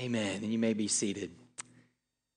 Amen. 0.00 0.42
And 0.42 0.50
you 0.50 0.58
may 0.58 0.72
be 0.72 0.88
seated. 0.88 1.30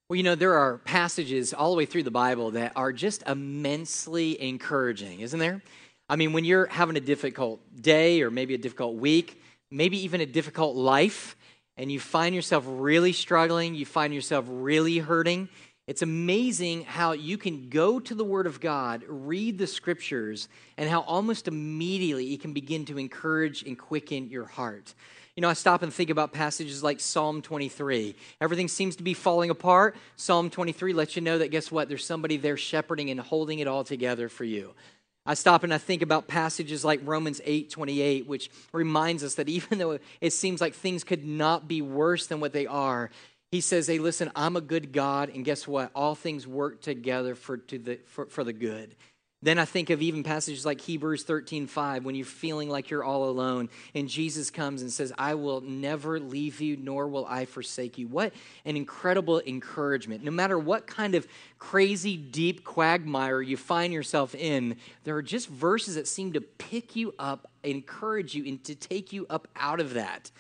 Well, 0.09 0.17
you 0.17 0.23
know, 0.23 0.35
there 0.35 0.55
are 0.55 0.79
passages 0.79 1.53
all 1.53 1.71
the 1.71 1.77
way 1.77 1.85
through 1.85 2.03
the 2.03 2.11
Bible 2.11 2.51
that 2.51 2.73
are 2.75 2.91
just 2.91 3.23
immensely 3.25 4.41
encouraging, 4.41 5.21
isn't 5.21 5.39
there? 5.39 5.61
I 6.09 6.17
mean, 6.17 6.33
when 6.33 6.43
you're 6.43 6.65
having 6.65 6.97
a 6.97 7.01
difficult 7.01 7.61
day 7.81 8.21
or 8.21 8.29
maybe 8.29 8.53
a 8.53 8.57
difficult 8.57 8.95
week, 8.95 9.41
maybe 9.71 10.03
even 10.03 10.19
a 10.19 10.25
difficult 10.25 10.75
life, 10.75 11.37
and 11.77 11.89
you 11.89 12.01
find 12.01 12.35
yourself 12.35 12.65
really 12.67 13.13
struggling, 13.13 13.75
you 13.75 13.85
find 13.85 14.13
yourself 14.13 14.45
really 14.49 14.97
hurting, 14.97 15.47
it's 15.87 16.01
amazing 16.01 16.83
how 16.83 17.13
you 17.13 17.37
can 17.37 17.69
go 17.69 17.99
to 17.99 18.13
the 18.13 18.23
Word 18.23 18.45
of 18.45 18.59
God, 18.59 19.03
read 19.07 19.57
the 19.57 19.67
Scriptures, 19.67 20.47
and 20.77 20.89
how 20.89 21.01
almost 21.01 21.47
immediately 21.47 22.33
it 22.33 22.41
can 22.41 22.53
begin 22.53 22.85
to 22.85 22.97
encourage 22.97 23.63
and 23.63 23.79
quicken 23.79 24.29
your 24.29 24.45
heart. 24.45 24.93
You 25.35 25.41
know, 25.41 25.49
I 25.49 25.53
stop 25.53 25.81
and 25.81 25.91
think 25.91 26.11
about 26.11 26.31
passages 26.31 26.83
like 26.83 26.99
Psalm 26.99 27.41
23. 27.41 28.15
Everything 28.39 28.67
seems 28.67 28.95
to 28.97 29.03
be 29.03 29.15
falling 29.15 29.49
apart. 29.49 29.95
Psalm 30.15 30.51
23 30.51 30.93
lets 30.93 31.15
you 31.15 31.23
know 31.23 31.39
that 31.39 31.49
guess 31.49 31.71
what? 31.71 31.89
There's 31.89 32.05
somebody 32.05 32.37
there 32.37 32.55
shepherding 32.55 33.09
and 33.09 33.19
holding 33.19 33.57
it 33.57 33.67
all 33.67 33.83
together 33.83 34.29
for 34.29 34.43
you. 34.43 34.75
I 35.25 35.33
stop 35.35 35.63
and 35.63 35.73
I 35.73 35.77
think 35.77 36.01
about 36.01 36.27
passages 36.27 36.85
like 36.85 36.99
Romans 37.03 37.41
8 37.45 37.69
28, 37.69 38.27
which 38.27 38.51
reminds 38.73 39.23
us 39.23 39.35
that 39.35 39.49
even 39.49 39.79
though 39.79 39.97
it 40.21 40.33
seems 40.33 40.61
like 40.61 40.75
things 40.75 41.03
could 41.03 41.25
not 41.25 41.67
be 41.67 41.81
worse 41.81 42.27
than 42.27 42.39
what 42.39 42.53
they 42.53 42.67
are, 42.67 43.09
he 43.49 43.61
says, 43.61 43.87
Hey, 43.87 43.99
listen, 43.99 44.31
I'm 44.35 44.55
a 44.55 44.61
good 44.61 44.91
God, 44.91 45.29
and 45.29 45.45
guess 45.45 45.67
what? 45.67 45.91
All 45.95 46.13
things 46.13 46.45
work 46.45 46.81
together 46.81 47.35
for, 47.35 47.57
to 47.57 47.79
the, 47.79 47.99
for, 48.05 48.25
for 48.25 48.43
the 48.43 48.53
good. 48.53 48.95
Then 49.43 49.59
I 49.59 49.65
think 49.65 49.89
of 49.89 50.01
even 50.01 50.23
passages 50.23 50.65
like 50.65 50.79
Hebrews 50.79 51.23
13, 51.23 51.67
5, 51.67 52.05
when 52.05 52.15
you're 52.15 52.25
feeling 52.25 52.69
like 52.69 52.89
you're 52.89 53.03
all 53.03 53.29
alone, 53.29 53.69
and 53.93 54.07
Jesus 54.07 54.49
comes 54.49 54.81
and 54.81 54.89
says, 54.89 55.11
I 55.17 55.35
will 55.35 55.59
never 55.59 56.17
leave 56.17 56.61
you, 56.61 56.77
nor 56.77 57.09
will 57.09 57.25
I 57.25 57.43
forsake 57.43 57.97
you. 57.97 58.07
What 58.07 58.31
an 58.63 58.77
incredible 58.77 59.41
encouragement. 59.45 60.23
No 60.23 60.31
matter 60.31 60.57
what 60.57 60.87
kind 60.87 61.13
of 61.13 61.27
crazy, 61.59 62.15
deep 62.15 62.63
quagmire 62.63 63.41
you 63.41 63.57
find 63.57 63.91
yourself 63.91 64.33
in, 64.33 64.77
there 65.03 65.17
are 65.17 65.21
just 65.21 65.49
verses 65.49 65.95
that 65.95 66.07
seem 66.07 66.31
to 66.33 66.41
pick 66.41 66.95
you 66.95 67.13
up, 67.19 67.51
encourage 67.63 68.35
you, 68.35 68.45
and 68.47 68.63
to 68.63 68.75
take 68.75 69.11
you 69.11 69.27
up 69.29 69.49
out 69.57 69.81
of 69.81 69.95
that. 69.95 70.31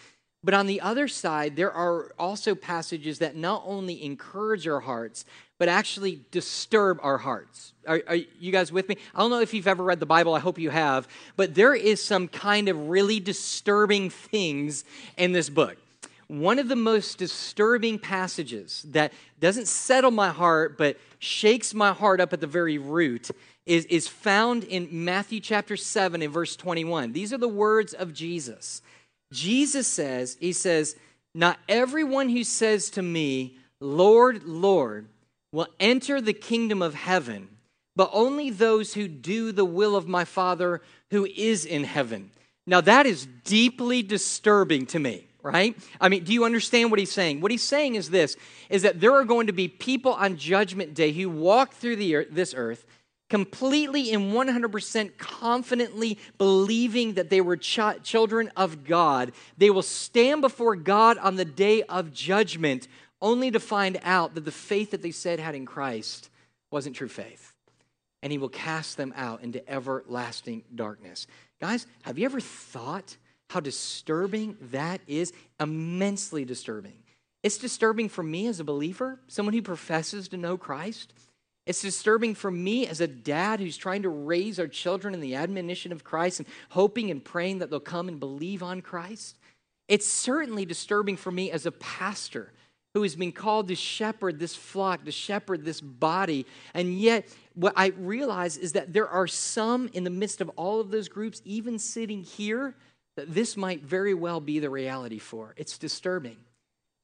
But 0.43 0.53
on 0.53 0.67
the 0.67 0.81
other 0.81 1.07
side, 1.07 1.55
there 1.55 1.71
are 1.71 2.11
also 2.19 2.53
passages 2.53 3.19
that 3.19 3.35
not 3.35 3.63
only 3.65 4.03
encourage 4.03 4.67
our 4.67 4.81
hearts, 4.81 5.23
but 5.57 5.69
actually 5.69 6.19
disturb 6.31 6.99
our 7.01 7.17
hearts. 7.17 7.71
Are, 7.87 8.01
are, 8.07 8.15
you 8.15 8.51
guys 8.51 8.71
with 8.71 8.89
me? 8.89 8.97
I 9.15 9.19
don't 9.19 9.29
know 9.29 9.39
if 9.39 9.53
you've 9.53 9.67
ever 9.67 9.83
read 9.83 10.01
the 10.01 10.05
Bible, 10.05 10.33
I 10.33 10.39
hope 10.39 10.59
you 10.59 10.69
have, 10.69 11.07
but 11.37 11.55
there 11.55 11.73
is 11.73 12.03
some 12.03 12.27
kind 12.27 12.67
of 12.67 12.89
really 12.89 13.21
disturbing 13.21 14.09
things 14.09 14.83
in 15.15 15.31
this 15.31 15.49
book. 15.49 15.77
One 16.27 16.59
of 16.59 16.67
the 16.67 16.75
most 16.75 17.17
disturbing 17.17 17.99
passages 17.99 18.85
that 18.89 19.13
doesn't 19.39 19.67
settle 19.67 20.11
my 20.11 20.29
heart, 20.29 20.77
but 20.77 20.97
shakes 21.19 21.73
my 21.73 21.93
heart 21.93 22.19
up 22.19 22.33
at 22.33 22.41
the 22.41 22.47
very 22.47 22.77
root, 22.77 23.29
is, 23.65 23.85
is 23.85 24.07
found 24.07 24.65
in 24.65 24.89
Matthew 24.91 25.39
chapter 25.39 25.77
7 25.77 26.21
and 26.21 26.33
verse 26.33 26.55
21. 26.57 27.13
These 27.13 27.31
are 27.31 27.37
the 27.37 27.47
words 27.47 27.93
of 27.93 28.13
Jesus. 28.13 28.81
Jesus 29.33 29.87
says, 29.87 30.37
He 30.39 30.53
says, 30.53 30.95
Not 31.35 31.59
everyone 31.67 32.29
who 32.29 32.43
says 32.43 32.89
to 32.91 33.01
me, 33.01 33.57
Lord, 33.79 34.43
Lord, 34.43 35.07
will 35.51 35.67
enter 35.79 36.21
the 36.21 36.33
kingdom 36.33 36.81
of 36.81 36.93
heaven, 36.93 37.49
but 37.95 38.09
only 38.13 38.49
those 38.49 38.93
who 38.93 39.07
do 39.07 39.51
the 39.51 39.65
will 39.65 39.95
of 39.95 40.07
my 40.07 40.23
Father 40.25 40.81
who 41.11 41.25
is 41.25 41.65
in 41.65 41.83
heaven. 41.83 42.31
Now, 42.65 42.81
that 42.81 43.05
is 43.05 43.27
deeply 43.43 44.01
disturbing 44.03 44.85
to 44.87 44.99
me, 44.99 45.27
right? 45.41 45.77
I 45.99 46.09
mean, 46.09 46.23
do 46.23 46.33
you 46.33 46.45
understand 46.45 46.91
what 46.91 46.99
he's 46.99 47.11
saying? 47.11 47.41
What 47.41 47.51
he's 47.51 47.61
saying 47.61 47.95
is 47.95 48.09
this 48.09 48.37
is 48.69 48.83
that 48.83 49.01
there 49.01 49.13
are 49.13 49.25
going 49.25 49.47
to 49.47 49.53
be 49.53 49.67
people 49.67 50.13
on 50.13 50.37
judgment 50.37 50.93
day 50.93 51.11
who 51.11 51.29
walk 51.29 51.73
through 51.73 51.97
the 51.97 52.15
earth, 52.15 52.27
this 52.31 52.53
earth 52.55 52.85
completely 53.29 54.13
and 54.13 54.31
100% 54.33 55.17
confidently 55.17 56.19
believing 56.37 57.13
that 57.13 57.29
they 57.29 57.41
were 57.41 57.57
ch- 57.57 57.79
children 58.03 58.51
of 58.55 58.83
God. 58.83 59.31
They 59.57 59.69
will 59.69 59.81
stand 59.81 60.41
before 60.41 60.75
God 60.75 61.17
on 61.17 61.35
the 61.35 61.45
day 61.45 61.83
of 61.83 62.13
judgment 62.13 62.87
only 63.21 63.49
to 63.51 63.59
find 63.59 63.99
out 64.03 64.35
that 64.35 64.45
the 64.45 64.51
faith 64.51 64.91
that 64.91 65.01
they 65.01 65.11
said 65.11 65.39
had 65.39 65.55
in 65.55 65.65
Christ 65.65 66.29
wasn't 66.69 66.95
true 66.95 67.07
faith. 67.07 67.53
And 68.21 68.31
he 68.31 68.37
will 68.37 68.49
cast 68.49 68.97
them 68.97 69.13
out 69.15 69.41
into 69.41 69.67
everlasting 69.69 70.63
darkness. 70.73 71.25
Guys, 71.59 71.87
have 72.03 72.17
you 72.17 72.25
ever 72.25 72.39
thought 72.39 73.17
how 73.49 73.59
disturbing 73.59 74.57
that 74.71 75.01
is? 75.07 75.33
Immensely 75.59 76.45
disturbing. 76.45 77.03
It's 77.43 77.57
disturbing 77.57 78.09
for 78.09 78.23
me 78.23 78.47
as 78.47 78.59
a 78.59 78.63
believer, 78.63 79.19
someone 79.27 79.53
who 79.53 79.61
professes 79.61 80.29
to 80.29 80.37
know 80.37 80.57
Christ. 80.57 81.13
It's 81.65 81.81
disturbing 81.81 82.35
for 82.35 82.51
me 82.51 82.87
as 82.87 82.99
a 82.99 83.07
dad 83.07 83.59
who's 83.59 83.77
trying 83.77 84.01
to 84.03 84.09
raise 84.09 84.59
our 84.59 84.67
children 84.67 85.13
in 85.13 85.21
the 85.21 85.35
admonition 85.35 85.91
of 85.91 86.03
Christ 86.03 86.39
and 86.39 86.47
hoping 86.69 87.09
and 87.09 87.23
praying 87.23 87.59
that 87.59 87.69
they'll 87.69 87.79
come 87.79 88.09
and 88.09 88.19
believe 88.19 88.61
on 88.61 88.81
Christ. 88.81 89.37
It's 89.87 90.07
certainly 90.07 90.65
disturbing 90.65 91.17
for 91.17 91.31
me 91.31 91.51
as 91.51 91.65
a 91.65 91.71
pastor 91.71 92.51
who 92.93 93.01
has 93.03 93.15
been 93.15 93.31
called 93.31 93.69
to 93.69 93.75
shepherd 93.75 94.39
this 94.39 94.55
flock, 94.55 95.05
to 95.05 95.11
shepherd 95.11 95.65
this 95.65 95.81
body. 95.81 96.45
And 96.73 96.99
yet, 96.99 97.27
what 97.55 97.73
I 97.75 97.87
realize 97.87 98.57
is 98.57 98.73
that 98.73 98.93
there 98.93 99.07
are 99.07 99.27
some 99.27 99.89
in 99.93 100.03
the 100.03 100.09
midst 100.09 100.41
of 100.41 100.49
all 100.55 100.79
of 100.79 100.91
those 100.91 101.09
groups, 101.09 101.41
even 101.43 101.79
sitting 101.79 102.23
here, 102.23 102.75
that 103.15 103.33
this 103.33 103.57
might 103.57 103.83
very 103.83 104.13
well 104.13 104.39
be 104.39 104.59
the 104.59 104.69
reality 104.69 105.19
for. 105.19 105.53
It's 105.57 105.77
disturbing. 105.77 106.37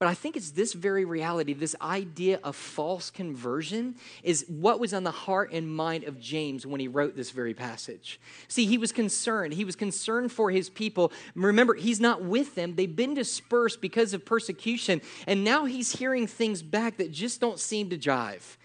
But 0.00 0.08
I 0.08 0.14
think 0.14 0.34
it's 0.34 0.52
this 0.52 0.72
very 0.72 1.04
reality, 1.04 1.52
this 1.52 1.76
idea 1.82 2.40
of 2.42 2.56
false 2.56 3.10
conversion, 3.10 3.96
is 4.22 4.46
what 4.48 4.80
was 4.80 4.94
on 4.94 5.04
the 5.04 5.10
heart 5.10 5.52
and 5.52 5.70
mind 5.70 6.04
of 6.04 6.18
James 6.18 6.64
when 6.64 6.80
he 6.80 6.88
wrote 6.88 7.14
this 7.14 7.30
very 7.32 7.52
passage. 7.52 8.18
See, 8.48 8.64
he 8.64 8.78
was 8.78 8.92
concerned. 8.92 9.52
He 9.52 9.66
was 9.66 9.76
concerned 9.76 10.32
for 10.32 10.50
his 10.50 10.70
people. 10.70 11.12
Remember, 11.34 11.74
he's 11.74 12.00
not 12.00 12.24
with 12.24 12.54
them, 12.54 12.76
they've 12.76 12.96
been 12.96 13.12
dispersed 13.12 13.82
because 13.82 14.14
of 14.14 14.24
persecution. 14.24 15.02
And 15.26 15.44
now 15.44 15.66
he's 15.66 15.92
hearing 15.92 16.26
things 16.26 16.62
back 16.62 16.96
that 16.96 17.12
just 17.12 17.38
don't 17.38 17.60
seem 17.60 17.90
to 17.90 17.98
jive. 17.98 18.56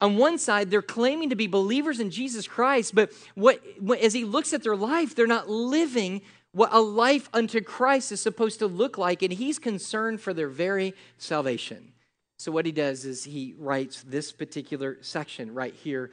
On 0.00 0.16
one 0.16 0.38
side, 0.38 0.70
they're 0.70 0.80
claiming 0.80 1.28
to 1.28 1.36
be 1.36 1.46
believers 1.46 2.00
in 2.00 2.10
Jesus 2.10 2.48
Christ, 2.48 2.94
but 2.94 3.12
what, 3.34 3.60
as 4.00 4.14
he 4.14 4.24
looks 4.24 4.54
at 4.54 4.62
their 4.62 4.76
life, 4.76 5.14
they're 5.14 5.26
not 5.26 5.50
living 5.50 6.22
what 6.52 6.72
a 6.72 6.80
life 6.80 7.28
unto 7.32 7.60
Christ 7.60 8.10
is 8.12 8.20
supposed 8.20 8.58
to 8.58 8.66
look 8.66 8.98
like, 8.98 9.22
and 9.22 9.32
he's 9.32 9.58
concerned 9.58 10.20
for 10.20 10.34
their 10.34 10.48
very 10.48 10.94
salvation. 11.18 11.92
So, 12.38 12.50
what 12.50 12.66
he 12.66 12.72
does 12.72 13.04
is 13.04 13.24
he 13.24 13.54
writes 13.58 14.02
this 14.02 14.32
particular 14.32 14.98
section 15.02 15.54
right 15.54 15.74
here 15.74 16.10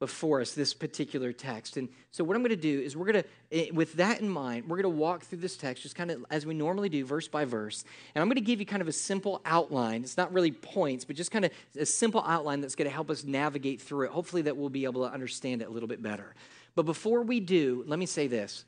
before 0.00 0.40
us, 0.40 0.52
this 0.52 0.74
particular 0.74 1.32
text. 1.32 1.76
And 1.76 1.88
so, 2.10 2.22
what 2.22 2.36
I'm 2.36 2.42
going 2.42 2.50
to 2.50 2.56
do 2.56 2.80
is, 2.80 2.96
we're 2.96 3.10
going 3.10 3.22
to, 3.22 3.28
eh, 3.52 3.70
with 3.72 3.94
that 3.94 4.20
in 4.20 4.28
mind, 4.28 4.68
we're 4.68 4.76
going 4.76 4.94
to 4.94 5.00
walk 5.00 5.24
through 5.24 5.38
this 5.38 5.56
text 5.56 5.84
just 5.84 5.94
kind 5.94 6.10
of 6.10 6.24
as 6.30 6.44
we 6.44 6.52
normally 6.52 6.88
do, 6.88 7.04
verse 7.04 7.28
by 7.28 7.44
verse. 7.44 7.84
And 8.14 8.20
I'm 8.20 8.28
going 8.28 8.34
to 8.34 8.42
give 8.42 8.60
you 8.60 8.66
kind 8.66 8.82
of 8.82 8.88
a 8.88 8.92
simple 8.92 9.40
outline. 9.44 10.02
It's 10.02 10.16
not 10.16 10.32
really 10.32 10.50
points, 10.52 11.04
but 11.04 11.16
just 11.16 11.30
kind 11.30 11.44
of 11.46 11.52
a 11.78 11.86
simple 11.86 12.22
outline 12.26 12.60
that's 12.60 12.74
going 12.74 12.88
to 12.88 12.94
help 12.94 13.08
us 13.08 13.24
navigate 13.24 13.80
through 13.80 14.06
it. 14.06 14.10
Hopefully, 14.10 14.42
that 14.42 14.56
we'll 14.56 14.68
be 14.68 14.84
able 14.84 15.06
to 15.06 15.12
understand 15.12 15.62
it 15.62 15.68
a 15.68 15.70
little 15.70 15.88
bit 15.88 16.02
better. 16.02 16.34
But 16.74 16.84
before 16.84 17.22
we 17.22 17.40
do, 17.40 17.84
let 17.86 17.98
me 17.98 18.06
say 18.06 18.26
this 18.26 18.64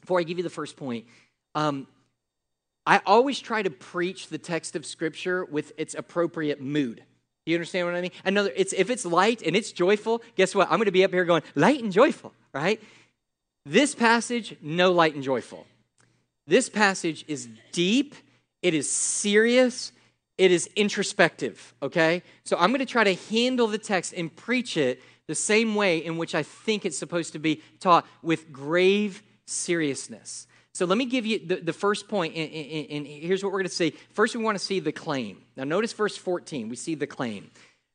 before 0.00 0.20
I 0.20 0.22
give 0.22 0.38
you 0.38 0.44
the 0.44 0.50
first 0.50 0.76
point, 0.76 1.06
um, 1.54 1.86
I 2.86 3.00
always 3.04 3.38
try 3.38 3.62
to 3.62 3.70
preach 3.70 4.28
the 4.28 4.38
text 4.38 4.74
of 4.74 4.86
Scripture 4.86 5.44
with 5.44 5.72
its 5.76 5.94
appropriate 5.94 6.60
mood. 6.60 7.02
You 7.44 7.54
understand 7.54 7.86
what 7.86 7.94
I 7.94 8.00
mean? 8.02 8.10
Another, 8.24 8.52
it's 8.54 8.72
if 8.74 8.90
it's 8.90 9.04
light 9.06 9.42
and 9.42 9.56
it's 9.56 9.72
joyful, 9.72 10.22
guess 10.36 10.54
what? 10.54 10.70
I'm 10.70 10.76
going 10.76 10.86
to 10.86 10.92
be 10.92 11.04
up 11.04 11.12
here 11.12 11.24
going 11.24 11.42
light 11.54 11.82
and 11.82 11.92
joyful, 11.92 12.34
right? 12.52 12.80
This 13.64 13.94
passage, 13.94 14.56
no 14.62 14.92
light 14.92 15.14
and 15.14 15.22
joyful. 15.22 15.66
This 16.46 16.68
passage 16.68 17.24
is 17.28 17.48
deep. 17.72 18.14
It 18.62 18.74
is 18.74 18.90
serious. 18.90 19.92
It 20.38 20.50
is 20.50 20.68
introspective. 20.76 21.74
Okay, 21.82 22.22
so 22.44 22.56
I'm 22.58 22.70
going 22.70 22.80
to 22.80 22.86
try 22.86 23.04
to 23.04 23.14
handle 23.14 23.66
the 23.66 23.78
text 23.78 24.14
and 24.14 24.34
preach 24.34 24.76
it 24.76 25.02
the 25.26 25.34
same 25.34 25.74
way 25.74 25.98
in 25.98 26.16
which 26.16 26.34
I 26.34 26.42
think 26.42 26.86
it's 26.86 26.96
supposed 26.96 27.34
to 27.34 27.38
be 27.38 27.62
taught, 27.80 28.06
with 28.22 28.50
grave 28.50 29.22
seriousness. 29.48 30.46
So 30.72 30.86
let 30.86 30.98
me 30.98 31.06
give 31.06 31.26
you 31.26 31.44
the, 31.44 31.56
the 31.56 31.72
first 31.72 32.08
point, 32.08 32.36
and, 32.36 32.52
and, 32.52 32.86
and 32.90 33.06
here's 33.06 33.42
what 33.42 33.52
we're 33.52 33.58
going 33.58 33.68
to 33.68 33.74
see. 33.74 33.94
First, 34.12 34.36
we 34.36 34.42
want 34.42 34.56
to 34.56 34.64
see 34.64 34.80
the 34.80 34.92
claim. 34.92 35.42
Now, 35.56 35.64
notice 35.64 35.92
verse 35.92 36.16
14. 36.16 36.68
We 36.68 36.76
see 36.76 36.94
the 36.94 37.06
claim. 37.06 37.50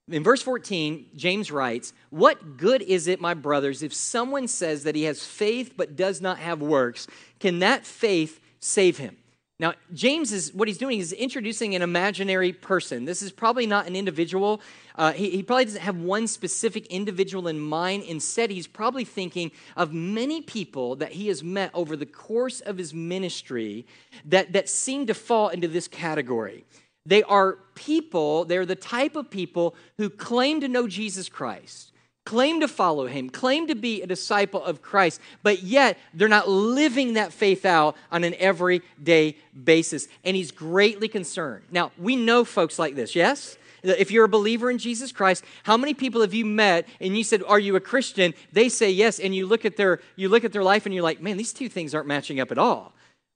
In 0.09 0.21
verse 0.21 0.41
14, 0.41 1.11
James 1.15 1.49
writes, 1.49 1.93
What 2.09 2.57
good 2.57 2.81
is 2.81 3.07
it, 3.07 3.21
my 3.21 3.33
brothers, 3.33 3.83
if 3.83 3.93
someone 3.93 4.49
says 4.49 4.83
that 4.83 4.95
he 4.95 5.03
has 5.03 5.23
faith 5.23 5.75
but 5.77 5.95
does 5.95 6.19
not 6.19 6.39
have 6.39 6.61
works? 6.61 7.07
Can 7.39 7.59
that 7.59 7.85
faith 7.85 8.41
save 8.59 8.97
him? 8.97 9.15
Now, 9.63 9.75
James 9.93 10.33
is 10.33 10.53
what 10.53 10.67
he's 10.67 10.77
doing 10.77 10.99
is 10.99 11.13
introducing 11.13 11.73
an 11.73 11.81
imaginary 11.81 12.51
person. 12.51 13.05
This 13.05 13.21
is 13.21 13.31
probably 13.31 13.65
not 13.65 13.87
an 13.87 13.95
individual. 13.95 14.59
Uh, 14.97 15.13
he, 15.13 15.29
he 15.29 15.41
probably 15.41 15.63
doesn't 15.63 15.79
have 15.79 15.95
one 15.95 16.27
specific 16.27 16.85
individual 16.87 17.47
in 17.47 17.61
mind. 17.61 18.03
Instead, 18.03 18.51
he's 18.51 18.67
probably 18.67 19.05
thinking 19.05 19.51
of 19.77 19.93
many 19.93 20.41
people 20.41 20.97
that 20.97 21.13
he 21.13 21.29
has 21.29 21.45
met 21.45 21.71
over 21.73 21.95
the 21.95 22.05
course 22.05 22.59
of 22.59 22.77
his 22.77 22.93
ministry 22.93 23.85
that, 24.25 24.51
that 24.51 24.67
seem 24.67 25.07
to 25.07 25.13
fall 25.13 25.47
into 25.47 25.69
this 25.69 25.87
category. 25.87 26.65
They 27.05 27.23
are 27.23 27.59
people, 27.73 28.43
they're 28.43 28.65
the 28.65 28.75
type 28.75 29.15
of 29.15 29.29
people 29.29 29.75
who 29.95 30.09
claim 30.09 30.59
to 30.59 30.67
know 30.67 30.89
Jesus 30.89 31.29
Christ, 31.29 31.92
claim 32.25 32.61
to 32.61 32.67
follow 32.67 33.05
him, 33.07 33.29
claim 33.29 33.67
to 33.67 33.75
be 33.75 34.01
a 34.01 34.07
disciple 34.07 34.63
of 34.63 34.81
Christ, 34.81 35.19
but 35.41 35.63
yet 35.63 35.97
they're 36.13 36.27
not 36.27 36.47
living 36.47 37.13
that 37.13 37.33
faith 37.33 37.65
out 37.65 37.95
on 38.11 38.23
an 38.23 38.33
everyday 38.35 39.35
basis. 39.63 40.07
And 40.23 40.35
he's 40.35 40.51
greatly 40.51 41.07
concerned. 41.07 41.65
Now, 41.71 41.91
we 41.97 42.15
know 42.15 42.45
folks 42.45 42.79
like 42.79 42.95
this, 42.95 43.15
yes? 43.15 43.57
If 43.83 44.11
you're 44.11 44.23
a 44.23 44.29
believer 44.29 44.71
in 44.71 44.77
Jesus 44.77 45.11
Christ, 45.11 45.43
how 45.63 45.75
many 45.75 45.93
people 45.93 46.21
have 46.21 46.33
you 46.33 46.45
met 46.45 46.87
and 47.01 47.17
you 47.17 47.23
said, 47.23 47.43
"Are 47.45 47.59
you 47.59 47.75
a 47.75 47.81
Christian?" 47.81 48.33
They 48.53 48.69
say 48.69 48.89
yes, 48.89 49.19
and 49.19 49.35
you 49.35 49.45
look 49.45 49.65
at 49.65 49.75
their 49.75 49.99
you 50.15 50.29
look 50.29 50.45
at 50.45 50.53
their 50.53 50.63
life 50.63 50.85
and 50.85 50.95
you're 50.95 51.03
like, 51.03 51.21
"Man, 51.21 51.35
these 51.35 51.51
two 51.51 51.67
things 51.67 51.93
aren't 51.93 52.07
matching 52.07 52.39
up 52.39 52.49
at 52.49 52.57
all." 52.57 52.93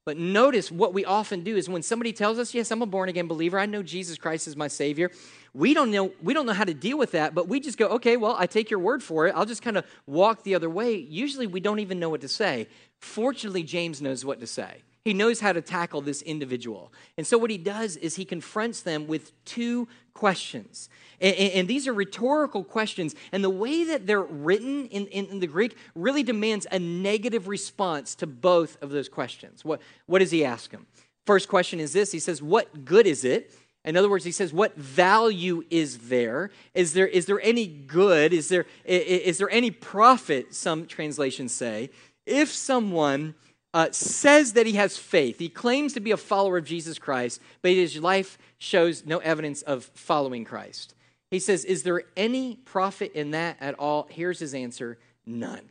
But 0.07 0.15
notice 0.17 0.71
what 0.71 0.93
we 0.93 1.03
often 1.03 1.41
do 1.41 1.57
is 1.57 1.67
when 1.67 1.81
somebody 1.81 2.13
tells 2.13 2.39
us, 2.39 2.53
"Yes, 2.53 2.71
I'm 2.71 2.81
a 2.81 2.85
born 2.85 3.09
again 3.09 3.27
believer. 3.27 3.59
I 3.59 3.65
know 3.65 3.83
Jesus 3.83 4.17
Christ 4.17 4.47
is 4.47 4.55
my 4.55 4.69
savior." 4.69 5.11
We 5.53 5.73
don't 5.73 5.91
know 5.91 6.13
we 6.23 6.33
don't 6.33 6.45
know 6.45 6.53
how 6.53 6.63
to 6.63 6.73
deal 6.73 6.97
with 6.97 7.11
that, 7.11 7.35
but 7.35 7.49
we 7.49 7.59
just 7.59 7.77
go, 7.77 7.87
"Okay, 7.87 8.15
well, 8.15 8.33
I 8.39 8.47
take 8.47 8.71
your 8.71 8.79
word 8.79 9.03
for 9.03 9.27
it. 9.27 9.33
I'll 9.35 9.45
just 9.45 9.61
kind 9.61 9.75
of 9.75 9.83
walk 10.05 10.43
the 10.43 10.55
other 10.55 10.69
way." 10.69 10.95
Usually 10.95 11.45
we 11.45 11.59
don't 11.59 11.79
even 11.79 11.99
know 11.99 12.07
what 12.07 12.21
to 12.21 12.29
say. 12.29 12.69
Fortunately, 12.99 13.63
James 13.63 14.01
knows 14.01 14.23
what 14.23 14.39
to 14.39 14.47
say. 14.47 14.81
He 15.07 15.13
knows 15.13 15.39
how 15.39 15.53
to 15.53 15.61
tackle 15.61 16.01
this 16.01 16.21
individual. 16.21 16.91
And 17.15 17.25
so, 17.25 17.37
what 17.37 17.49
he 17.49 17.57
does 17.57 17.95
is 17.95 18.17
he 18.17 18.25
confronts 18.25 18.81
them 18.81 19.07
with 19.07 19.31
two 19.45 19.87
questions. 20.13 20.89
And, 21.21 21.33
and 21.33 21.67
these 21.69 21.87
are 21.87 21.93
rhetorical 21.93 22.65
questions. 22.65 23.15
And 23.31 23.41
the 23.41 23.49
way 23.49 23.85
that 23.85 24.05
they're 24.05 24.21
written 24.21 24.85
in, 24.87 25.07
in, 25.07 25.27
in, 25.27 25.39
the 25.39 25.47
Greek 25.47 25.77
really 25.95 26.23
demands 26.23 26.67
a 26.73 26.77
negative 26.77 27.47
response 27.47 28.15
to 28.15 28.27
both 28.27 28.83
of 28.83 28.89
those 28.89 29.07
questions. 29.07 29.63
What, 29.63 29.81
what 30.07 30.19
does 30.19 30.31
he 30.31 30.43
ask 30.43 30.71
them? 30.71 30.87
First 31.25 31.47
question 31.47 31.79
is 31.79 31.93
this 31.93 32.11
He 32.11 32.19
says, 32.19 32.41
What 32.41 32.83
good 32.83 33.07
is 33.07 33.23
it? 33.23 33.55
In 33.85 33.95
other 33.95 34.09
words, 34.09 34.25
he 34.25 34.33
says, 34.33 34.51
What 34.51 34.75
value 34.75 35.63
is 35.69 36.09
there? 36.09 36.51
Is 36.73 36.91
there, 36.91 37.07
is 37.07 37.27
there 37.27 37.39
any 37.39 37.65
good? 37.65 38.33
Is 38.33 38.49
there, 38.49 38.65
is 38.83 39.37
there 39.37 39.49
any 39.51 39.71
profit, 39.71 40.53
some 40.53 40.85
translations 40.85 41.53
say, 41.53 41.91
if 42.25 42.49
someone 42.51 43.35
uh, 43.77 43.91
says 43.91 44.53
that 44.53 44.65
he 44.65 44.73
has 44.73 44.97
faith. 44.97 45.37
He 45.37 45.49
claims 45.49 45.93
to 45.93 45.99
be 45.99 46.09
a 46.09 46.17
follower 46.17 46.57
of 46.57 46.65
Jesus 46.65 46.97
Christ, 46.97 47.39
but 47.61 47.69
his 47.69 47.97
life 47.97 48.39
shows 48.57 49.05
no 49.05 49.19
evidence 49.19 49.61
of 49.61 49.83
following 49.93 50.45
Christ. 50.45 50.95
He 51.29 51.37
says, 51.37 51.63
Is 51.63 51.83
there 51.83 52.01
any 52.15 52.55
profit 52.55 53.11
in 53.13 53.29
that 53.31 53.57
at 53.61 53.75
all? 53.75 54.07
Here's 54.09 54.39
his 54.39 54.55
answer 54.55 54.97
none. 55.27 55.61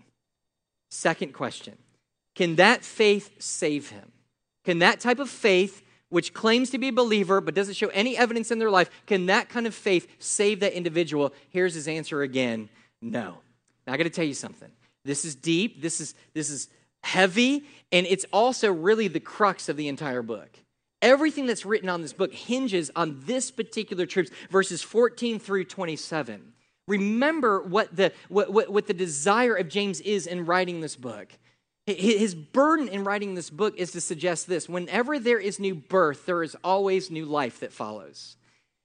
Second 0.88 1.34
question 1.34 1.76
Can 2.36 2.54
that 2.56 2.84
faith 2.84 3.42
save 3.42 3.90
him? 3.90 4.12
Can 4.64 4.78
that 4.78 5.00
type 5.00 5.18
of 5.18 5.28
faith, 5.28 5.82
which 6.08 6.32
claims 6.32 6.70
to 6.70 6.78
be 6.78 6.88
a 6.88 6.92
believer 6.92 7.40
but 7.40 7.56
doesn't 7.56 7.74
show 7.74 7.88
any 7.88 8.16
evidence 8.16 8.52
in 8.52 8.60
their 8.60 8.70
life, 8.70 8.88
can 9.06 9.26
that 9.26 9.48
kind 9.48 9.66
of 9.66 9.74
faith 9.74 10.06
save 10.20 10.60
that 10.60 10.74
individual? 10.74 11.34
Here's 11.48 11.74
his 11.74 11.88
answer 11.88 12.22
again 12.22 12.68
no. 13.02 13.38
Now, 13.84 13.94
I 13.94 13.96
got 13.96 14.04
to 14.04 14.10
tell 14.10 14.24
you 14.24 14.34
something. 14.34 14.70
This 15.04 15.24
is 15.24 15.34
deep. 15.34 15.82
This 15.82 16.00
is, 16.00 16.14
this 16.34 16.50
is 16.50 16.68
heavy, 17.06 17.64
and 17.92 18.06
it's 18.06 18.26
also 18.32 18.72
really 18.72 19.08
the 19.08 19.20
crux 19.20 19.68
of 19.68 19.76
the 19.76 19.88
entire 19.88 20.22
book. 20.22 20.50
Everything 21.00 21.46
that's 21.46 21.64
written 21.64 21.88
on 21.88 22.02
this 22.02 22.12
book 22.12 22.34
hinges 22.34 22.90
on 22.96 23.22
this 23.26 23.50
particular 23.50 24.06
truth, 24.06 24.30
verses 24.50 24.82
14 24.82 25.38
through 25.38 25.64
27. 25.64 26.52
Remember 26.88 27.62
what 27.62 27.94
the, 27.94 28.12
what, 28.28 28.52
what, 28.52 28.70
what 28.70 28.86
the 28.86 28.94
desire 28.94 29.54
of 29.54 29.68
James 29.68 30.00
is 30.00 30.26
in 30.26 30.46
writing 30.46 30.80
this 30.80 30.96
book. 30.96 31.32
His 31.86 32.34
burden 32.34 32.88
in 32.88 33.04
writing 33.04 33.34
this 33.34 33.50
book 33.50 33.76
is 33.76 33.92
to 33.92 34.00
suggest 34.00 34.48
this 34.48 34.68
whenever 34.68 35.20
there 35.20 35.38
is 35.38 35.60
new 35.60 35.76
birth, 35.76 36.26
there 36.26 36.42
is 36.42 36.56
always 36.64 37.10
new 37.10 37.24
life 37.24 37.60
that 37.60 37.72
follows. 37.72 38.36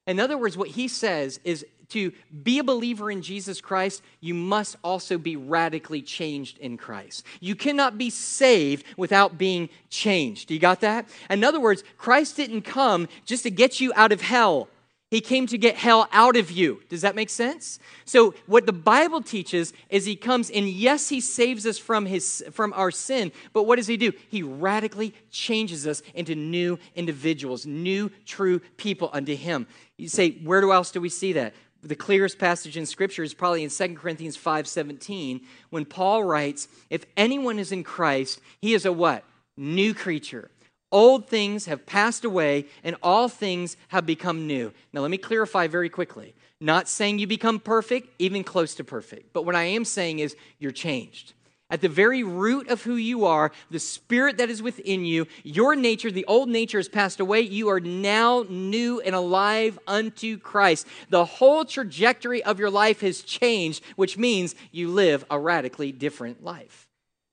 In 0.06 0.19
other 0.19 0.38
words, 0.38 0.56
what 0.56 0.69
he 0.69 0.88
says 0.88 1.39
is 1.44 1.65
to 1.92 2.12
be 2.44 2.60
a 2.60 2.64
believer 2.64 3.12
in 3.12 3.22
Jesus 3.22 3.62
Christ, 3.62 4.02
you 4.20 4.34
must 4.34 4.76
also 4.84 5.18
be 5.18 5.36
radically 5.36 6.02
changed 6.02 6.58
in 6.58 6.78
Christ. 6.78 7.26
You 7.40 7.56
cannot 7.56 7.98
be 7.98 8.10
saved 8.10 8.86
without 8.98 9.38
being 9.38 9.70
changed. 9.90 10.52
You 10.52 10.60
got 10.60 10.82
that? 10.82 11.08
In 11.30 11.44
other 11.44 11.60
words, 11.60 11.84
Christ 11.98 12.36
didn't 12.36 12.64
come 12.64 13.08
just 13.26 13.44
to 13.44 13.52
get 13.52 13.80
you 13.80 13.92
out 13.96 14.12
of 14.12 14.22
hell. 14.22 14.68
He 15.12 15.20
came 15.20 15.46
to 15.48 15.58
get 15.58 15.76
hell 15.76 16.08
out 16.14 16.38
of 16.38 16.50
you. 16.52 16.82
Does 16.88 17.02
that 17.02 17.16
make 17.16 17.30
sense? 17.30 17.80
So 18.06 18.34
what 18.46 18.66
the 18.66 18.72
Bible 18.72 19.22
teaches 19.22 19.74
is 19.90 20.06
he 20.06 20.16
comes 20.16 20.50
and 20.50 20.70
yes, 20.70 21.10
he 21.10 21.20
saves 21.20 21.66
us 21.66 21.78
from 21.78 22.06
his 22.06 22.42
from 22.54 22.72
our 22.72 22.92
sin, 22.92 23.34
but 23.52 23.64
what 23.64 23.76
does 23.76 23.88
he 23.88 23.98
do? 23.98 24.14
He 24.30 24.42
radically 24.42 25.14
changes 25.30 25.86
us 25.86 26.02
into 26.16 26.34
new 26.34 26.80
individuals, 26.96 27.66
new 27.66 28.10
true 28.26 28.62
people 28.78 29.10
unto 29.12 29.36
him. 29.36 29.68
You 29.98 30.08
say, 30.08 30.32
where 30.32 30.64
else 30.72 30.92
do 30.92 31.02
we 31.02 31.10
see 31.10 31.34
that? 31.34 31.54
The 31.83 31.95
clearest 31.95 32.38
passage 32.38 32.78
in 32.78 32.86
scripture 32.86 33.24
is 33.24 33.33
probably 33.33 33.63
in 33.63 33.69
2 33.69 33.95
corinthians 33.95 34.38
5.17 34.38 35.42
when 35.69 35.86
paul 35.86 36.24
writes 36.24 36.68
if 36.89 37.06
anyone 37.18 37.60
is 37.60 37.72
in 37.72 37.83
christ 37.83 38.39
he 38.62 38.74
is 38.74 38.86
a 38.86 38.92
what? 38.94 39.24
New 39.57 39.94
creature. 39.94 40.50
Old 40.92 41.28
things 41.28 41.66
have 41.66 41.86
passed 41.86 42.25
away 42.25 42.66
and 42.83 42.95
all 43.01 43.30
things 43.30 43.78
have 43.89 44.06
become 44.06 44.48
new. 44.48 44.74
Now 44.94 45.01
let 45.01 45.12
me 45.12 45.18
clarify 45.18 45.68
very 45.68 45.89
quickly. 45.89 46.36
Not 46.60 46.88
saying 46.88 47.19
you 47.19 47.28
become 47.28 47.60
perfect 47.60 48.10
even 48.19 48.44
close 48.44 48.75
to 48.75 48.83
perfect. 48.83 49.33
But 49.33 49.45
what 49.45 49.56
i 49.56 49.63
am 49.63 49.86
saying 49.86 50.19
is 50.19 50.36
you're 50.60 50.72
changed 50.72 51.33
at 51.71 51.81
the 51.81 51.89
very 51.89 52.21
root 52.21 52.69
of 52.69 52.83
who 52.83 52.95
you 52.95 53.25
are, 53.25 53.51
the 53.71 53.79
spirit 53.79 54.38
that 54.38 54.50
is 54.50 54.62
within 54.62 55.06
you, 55.06 55.25
your 55.44 55.75
nature, 55.75 56.12
the 56.12 56.25
old 56.25 56.50
nature 56.50 56.77
has 56.77 56.89
passed 56.89 57.19
away. 57.19 57.41
You 57.41 57.69
are 57.69 57.79
now 57.79 58.45
new 58.47 59.00
and 59.00 59.15
alive 59.15 59.79
unto 59.88 60.38
Christ. 60.38 60.85
The 61.09 61.25
whole 61.25 61.63
trajectory 61.65 62.44
of 62.44 62.59
your 62.59 62.69
life 62.69 63.00
has 63.01 63.21
changed, 63.21 63.83
which 63.95 64.18
means 64.18 64.53
you 64.71 64.89
live 64.89 65.25
a 65.31 65.39
radically 65.39 65.94
different 65.94 66.44
life. 66.44 66.88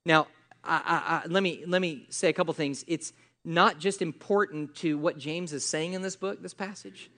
Now, 0.07 0.29
I, 0.63 0.77
I, 0.77 1.17
I, 1.17 1.27
let, 1.27 1.43
me, 1.43 1.65
let 1.67 1.83
me 1.83 2.07
say 2.09 2.29
a 2.29 2.33
couple 2.33 2.55
things. 2.55 2.85
It's 2.87 3.13
not 3.45 3.79
just 3.79 4.03
important 4.03 4.77
to 4.77 4.97
what 4.99 5.19
James 5.19 5.53
is 5.53 5.65
saying 5.65 5.95
in 5.95 6.03
this 6.03 6.17
book, 6.17 6.41
this 6.41 6.55
passage, 6.55 7.11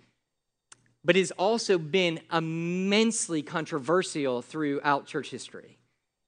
but 1.04 1.16
it 1.16 1.20
has 1.20 1.32
also 1.32 1.76
been 1.76 2.20
immensely 2.32 3.42
controversial 3.42 4.40
throughout 4.40 5.06
church 5.06 5.30
history. 5.30 5.76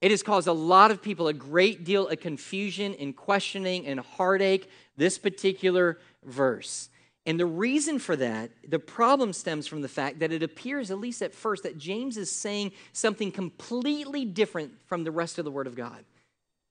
It 0.03 0.11
has 0.11 0.25
caused 0.25 0.49
a 0.49 0.53
lot 0.53 0.91
of 0.91 1.01
people 1.01 1.29
a 1.29 1.33
great 1.33 1.85
deal 1.85 2.09
of 2.09 2.19
confusion 2.19 2.95
and 2.99 3.17
questioning 3.17 3.87
and 3.87 4.01
heartache, 4.01 4.69
this 4.97 5.17
particular 5.17 6.01
verse. 6.25 6.89
And 7.25 7.39
the 7.39 7.47
reason 7.47 8.01
for 8.01 8.17
that, 8.17 8.51
the 8.69 8.81
problem 8.81 9.33
stems 9.33 9.69
from 9.69 9.81
the 9.81 9.89
fact 9.89 10.19
that 10.19 10.33
it 10.33 10.43
appears, 10.43 10.91
at 10.91 10.99
least 10.99 11.23
at 11.23 11.33
first, 11.33 11.63
that 11.63 11.79
James 11.79 12.17
is 12.17 12.33
saying 12.33 12.73
something 12.93 13.31
completely 13.31 14.25
different 14.25 14.73
from 14.87 15.05
the 15.05 15.13
rest 15.13 15.39
of 15.39 15.45
the 15.45 15.53
Word 15.53 15.69
of 15.69 15.77
God. 15.77 16.05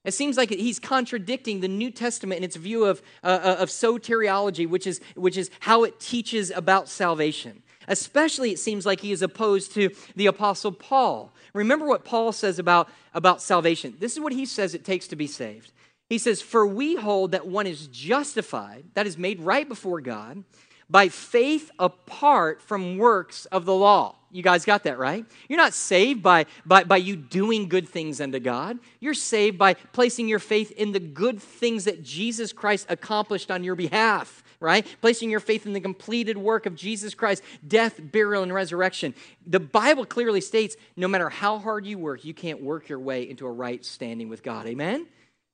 It 0.03 0.13
seems 0.13 0.35
like 0.35 0.49
he's 0.49 0.79
contradicting 0.79 1.61
the 1.61 1.69
New 1.69 1.89
Testament 1.89 2.39
in 2.39 2.43
its 2.43 2.57
view 2.57 2.83
of, 2.83 3.01
uh, 3.23 3.27
uh 3.27 3.55
of 3.59 3.69
soteriology, 3.69 4.67
which 4.67 4.85
is, 4.85 4.99
which 5.15 5.37
is 5.37 5.49
how 5.61 5.85
it 5.85 6.01
teaches 6.01 6.51
about 6.51 6.89
salvation. 6.89 7.63
Especially, 7.87 8.51
it 8.51 8.59
seems 8.59 8.85
like 8.85 9.01
he 9.01 9.11
is 9.11 9.21
opposed 9.21 9.73
to 9.73 9.89
the 10.15 10.27
Apostle 10.27 10.71
Paul. 10.71 11.33
Remember 11.53 11.85
what 11.85 12.05
Paul 12.05 12.31
says 12.31 12.59
about, 12.59 12.89
about 13.13 13.41
salvation. 13.41 13.95
This 13.99 14.13
is 14.13 14.19
what 14.19 14.33
he 14.33 14.45
says 14.45 14.73
it 14.73 14.85
takes 14.85 15.07
to 15.07 15.15
be 15.15 15.27
saved. 15.27 15.71
He 16.09 16.17
says, 16.17 16.41
For 16.41 16.65
we 16.65 16.95
hold 16.95 17.31
that 17.31 17.47
one 17.47 17.67
is 17.67 17.87
justified, 17.87 18.85
that 18.93 19.07
is 19.07 19.17
made 19.17 19.39
right 19.39 19.67
before 19.67 20.01
God, 20.01 20.43
by 20.89 21.07
faith 21.07 21.71
apart 21.79 22.61
from 22.61 22.97
works 22.97 23.45
of 23.45 23.65
the 23.65 23.73
law. 23.73 24.15
You 24.29 24.43
guys 24.43 24.63
got 24.63 24.83
that, 24.83 24.97
right? 24.97 25.25
You're 25.49 25.57
not 25.57 25.73
saved 25.73 26.21
by, 26.23 26.45
by, 26.65 26.83
by 26.83 26.97
you 26.97 27.15
doing 27.15 27.67
good 27.67 27.87
things 27.87 28.21
unto 28.21 28.39
God. 28.39 28.79
You're 28.99 29.13
saved 29.13 29.57
by 29.57 29.73
placing 29.73 30.27
your 30.27 30.39
faith 30.39 30.71
in 30.71 30.91
the 30.91 30.99
good 30.99 31.41
things 31.41 31.85
that 31.85 32.03
Jesus 32.03 32.53
Christ 32.53 32.85
accomplished 32.89 33.51
on 33.51 33.63
your 33.63 33.75
behalf 33.75 34.43
right? 34.61 34.85
Placing 35.01 35.29
your 35.29 35.41
faith 35.41 35.65
in 35.65 35.73
the 35.73 35.81
completed 35.81 36.37
work 36.37 36.65
of 36.65 36.75
Jesus 36.75 37.13
Christ, 37.13 37.43
death, 37.67 37.99
burial, 37.99 38.43
and 38.43 38.53
resurrection. 38.53 39.13
The 39.45 39.59
Bible 39.59 40.05
clearly 40.05 40.39
states 40.39 40.77
no 40.95 41.09
matter 41.09 41.29
how 41.29 41.59
hard 41.59 41.85
you 41.85 41.97
work, 41.97 42.23
you 42.23 42.33
can't 42.33 42.61
work 42.61 42.87
your 42.87 42.99
way 42.99 43.29
into 43.29 43.45
a 43.45 43.51
right 43.51 43.83
standing 43.83 44.29
with 44.29 44.43
God. 44.43 44.67
Amen? 44.67 45.07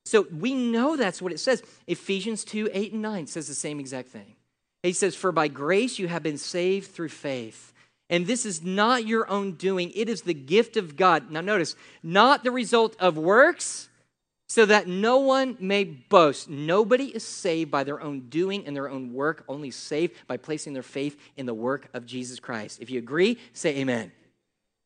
So 0.05 0.27
we 0.31 0.53
know 0.53 0.95
that's 0.95 1.21
what 1.21 1.31
it 1.31 1.39
says. 1.39 1.63
Ephesians 1.87 2.43
2 2.43 2.69
8 2.71 2.93
and 2.93 3.01
9 3.01 3.27
says 3.27 3.47
the 3.47 3.55
same 3.55 3.79
exact 3.79 4.09
thing. 4.09 4.35
He 4.83 4.93
says, 4.93 5.15
For 5.15 5.31
by 5.31 5.47
grace 5.47 5.97
you 5.97 6.07
have 6.07 6.23
been 6.23 6.37
saved 6.37 6.91
through 6.91 7.09
faith. 7.09 7.73
And 8.09 8.25
this 8.25 8.45
is 8.45 8.63
not 8.63 9.05
your 9.05 9.29
own 9.29 9.53
doing, 9.53 9.91
it 9.95 10.07
is 10.07 10.21
the 10.21 10.33
gift 10.33 10.77
of 10.77 10.95
God. 10.95 11.29
Now, 11.29 11.41
notice, 11.41 11.75
not 12.01 12.43
the 12.43 12.51
result 12.51 12.95
of 12.99 13.17
works 13.17 13.89
so 14.47 14.65
that 14.65 14.87
no 14.87 15.17
one 15.17 15.57
may 15.59 15.83
boast. 15.83 16.49
Nobody 16.49 17.05
is 17.05 17.23
saved 17.23 17.69
by 17.69 17.83
their 17.83 18.01
own 18.01 18.29
doing 18.29 18.65
and 18.65 18.75
their 18.75 18.89
own 18.89 19.13
work, 19.13 19.43
only 19.47 19.71
saved 19.71 20.15
by 20.27 20.37
placing 20.37 20.73
their 20.73 20.83
faith 20.83 21.19
in 21.35 21.45
the 21.45 21.53
work 21.53 21.89
of 21.93 22.05
Jesus 22.05 22.39
Christ. 22.39 22.81
If 22.81 22.89
you 22.89 22.99
agree, 22.99 23.37
say 23.53 23.77
amen. 23.77 24.11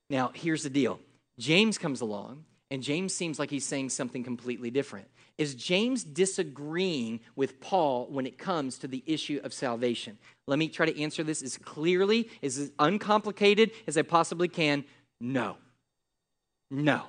Now, 0.10 0.32
here's 0.34 0.64
the 0.64 0.70
deal 0.70 1.00
James 1.38 1.78
comes 1.78 2.02
along, 2.02 2.44
and 2.72 2.82
James 2.82 3.14
seems 3.14 3.38
like 3.38 3.50
he's 3.50 3.66
saying 3.66 3.90
something 3.90 4.24
completely 4.24 4.72
different. 4.72 5.08
Is 5.38 5.56
James 5.56 6.04
disagreeing 6.04 7.20
with 7.36 7.62
Paul 7.62 8.08
when 8.10 8.26
it 8.26 8.38
comes 8.38 8.80
to 8.80 8.88
the 8.88 9.04
issue 9.06 9.40
of 9.44 9.54
salvation? 9.54 10.18
Let 10.48 10.60
me 10.60 10.68
try 10.68 10.86
to 10.86 11.02
answer 11.02 11.24
this 11.24 11.42
as 11.42 11.58
clearly, 11.58 12.30
as 12.44 12.72
uncomplicated 12.78 13.72
as 13.88 13.98
I 13.98 14.02
possibly 14.02 14.48
can. 14.48 14.84
No. 15.20 15.58
No. 16.70 17.04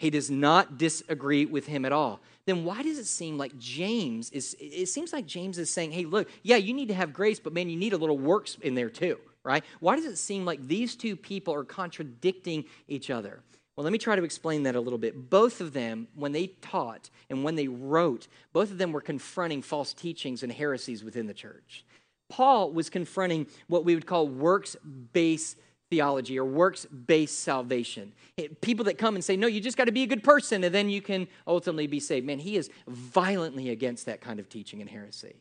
He 0.00 0.08
does 0.08 0.30
not 0.30 0.78
disagree 0.78 1.44
with 1.44 1.66
him 1.66 1.84
at 1.84 1.92
all. 1.92 2.20
Then 2.46 2.64
why 2.64 2.82
does 2.82 2.96
it 2.96 3.04
seem 3.04 3.36
like 3.36 3.58
James 3.58 4.30
is, 4.30 4.56
it 4.58 4.86
seems 4.86 5.12
like 5.12 5.26
James 5.26 5.58
is 5.58 5.70
saying, 5.70 5.92
hey, 5.92 6.06
look, 6.06 6.26
yeah, 6.42 6.56
you 6.56 6.72
need 6.72 6.88
to 6.88 6.94
have 6.94 7.12
grace, 7.12 7.38
but 7.38 7.52
man, 7.52 7.68
you 7.68 7.76
need 7.76 7.92
a 7.92 7.98
little 7.98 8.16
works 8.16 8.56
in 8.62 8.74
there 8.74 8.88
too, 8.88 9.18
right? 9.44 9.62
Why 9.78 9.96
does 9.96 10.06
it 10.06 10.16
seem 10.16 10.46
like 10.46 10.66
these 10.66 10.96
two 10.96 11.16
people 11.16 11.52
are 11.52 11.64
contradicting 11.64 12.64
each 12.88 13.10
other? 13.10 13.42
Well, 13.76 13.84
let 13.84 13.92
me 13.92 13.98
try 13.98 14.16
to 14.16 14.24
explain 14.24 14.62
that 14.62 14.74
a 14.74 14.80
little 14.80 14.98
bit. 14.98 15.28
Both 15.28 15.60
of 15.60 15.74
them, 15.74 16.08
when 16.14 16.32
they 16.32 16.46
taught 16.46 17.10
and 17.28 17.44
when 17.44 17.56
they 17.56 17.68
wrote, 17.68 18.26
both 18.54 18.70
of 18.70 18.78
them 18.78 18.92
were 18.92 19.02
confronting 19.02 19.60
false 19.60 19.92
teachings 19.92 20.42
and 20.42 20.50
heresies 20.50 21.04
within 21.04 21.26
the 21.26 21.34
church. 21.34 21.84
Paul 22.30 22.72
was 22.72 22.88
confronting 22.88 23.48
what 23.66 23.84
we 23.84 23.94
would 23.94 24.06
call 24.06 24.26
works 24.26 24.76
based 25.12 25.58
theology 25.90 26.38
or 26.38 26.44
works 26.44 26.86
based 26.86 27.40
salvation. 27.40 28.12
People 28.60 28.84
that 28.86 28.96
come 28.96 29.16
and 29.16 29.24
say, 29.24 29.36
no, 29.36 29.46
you 29.46 29.60
just 29.60 29.76
got 29.76 29.84
to 29.84 29.92
be 29.92 30.04
a 30.04 30.06
good 30.06 30.22
person 30.22 30.64
and 30.64 30.74
then 30.74 30.88
you 30.88 31.02
can 31.02 31.26
ultimately 31.46 31.86
be 31.86 32.00
saved. 32.00 32.24
Man, 32.24 32.38
he 32.38 32.56
is 32.56 32.70
violently 32.86 33.70
against 33.70 34.06
that 34.06 34.20
kind 34.20 34.38
of 34.40 34.48
teaching 34.48 34.80
and 34.80 34.88
heresy. 34.88 35.34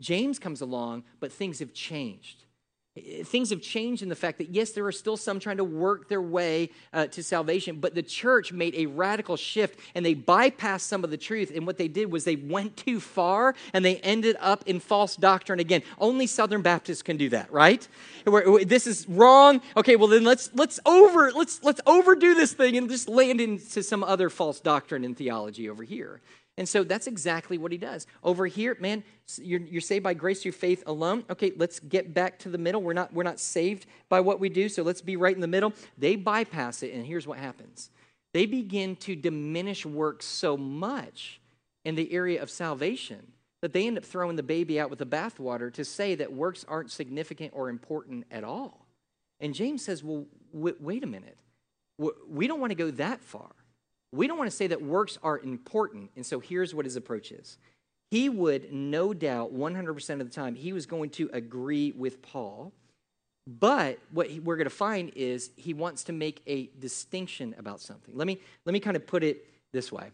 James 0.00 0.38
comes 0.38 0.60
along, 0.60 1.04
but 1.20 1.32
things 1.32 1.60
have 1.60 1.72
changed. 1.72 2.44
Things 2.94 3.48
have 3.48 3.62
changed 3.62 4.02
in 4.02 4.10
the 4.10 4.14
fact 4.14 4.36
that, 4.36 4.50
yes, 4.50 4.72
there 4.72 4.84
are 4.84 4.92
still 4.92 5.16
some 5.16 5.40
trying 5.40 5.56
to 5.56 5.64
work 5.64 6.08
their 6.08 6.20
way 6.20 6.68
uh, 6.92 7.06
to 7.06 7.22
salvation, 7.22 7.80
but 7.80 7.94
the 7.94 8.02
church 8.02 8.52
made 8.52 8.74
a 8.74 8.84
radical 8.84 9.38
shift 9.38 9.78
and 9.94 10.04
they 10.04 10.14
bypassed 10.14 10.82
some 10.82 11.02
of 11.02 11.10
the 11.10 11.16
truth. 11.16 11.50
And 11.54 11.66
what 11.66 11.78
they 11.78 11.88
did 11.88 12.12
was 12.12 12.24
they 12.24 12.36
went 12.36 12.76
too 12.76 13.00
far 13.00 13.54
and 13.72 13.82
they 13.82 13.96
ended 13.96 14.36
up 14.40 14.64
in 14.66 14.78
false 14.78 15.16
doctrine 15.16 15.58
again. 15.58 15.82
Only 15.96 16.26
Southern 16.26 16.60
Baptists 16.60 17.00
can 17.00 17.16
do 17.16 17.30
that, 17.30 17.50
right? 17.50 17.88
This 18.66 18.86
is 18.86 19.08
wrong. 19.08 19.62
Okay, 19.74 19.96
well 19.96 20.08
then 20.08 20.24
let's 20.24 20.50
let's 20.52 20.78
over 20.84 21.32
let's 21.32 21.62
let's 21.62 21.80
overdo 21.86 22.34
this 22.34 22.52
thing 22.52 22.76
and 22.76 22.90
just 22.90 23.08
land 23.08 23.40
into 23.40 23.82
some 23.82 24.04
other 24.04 24.28
false 24.28 24.60
doctrine 24.60 25.02
and 25.02 25.16
theology 25.16 25.70
over 25.70 25.82
here. 25.82 26.20
And 26.58 26.68
so 26.68 26.84
that's 26.84 27.06
exactly 27.06 27.56
what 27.56 27.72
he 27.72 27.78
does. 27.78 28.06
Over 28.22 28.46
here, 28.46 28.76
man, 28.78 29.04
you're, 29.40 29.60
you're, 29.60 29.80
saved 29.80 30.04
by 30.04 30.12
grace 30.12 30.42
through 30.42 30.52
faith 30.52 30.82
alone. 30.86 31.24
Okay, 31.30 31.52
let's 31.56 31.80
get 31.80 32.12
back 32.12 32.38
to 32.40 32.50
the 32.50 32.58
middle. 32.58 32.82
We're 32.82 32.92
not, 32.92 33.12
we're 33.12 33.22
not 33.22 33.40
saved 33.40 33.86
by 34.10 34.20
what 34.20 34.38
we 34.38 34.50
do, 34.50 34.68
so 34.68 34.82
let's 34.82 35.00
be 35.00 35.16
right 35.16 35.34
in 35.34 35.40
the 35.40 35.46
middle. 35.46 35.72
They 35.96 36.14
bypass 36.14 36.82
it, 36.82 36.92
and 36.92 37.06
here's 37.06 37.26
what 37.26 37.38
happens 37.38 37.90
they 38.32 38.46
begin 38.46 38.96
to 38.96 39.14
diminish 39.14 39.84
work 39.84 40.22
so 40.22 40.56
much 40.56 41.40
in 41.84 41.94
the 41.94 42.12
area 42.12 42.42
of 42.42 42.50
salvation 42.50 43.32
that 43.60 43.72
they 43.72 43.86
end 43.86 43.96
up 43.96 44.04
throwing 44.04 44.36
the 44.36 44.42
baby 44.42 44.80
out 44.80 44.90
with 44.90 44.98
the 44.98 45.06
bathwater 45.06 45.72
to 45.72 45.84
say 45.84 46.14
that 46.14 46.32
works 46.32 46.64
aren't 46.66 46.90
significant 46.90 47.52
or 47.54 47.68
important 47.68 48.26
at 48.30 48.44
all. 48.44 48.86
And 49.40 49.54
James 49.54 49.84
says, 49.84 50.02
well, 50.02 50.26
w- 50.52 50.76
wait 50.80 51.04
a 51.04 51.06
minute. 51.06 51.38
We 52.28 52.48
don't 52.48 52.58
want 52.60 52.70
to 52.70 52.76
go 52.76 52.90
that 52.92 53.20
far. 53.20 53.50
We 54.12 54.26
don't 54.26 54.38
want 54.38 54.50
to 54.50 54.56
say 54.56 54.66
that 54.66 54.82
works 54.82 55.18
are 55.22 55.38
important. 55.38 56.10
And 56.16 56.24
so 56.24 56.38
here's 56.38 56.74
what 56.74 56.84
his 56.84 56.96
approach 56.96 57.32
is. 57.32 57.56
He 58.10 58.28
would, 58.28 58.72
no 58.72 59.14
doubt, 59.14 59.54
100% 59.54 60.20
of 60.20 60.28
the 60.28 60.34
time, 60.34 60.54
he 60.54 60.72
was 60.74 60.84
going 60.84 61.10
to 61.10 61.30
agree 61.32 61.92
with 61.92 62.20
Paul. 62.20 62.72
But 63.46 63.98
what 64.10 64.30
we're 64.44 64.56
going 64.56 64.66
to 64.66 64.70
find 64.70 65.12
is 65.16 65.50
he 65.56 65.74
wants 65.74 66.04
to 66.04 66.12
make 66.12 66.42
a 66.46 66.66
distinction 66.78 67.54
about 67.58 67.80
something. 67.80 68.14
Let 68.14 68.26
me, 68.26 68.38
let 68.66 68.72
me 68.72 68.80
kind 68.80 68.96
of 68.96 69.06
put 69.06 69.24
it 69.24 69.46
this 69.72 69.90
way. 69.90 70.10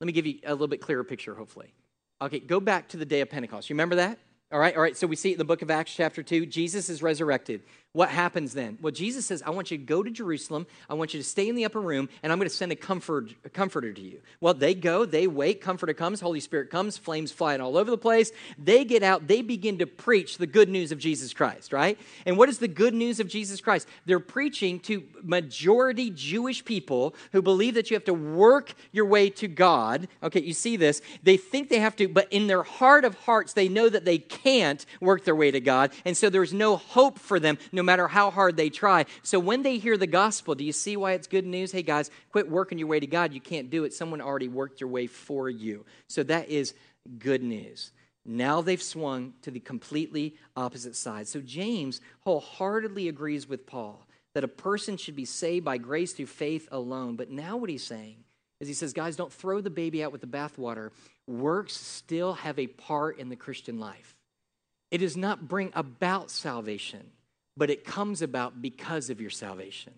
Let 0.00 0.06
me 0.06 0.12
give 0.12 0.26
you 0.26 0.40
a 0.44 0.52
little 0.52 0.66
bit 0.66 0.80
clearer 0.80 1.04
picture, 1.04 1.34
hopefully. 1.34 1.72
Okay, 2.20 2.40
go 2.40 2.58
back 2.58 2.88
to 2.88 2.96
the 2.96 3.06
day 3.06 3.20
of 3.20 3.30
Pentecost. 3.30 3.70
You 3.70 3.74
remember 3.74 3.96
that? 3.96 4.18
All 4.52 4.58
right, 4.58 4.74
all 4.74 4.82
right. 4.82 4.96
So 4.96 5.06
we 5.06 5.14
see 5.14 5.30
it 5.30 5.34
in 5.34 5.38
the 5.38 5.44
book 5.44 5.62
of 5.62 5.70
Acts, 5.70 5.94
chapter 5.94 6.22
2. 6.22 6.44
Jesus 6.44 6.90
is 6.90 7.02
resurrected. 7.02 7.62
What 7.92 8.10
happens 8.10 8.52
then? 8.52 8.78
Well, 8.80 8.92
Jesus 8.92 9.26
says, 9.26 9.42
I 9.44 9.50
want 9.50 9.72
you 9.72 9.78
to 9.78 9.82
go 9.82 10.04
to 10.04 10.10
Jerusalem. 10.12 10.68
I 10.88 10.94
want 10.94 11.12
you 11.12 11.18
to 11.18 11.24
stay 11.24 11.48
in 11.48 11.56
the 11.56 11.64
upper 11.64 11.80
room, 11.80 12.08
and 12.22 12.30
I'm 12.30 12.38
going 12.38 12.48
to 12.48 12.54
send 12.54 12.70
a, 12.70 12.76
comfort, 12.76 13.34
a 13.44 13.48
comforter 13.48 13.92
to 13.92 14.00
you. 14.00 14.20
Well, 14.40 14.54
they 14.54 14.74
go, 14.74 15.04
they 15.04 15.26
wait, 15.26 15.60
comforter 15.60 15.92
comes, 15.92 16.20
Holy 16.20 16.38
Spirit 16.38 16.70
comes, 16.70 16.96
flames 16.96 17.32
flying 17.32 17.60
all 17.60 17.76
over 17.76 17.90
the 17.90 17.98
place. 17.98 18.30
They 18.56 18.84
get 18.84 19.02
out, 19.02 19.26
they 19.26 19.42
begin 19.42 19.78
to 19.78 19.88
preach 19.88 20.38
the 20.38 20.46
good 20.46 20.68
news 20.68 20.92
of 20.92 21.00
Jesus 21.00 21.34
Christ, 21.34 21.72
right? 21.72 21.98
And 22.26 22.36
what 22.36 22.48
is 22.48 22.58
the 22.58 22.68
good 22.68 22.94
news 22.94 23.18
of 23.18 23.26
Jesus 23.26 23.60
Christ? 23.60 23.88
They're 24.06 24.20
preaching 24.20 24.78
to 24.80 25.02
majority 25.24 26.10
Jewish 26.10 26.64
people 26.64 27.16
who 27.32 27.42
believe 27.42 27.74
that 27.74 27.90
you 27.90 27.96
have 27.96 28.04
to 28.04 28.14
work 28.14 28.72
your 28.92 29.06
way 29.06 29.30
to 29.30 29.48
God. 29.48 30.06
Okay, 30.22 30.42
you 30.42 30.52
see 30.52 30.76
this. 30.76 31.02
They 31.24 31.36
think 31.36 31.68
they 31.68 31.80
have 31.80 31.96
to, 31.96 32.06
but 32.06 32.28
in 32.30 32.46
their 32.46 32.62
heart 32.62 33.04
of 33.04 33.16
hearts, 33.16 33.52
they 33.52 33.68
know 33.68 33.88
that 33.88 34.04
they 34.04 34.18
can't 34.18 34.86
work 35.00 35.24
their 35.24 35.34
way 35.34 35.50
to 35.50 35.60
God. 35.60 35.90
And 36.04 36.16
so 36.16 36.30
there's 36.30 36.52
no 36.52 36.76
hope 36.76 37.18
for 37.18 37.40
them, 37.40 37.58
no 37.72 37.79
matter 37.82 38.08
how 38.08 38.30
hard 38.30 38.56
they 38.56 38.70
try. 38.70 39.06
So 39.22 39.38
when 39.38 39.62
they 39.62 39.78
hear 39.78 39.96
the 39.96 40.06
gospel, 40.06 40.54
do 40.54 40.64
you 40.64 40.72
see 40.72 40.96
why 40.96 41.12
it's 41.12 41.26
good 41.26 41.46
news? 41.46 41.72
Hey, 41.72 41.82
guys, 41.82 42.10
quit 42.32 42.50
working 42.50 42.78
your 42.78 42.88
way 42.88 43.00
to 43.00 43.06
God. 43.06 43.32
You 43.32 43.40
can't 43.40 43.70
do 43.70 43.84
it. 43.84 43.92
Someone 43.94 44.20
already 44.20 44.48
worked 44.48 44.80
your 44.80 44.90
way 44.90 45.06
for 45.06 45.48
you. 45.48 45.84
So 46.08 46.22
that 46.24 46.48
is 46.48 46.74
good 47.18 47.42
news. 47.42 47.92
Now 48.24 48.60
they've 48.60 48.82
swung 48.82 49.34
to 49.42 49.50
the 49.50 49.60
completely 49.60 50.36
opposite 50.56 50.96
side. 50.96 51.26
So 51.26 51.40
James 51.40 52.00
wholeheartedly 52.20 53.08
agrees 53.08 53.48
with 53.48 53.66
Paul 53.66 54.06
that 54.34 54.44
a 54.44 54.48
person 54.48 54.96
should 54.96 55.16
be 55.16 55.24
saved 55.24 55.64
by 55.64 55.78
grace 55.78 56.12
through 56.12 56.26
faith 56.26 56.68
alone. 56.70 57.16
But 57.16 57.30
now 57.30 57.56
what 57.56 57.70
he's 57.70 57.84
saying 57.84 58.16
is 58.60 58.68
he 58.68 58.74
says, 58.74 58.92
guys, 58.92 59.16
don't 59.16 59.32
throw 59.32 59.60
the 59.60 59.70
baby 59.70 60.04
out 60.04 60.12
with 60.12 60.20
the 60.20 60.26
bathwater. 60.26 60.90
Works 61.26 61.74
still 61.74 62.34
have 62.34 62.58
a 62.58 62.66
part 62.66 63.18
in 63.18 63.28
the 63.28 63.36
Christian 63.36 63.80
life. 63.80 64.14
It 64.90 64.98
does 64.98 65.16
not 65.16 65.48
bring 65.48 65.72
about 65.74 66.30
salvation 66.30 67.10
but 67.60 67.68
it 67.68 67.84
comes 67.84 68.22
about 68.22 68.62
because 68.62 69.10
of 69.10 69.20
your 69.20 69.28
salvation. 69.28 69.92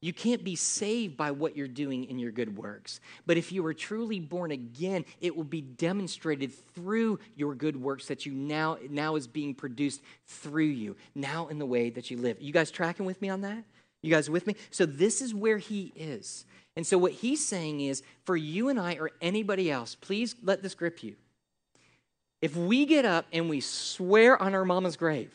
You 0.00 0.14
can't 0.14 0.42
be 0.42 0.56
saved 0.56 1.14
by 1.14 1.30
what 1.30 1.54
you're 1.54 1.68
doing 1.68 2.04
in 2.04 2.18
your 2.18 2.32
good 2.32 2.56
works. 2.56 3.00
But 3.26 3.36
if 3.36 3.52
you 3.52 3.66
are 3.66 3.74
truly 3.74 4.18
born 4.18 4.50
again, 4.50 5.04
it 5.20 5.36
will 5.36 5.44
be 5.44 5.60
demonstrated 5.60 6.54
through 6.74 7.18
your 7.36 7.54
good 7.54 7.76
works 7.76 8.06
that 8.06 8.24
you 8.24 8.32
now 8.32 8.78
now 8.88 9.16
is 9.16 9.26
being 9.26 9.54
produced 9.54 10.00
through 10.26 10.64
you, 10.64 10.96
now 11.14 11.48
in 11.48 11.58
the 11.58 11.66
way 11.66 11.90
that 11.90 12.10
you 12.10 12.16
live. 12.16 12.40
You 12.40 12.50
guys 12.50 12.70
tracking 12.70 13.04
with 13.04 13.20
me 13.20 13.28
on 13.28 13.42
that? 13.42 13.62
You 14.00 14.10
guys 14.10 14.30
with 14.30 14.46
me? 14.46 14.56
So 14.70 14.86
this 14.86 15.20
is 15.20 15.34
where 15.34 15.58
he 15.58 15.92
is. 15.94 16.46
And 16.76 16.86
so 16.86 16.96
what 16.96 17.12
he's 17.12 17.46
saying 17.46 17.82
is 17.82 18.02
for 18.24 18.38
you 18.38 18.70
and 18.70 18.80
I 18.80 18.94
or 18.94 19.10
anybody 19.20 19.70
else, 19.70 19.96
please 19.96 20.34
let 20.42 20.62
this 20.62 20.74
grip 20.74 21.04
you. 21.04 21.16
If 22.40 22.56
we 22.56 22.86
get 22.86 23.04
up 23.04 23.26
and 23.34 23.50
we 23.50 23.60
swear 23.60 24.42
on 24.42 24.54
our 24.54 24.64
mama's 24.64 24.96
grave 24.96 25.30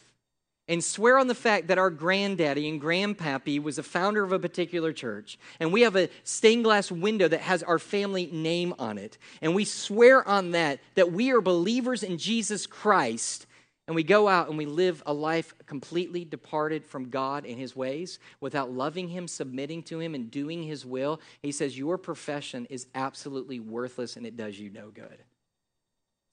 and 0.67 0.83
swear 0.83 1.17
on 1.17 1.27
the 1.27 1.35
fact 1.35 1.67
that 1.67 1.77
our 1.77 1.89
granddaddy 1.89 2.67
and 2.67 2.81
grandpappy 2.81 3.61
was 3.61 3.77
a 3.77 3.83
founder 3.83 4.23
of 4.23 4.31
a 4.31 4.39
particular 4.39 4.91
church, 4.91 5.39
and 5.59 5.71
we 5.71 5.81
have 5.81 5.95
a 5.95 6.09
stained 6.23 6.63
glass 6.63 6.91
window 6.91 7.27
that 7.27 7.41
has 7.41 7.63
our 7.63 7.79
family 7.79 8.27
name 8.31 8.73
on 8.77 8.97
it, 8.97 9.17
and 9.41 9.55
we 9.55 9.65
swear 9.65 10.27
on 10.27 10.51
that 10.51 10.79
that 10.95 11.11
we 11.11 11.31
are 11.31 11.41
believers 11.41 12.03
in 12.03 12.17
Jesus 12.17 12.67
Christ, 12.67 13.45
and 13.87 13.95
we 13.95 14.03
go 14.03 14.27
out 14.27 14.49
and 14.49 14.57
we 14.57 14.65
live 14.65 15.01
a 15.05 15.13
life 15.13 15.53
completely 15.65 16.25
departed 16.25 16.85
from 16.85 17.09
God 17.09 17.45
and 17.45 17.57
His 17.57 17.75
ways 17.75 18.19
without 18.41 18.71
loving 18.71 19.07
Him, 19.07 19.27
submitting 19.27 19.83
to 19.83 19.99
Him, 19.99 20.13
and 20.13 20.29
doing 20.29 20.63
His 20.63 20.85
will, 20.85 21.21
He 21.41 21.53
says 21.53 21.77
your 21.77 21.97
profession 21.97 22.67
is 22.69 22.87
absolutely 22.93 23.59
worthless 23.61 24.17
and 24.17 24.25
it 24.25 24.35
does 24.35 24.59
you 24.59 24.69
no 24.69 24.89
good. 24.89 25.23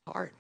Hard. 0.07 0.33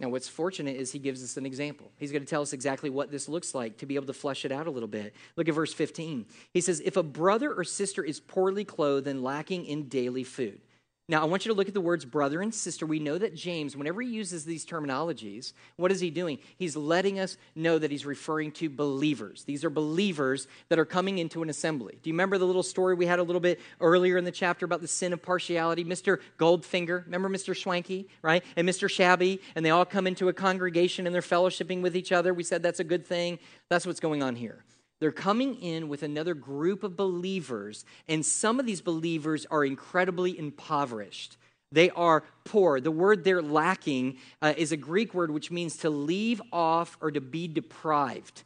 Now, 0.00 0.08
what's 0.08 0.28
fortunate 0.28 0.76
is 0.76 0.90
he 0.90 0.98
gives 0.98 1.22
us 1.22 1.36
an 1.36 1.46
example. 1.46 1.92
He's 1.98 2.10
going 2.10 2.22
to 2.22 2.28
tell 2.28 2.42
us 2.42 2.52
exactly 2.52 2.90
what 2.90 3.10
this 3.10 3.28
looks 3.28 3.54
like 3.54 3.78
to 3.78 3.86
be 3.86 3.94
able 3.94 4.06
to 4.06 4.12
flesh 4.12 4.44
it 4.44 4.50
out 4.50 4.66
a 4.66 4.70
little 4.70 4.88
bit. 4.88 5.14
Look 5.36 5.48
at 5.48 5.54
verse 5.54 5.72
15. 5.72 6.26
He 6.52 6.60
says, 6.60 6.82
If 6.84 6.96
a 6.96 7.02
brother 7.02 7.52
or 7.52 7.62
sister 7.62 8.02
is 8.02 8.18
poorly 8.18 8.64
clothed 8.64 9.06
and 9.06 9.22
lacking 9.22 9.66
in 9.66 9.88
daily 9.88 10.24
food, 10.24 10.60
now, 11.06 11.20
I 11.20 11.26
want 11.26 11.44
you 11.44 11.52
to 11.52 11.56
look 11.56 11.68
at 11.68 11.74
the 11.74 11.82
words 11.82 12.06
brother 12.06 12.40
and 12.40 12.54
sister. 12.54 12.86
We 12.86 12.98
know 12.98 13.18
that 13.18 13.34
James, 13.34 13.76
whenever 13.76 14.00
he 14.00 14.08
uses 14.08 14.46
these 14.46 14.64
terminologies, 14.64 15.52
what 15.76 15.92
is 15.92 16.00
he 16.00 16.08
doing? 16.08 16.38
He's 16.56 16.76
letting 16.76 17.18
us 17.18 17.36
know 17.54 17.78
that 17.78 17.90
he's 17.90 18.06
referring 18.06 18.52
to 18.52 18.70
believers. 18.70 19.44
These 19.44 19.66
are 19.66 19.70
believers 19.70 20.48
that 20.70 20.78
are 20.78 20.86
coming 20.86 21.18
into 21.18 21.42
an 21.42 21.50
assembly. 21.50 21.98
Do 22.02 22.08
you 22.08 22.14
remember 22.14 22.38
the 22.38 22.46
little 22.46 22.62
story 22.62 22.94
we 22.94 23.04
had 23.04 23.18
a 23.18 23.22
little 23.22 23.40
bit 23.40 23.60
earlier 23.82 24.16
in 24.16 24.24
the 24.24 24.32
chapter 24.32 24.64
about 24.64 24.80
the 24.80 24.88
sin 24.88 25.12
of 25.12 25.20
partiality? 25.20 25.84
Mr. 25.84 26.20
Goldfinger, 26.38 27.04
remember 27.04 27.28
Mr. 27.28 27.54
Schwanky, 27.54 28.06
right? 28.22 28.42
And 28.56 28.66
Mr. 28.66 28.88
Shabby, 28.88 29.42
and 29.54 29.64
they 29.64 29.70
all 29.70 29.84
come 29.84 30.06
into 30.06 30.28
a 30.28 30.32
congregation 30.32 31.06
and 31.06 31.14
they're 31.14 31.20
fellowshipping 31.20 31.82
with 31.82 31.98
each 31.98 32.12
other. 32.12 32.32
We 32.32 32.44
said 32.44 32.62
that's 32.62 32.80
a 32.80 32.84
good 32.84 33.04
thing. 33.04 33.40
That's 33.68 33.86
what's 33.86 34.00
going 34.00 34.22
on 34.22 34.36
here. 34.36 34.64
They're 35.00 35.12
coming 35.12 35.56
in 35.56 35.88
with 35.88 36.02
another 36.02 36.34
group 36.34 36.82
of 36.82 36.96
believers, 36.96 37.84
and 38.08 38.24
some 38.24 38.60
of 38.60 38.66
these 38.66 38.80
believers 38.80 39.46
are 39.50 39.64
incredibly 39.64 40.38
impoverished. 40.38 41.36
They 41.72 41.90
are 41.90 42.22
poor. 42.44 42.80
The 42.80 42.92
word 42.92 43.24
they're 43.24 43.42
lacking 43.42 44.18
uh, 44.40 44.54
is 44.56 44.70
a 44.70 44.76
Greek 44.76 45.12
word 45.12 45.32
which 45.32 45.50
means 45.50 45.76
to 45.78 45.90
leave 45.90 46.40
off 46.52 46.96
or 47.00 47.10
to 47.10 47.20
be 47.20 47.48
deprived. 47.48 48.44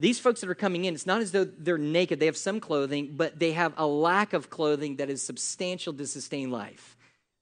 These 0.00 0.20
folks 0.20 0.40
that 0.42 0.50
are 0.50 0.54
coming 0.54 0.84
in, 0.84 0.94
it's 0.94 1.06
not 1.06 1.20
as 1.20 1.32
though 1.32 1.44
they're 1.44 1.76
naked. 1.76 2.20
They 2.20 2.26
have 2.26 2.36
some 2.36 2.60
clothing, 2.60 3.14
but 3.16 3.40
they 3.40 3.50
have 3.52 3.74
a 3.76 3.86
lack 3.86 4.32
of 4.32 4.48
clothing 4.48 4.96
that 4.96 5.10
is 5.10 5.22
substantial 5.22 5.92
to 5.94 6.06
sustain 6.06 6.52
life. 6.52 6.96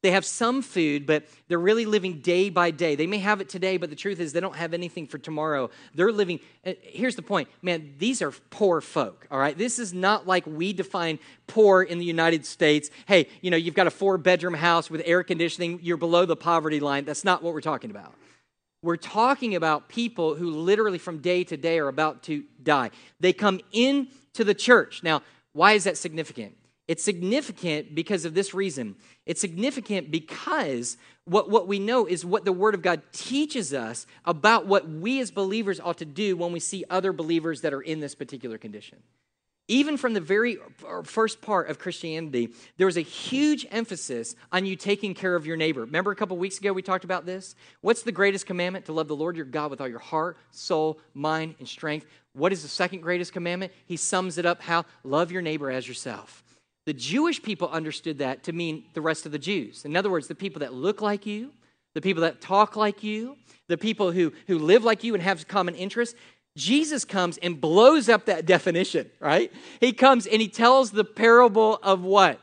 They 0.07 0.13
have 0.13 0.25
some 0.25 0.63
food, 0.63 1.05
but 1.05 1.25
they're 1.49 1.59
really 1.59 1.85
living 1.85 2.21
day 2.21 2.49
by 2.49 2.71
day. 2.71 2.95
They 2.95 3.09
may 3.09 3.19
have 3.19 3.41
it 3.41 3.49
today, 3.49 3.77
but 3.77 3.91
the 3.91 3.97
truth 3.97 4.21
is 4.21 4.33
they 4.33 4.39
don't 4.39 4.55
have 4.55 4.73
anything 4.73 5.09
for 5.09 5.19
tomorrow. 5.19 5.69
They're 5.97 6.13
living. 6.13 6.39
Uh, 6.65 6.75
here's 6.81 7.17
the 7.17 7.23
point 7.23 7.49
man, 7.61 7.95
these 7.99 8.23
are 8.23 8.31
poor 8.51 8.81
folk, 8.81 9.27
all 9.33 9.39
right? 9.41 9.59
This 9.59 9.81
is 9.81 9.93
not 9.93 10.25
like 10.25 10.47
we 10.47 10.73
define 10.73 11.19
poor 11.49 11.83
in 11.83 11.99
the 11.99 12.05
United 12.05 12.47
States. 12.47 12.89
Hey, 13.07 13.27
you 13.41 13.51
know, 13.51 13.57
you've 13.57 13.75
got 13.75 13.89
a 13.89 13.91
four 13.91 14.17
bedroom 14.17 14.55
house 14.55 14.89
with 14.89 15.03
air 15.05 15.25
conditioning, 15.25 15.81
you're 15.83 15.97
below 15.97 16.25
the 16.25 16.37
poverty 16.37 16.79
line. 16.79 17.05
That's 17.05 17.25
not 17.25 17.43
what 17.43 17.53
we're 17.53 17.61
talking 17.61 17.91
about. 17.91 18.15
We're 18.83 18.97
talking 18.97 19.57
about 19.57 19.89
people 19.89 20.37
who 20.37 20.51
literally 20.51 20.99
from 20.99 21.19
day 21.19 21.43
to 21.43 21.57
day 21.57 21.81
are 21.81 21.89
about 21.89 22.23
to 22.25 22.45
die. 22.63 22.93
They 23.19 23.33
come 23.33 23.61
into 23.73 24.45
the 24.45 24.55
church. 24.55 25.03
Now, 25.03 25.23
why 25.53 25.73
is 25.73 25.83
that 25.83 25.97
significant? 25.99 26.57
It's 26.89 27.03
significant 27.03 27.95
because 27.95 28.25
of 28.25 28.35
this 28.35 28.55
reason. 28.55 28.95
It's 29.25 29.41
significant 29.41 30.11
because 30.11 30.97
what, 31.25 31.51
what 31.51 31.67
we 31.67 31.81
know 31.81 32.07
is 32.07 32.25
what 32.25 32.45
the 32.45 32.53
Word 32.53 32.75
of 32.75 32.83
God 32.83 33.03
teaches 33.13 33.75
us 33.75 34.07
about 34.25 34.67
what 34.67 34.89
we 34.89 35.21
as 35.21 35.33
believers 35.33 35.81
ought 35.81 35.99
to 35.99 36.05
do 36.05 36.37
when 36.37 36.53
we 36.53 36.61
see 36.61 36.85
other 36.89 37.13
believers 37.13 37.63
that 37.63 37.75
are 37.75 37.83
in 37.83 37.99
this 37.99 38.15
particular 38.15 38.57
condition. 38.57 38.99
Even 39.69 39.97
from 39.97 40.15
the 40.15 40.21
very 40.21 40.59
first 41.03 41.43
part 41.43 41.69
of 41.69 41.81
Christianity, 41.81 42.51
there 42.77 42.87
was 42.87 42.97
a 42.97 43.01
huge 43.01 43.67
emphasis 43.73 44.37
on 44.53 44.65
you 44.65 44.77
taking 44.77 45.13
care 45.13 45.35
of 45.35 45.45
your 45.45 45.57
neighbor. 45.57 45.81
Remember 45.81 46.13
a 46.13 46.17
couple 46.17 46.37
weeks 46.37 46.59
ago 46.59 46.73
we 46.73 46.83
talked 46.83 47.03
about 47.03 47.27
this? 47.27 47.57
What's 47.81 48.03
the 48.03 48.13
greatest 48.13 48.47
commandment? 48.47 48.85
To 48.85 48.93
love 48.93 49.09
the 49.09 49.17
Lord 49.17 49.35
your 49.35 49.45
God 49.45 49.73
with 49.73 49.81
all 49.81 49.89
your 49.89 49.99
heart, 49.99 50.37
soul, 50.53 51.01
mind, 51.15 51.57
and 51.59 51.67
strength. 51.67 52.07
What 52.33 52.53
is 52.53 52.63
the 52.63 52.69
second 52.69 53.01
greatest 53.01 53.33
commandment? 53.33 53.73
He 53.87 53.97
sums 53.97 54.39
it 54.39 54.47
up 54.47 54.63
how? 54.63 54.85
Love 55.03 55.33
your 55.33 55.43
neighbor 55.43 55.69
as 55.69 55.89
yourself. 55.89 56.45
The 56.87 56.95
Jewish 56.95 57.43
people 57.43 57.69
understood 57.69 58.19
that 58.19 58.45
to 58.45 58.53
mean 58.53 58.85
the 58.95 59.01
rest 59.01 59.27
of 59.27 59.33
the 59.33 59.39
Jews. 59.39 59.85
In 59.85 59.97
other 59.97 60.11
words, 60.11 60.29
the 60.29 60.37
people 60.37 60.61
that 60.61 60.73
look 60.73 61.03
like 61.03 61.27
you, 61.27 61.53
the 61.95 62.01
people 62.01 62.23
that 62.23 62.41
talk 62.41 62.77
like 62.77 63.03
you, 63.03 63.37
the 63.69 63.77
people 63.77 64.13
who, 64.13 64.33
who 64.47 64.59
live 64.59 64.85
like 64.85 65.03
you 65.03 65.15
and 65.15 65.23
have 65.23 65.49
common 65.49 65.75
interests. 65.75 66.15
Jesus 66.57 67.05
comes 67.05 67.39
and 67.39 67.61
blows 67.61 68.09
up 68.09 68.27
that 68.27 68.47
definition, 68.47 69.11
right? 69.21 69.53
He 69.81 69.93
comes 69.93 70.27
and 70.27 70.41
he 70.41 70.49
tells 70.49 70.91
the 70.91 71.05
parable 71.05 71.79
of 71.83 72.03
what? 72.03 72.41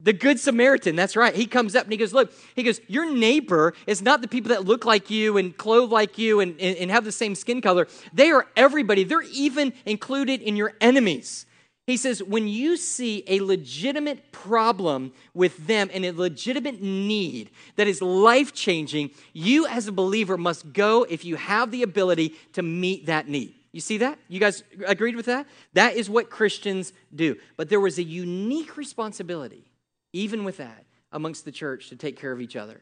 The 0.00 0.12
Good 0.12 0.40
Samaritan, 0.40 0.96
that's 0.96 1.14
right. 1.14 1.34
He 1.34 1.46
comes 1.46 1.76
up 1.76 1.84
and 1.84 1.92
he 1.92 1.96
goes, 1.96 2.12
Look, 2.12 2.32
he 2.56 2.62
goes, 2.62 2.80
Your 2.88 3.10
neighbor 3.12 3.74
is 3.86 4.02
not 4.02 4.20
the 4.20 4.28
people 4.28 4.48
that 4.48 4.64
look 4.64 4.84
like 4.84 5.10
you 5.10 5.36
and 5.36 5.56
clothe 5.56 5.92
like 5.92 6.18
you 6.18 6.40
and, 6.40 6.60
and, 6.60 6.76
and 6.76 6.90
have 6.90 7.04
the 7.04 7.12
same 7.12 7.34
skin 7.34 7.60
color. 7.60 7.86
They 8.12 8.30
are 8.30 8.46
everybody. 8.56 9.04
They're 9.04 9.22
even 9.22 9.72
included 9.86 10.42
in 10.42 10.56
your 10.56 10.72
enemies. 10.80 11.46
He 11.86 11.98
says, 11.98 12.22
when 12.22 12.48
you 12.48 12.78
see 12.78 13.24
a 13.26 13.40
legitimate 13.40 14.32
problem 14.32 15.12
with 15.34 15.66
them 15.66 15.90
and 15.92 16.04
a 16.04 16.12
legitimate 16.12 16.80
need 16.80 17.50
that 17.76 17.86
is 17.86 18.00
life 18.00 18.54
changing, 18.54 19.10
you 19.34 19.66
as 19.66 19.86
a 19.86 19.92
believer 19.92 20.38
must 20.38 20.72
go 20.72 21.02
if 21.02 21.26
you 21.26 21.36
have 21.36 21.70
the 21.70 21.82
ability 21.82 22.34
to 22.54 22.62
meet 22.62 23.06
that 23.06 23.28
need. 23.28 23.54
You 23.72 23.80
see 23.80 23.98
that? 23.98 24.18
You 24.28 24.40
guys 24.40 24.62
agreed 24.86 25.16
with 25.16 25.26
that? 25.26 25.46
That 25.74 25.96
is 25.96 26.08
what 26.08 26.30
Christians 26.30 26.92
do. 27.14 27.36
But 27.56 27.68
there 27.68 27.80
was 27.80 27.98
a 27.98 28.02
unique 28.02 28.78
responsibility, 28.78 29.70
even 30.14 30.44
with 30.44 30.56
that, 30.56 30.86
amongst 31.12 31.44
the 31.44 31.52
church 31.52 31.90
to 31.90 31.96
take 31.96 32.18
care 32.18 32.32
of 32.32 32.40
each 32.40 32.56
other, 32.56 32.80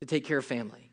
to 0.00 0.06
take 0.06 0.26
care 0.26 0.38
of 0.38 0.44
family 0.44 0.87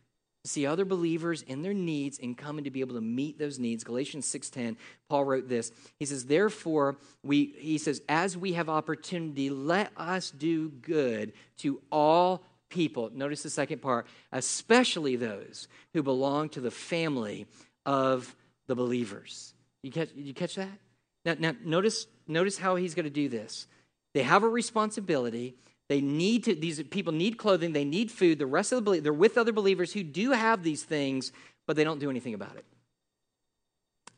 see 0.47 0.65
other 0.65 0.85
believers 0.85 1.41
in 1.41 1.61
their 1.61 1.73
needs 1.73 2.19
and 2.21 2.37
coming 2.37 2.63
to 2.63 2.71
be 2.71 2.81
able 2.81 2.95
to 2.95 3.01
meet 3.01 3.37
those 3.37 3.59
needs. 3.59 3.83
Galatians 3.83 4.25
6:10, 4.25 4.77
Paul 5.09 5.25
wrote 5.25 5.49
this. 5.49 5.71
He 5.99 6.05
says, 6.05 6.25
"Therefore, 6.25 6.97
we 7.23 7.55
he 7.57 7.77
says, 7.77 8.01
as 8.07 8.37
we 8.37 8.53
have 8.53 8.69
opportunity, 8.69 9.49
let 9.49 9.91
us 9.97 10.31
do 10.31 10.69
good 10.69 11.33
to 11.57 11.81
all 11.91 12.43
people." 12.69 13.09
Notice 13.13 13.43
the 13.43 13.49
second 13.49 13.81
part, 13.81 14.07
especially 14.31 15.15
those 15.15 15.67
who 15.93 16.03
belong 16.03 16.49
to 16.49 16.61
the 16.61 16.71
family 16.71 17.47
of 17.85 18.35
the 18.67 18.75
believers. 18.75 19.53
You 19.81 19.91
catch 19.91 20.09
you 20.15 20.33
catch 20.33 20.55
that? 20.55 20.79
Now, 21.25 21.35
now 21.39 21.55
notice 21.63 22.07
notice 22.27 22.57
how 22.57 22.75
he's 22.75 22.95
going 22.95 23.05
to 23.05 23.09
do 23.09 23.29
this. 23.29 23.67
They 24.13 24.23
have 24.23 24.43
a 24.43 24.49
responsibility 24.49 25.55
they 25.87 26.01
need 26.01 26.43
to, 26.45 26.55
these 26.55 26.81
people 26.83 27.13
need 27.13 27.37
clothing, 27.37 27.73
they 27.73 27.85
need 27.85 28.11
food. 28.11 28.39
The 28.39 28.45
rest 28.45 28.71
of 28.71 28.83
the 28.83 28.99
they're 28.99 29.13
with 29.13 29.37
other 29.37 29.51
believers 29.51 29.93
who 29.93 30.03
do 30.03 30.31
have 30.31 30.63
these 30.63 30.83
things, 30.83 31.31
but 31.67 31.75
they 31.75 31.83
don't 31.83 31.99
do 31.99 32.09
anything 32.09 32.33
about 32.33 32.55
it. 32.55 32.65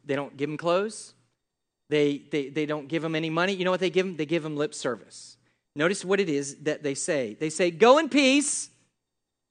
They 0.05 0.15
don't 0.15 0.35
give 0.37 0.49
them 0.49 0.57
clothes. 0.57 1.13
They, 1.89 2.21
they, 2.31 2.49
they 2.49 2.65
don't 2.65 2.87
give 2.87 3.01
them 3.01 3.15
any 3.15 3.29
money. 3.29 3.53
You 3.53 3.65
know 3.65 3.71
what 3.71 3.79
they 3.79 3.89
give 3.89 4.05
them? 4.05 4.15
They 4.15 4.25
give 4.25 4.43
them 4.43 4.55
lip 4.55 4.73
service. 4.73 5.37
Notice 5.75 6.03
what 6.03 6.19
it 6.19 6.29
is 6.29 6.55
that 6.63 6.83
they 6.83 6.95
say. 6.95 7.35
They 7.39 7.49
say, 7.49 7.71
Go 7.71 7.97
in 7.97 8.09
peace, 8.09 8.69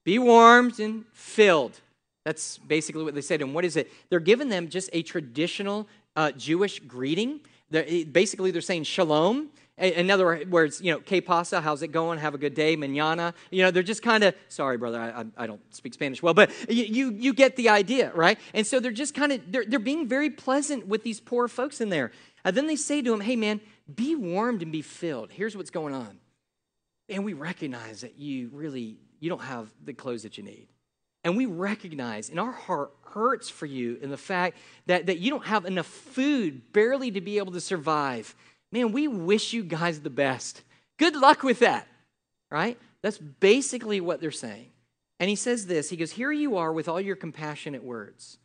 be 0.03 0.19
warmed 0.19 0.79
and 0.79 1.05
filled. 1.13 1.79
That's 2.25 2.57
basically 2.57 3.03
what 3.03 3.15
they 3.15 3.21
said. 3.21 3.41
And 3.41 3.53
what 3.53 3.63
is 3.63 3.77
it? 3.77 3.91
They're 4.09 4.19
giving 4.19 4.49
them 4.49 4.67
just 4.67 4.89
a 4.91 5.01
traditional 5.03 5.87
uh, 6.15 6.31
Jewish 6.31 6.79
greeting. 6.79 7.39
They're, 7.69 8.05
basically, 8.05 8.51
they're 8.51 8.61
saying 8.61 8.83
shalom. 8.83 9.49
In 9.77 10.09
other 10.09 10.43
words, 10.49 10.81
you 10.81 10.91
know, 10.91 10.99
que 10.99 11.21
pasa, 11.21 11.61
how's 11.61 11.83
it 11.83 11.89
going? 11.89 12.17
Have 12.17 12.33
a 12.33 12.39
good 12.39 12.55
day, 12.55 12.75
manana. 12.75 13.35
You 13.51 13.61
know, 13.61 13.69
they're 13.69 13.83
just 13.83 14.01
kind 14.01 14.23
of, 14.23 14.33
sorry, 14.47 14.75
brother, 14.75 14.99
I, 14.99 15.25
I, 15.37 15.45
don't 15.45 15.61
speak 15.73 15.93
Spanish 15.93 16.23
well, 16.23 16.33
but 16.33 16.49
you, 16.67 16.83
you, 16.85 17.11
you 17.11 17.33
get 17.33 17.55
the 17.55 17.69
idea, 17.69 18.11
right? 18.15 18.39
And 18.55 18.65
so 18.65 18.79
they're 18.79 18.91
just 18.91 19.13
kind 19.13 19.31
of, 19.31 19.41
they're, 19.51 19.65
they're 19.65 19.77
being 19.77 20.07
very 20.07 20.31
pleasant 20.31 20.87
with 20.87 21.03
these 21.03 21.19
poor 21.19 21.47
folks 21.47 21.79
in 21.79 21.89
there. 21.89 22.11
And 22.43 22.57
then 22.57 22.65
they 22.65 22.75
say 22.75 23.03
to 23.03 23.13
him, 23.13 23.19
hey, 23.19 23.35
man, 23.35 23.61
be 23.93 24.15
warmed 24.15 24.63
and 24.63 24.71
be 24.71 24.81
filled. 24.81 25.31
Here's 25.31 25.55
what's 25.55 25.69
going 25.69 25.93
on. 25.93 26.17
And 27.07 27.23
we 27.23 27.33
recognize 27.33 28.01
that 28.01 28.17
you 28.17 28.49
really, 28.53 28.97
you 29.19 29.29
don't 29.29 29.43
have 29.43 29.71
the 29.85 29.93
clothes 29.93 30.23
that 30.23 30.39
you 30.39 30.43
need. 30.43 30.69
And 31.23 31.37
we 31.37 31.45
recognize, 31.45 32.29
and 32.29 32.39
our 32.39 32.51
heart 32.51 32.91
hurts 33.11 33.49
for 33.49 33.67
you 33.67 33.99
in 34.01 34.09
the 34.09 34.17
fact 34.17 34.57
that, 34.87 35.05
that 35.05 35.19
you 35.19 35.29
don't 35.29 35.45
have 35.45 35.65
enough 35.65 35.85
food 35.85 36.73
barely 36.73 37.11
to 37.11 37.21
be 37.21 37.37
able 37.37 37.51
to 37.51 37.61
survive. 37.61 38.33
Man, 38.71 38.91
we 38.91 39.07
wish 39.07 39.53
you 39.53 39.63
guys 39.63 40.01
the 40.01 40.09
best. 40.09 40.61
Good 40.97 41.15
luck 41.15 41.43
with 41.43 41.59
that, 41.59 41.87
right? 42.51 42.77
That's 43.01 43.17
basically 43.17 44.01
what 44.01 44.19
they're 44.19 44.31
saying. 44.31 44.67
And 45.19 45.29
he 45.29 45.35
says 45.35 45.65
this 45.67 45.89
He 45.89 45.97
goes, 45.97 46.11
Here 46.11 46.31
you 46.31 46.57
are 46.57 46.71
with 46.71 46.87
all 46.87 47.01
your 47.01 47.15
compassionate 47.15 47.83
words. 47.83 48.37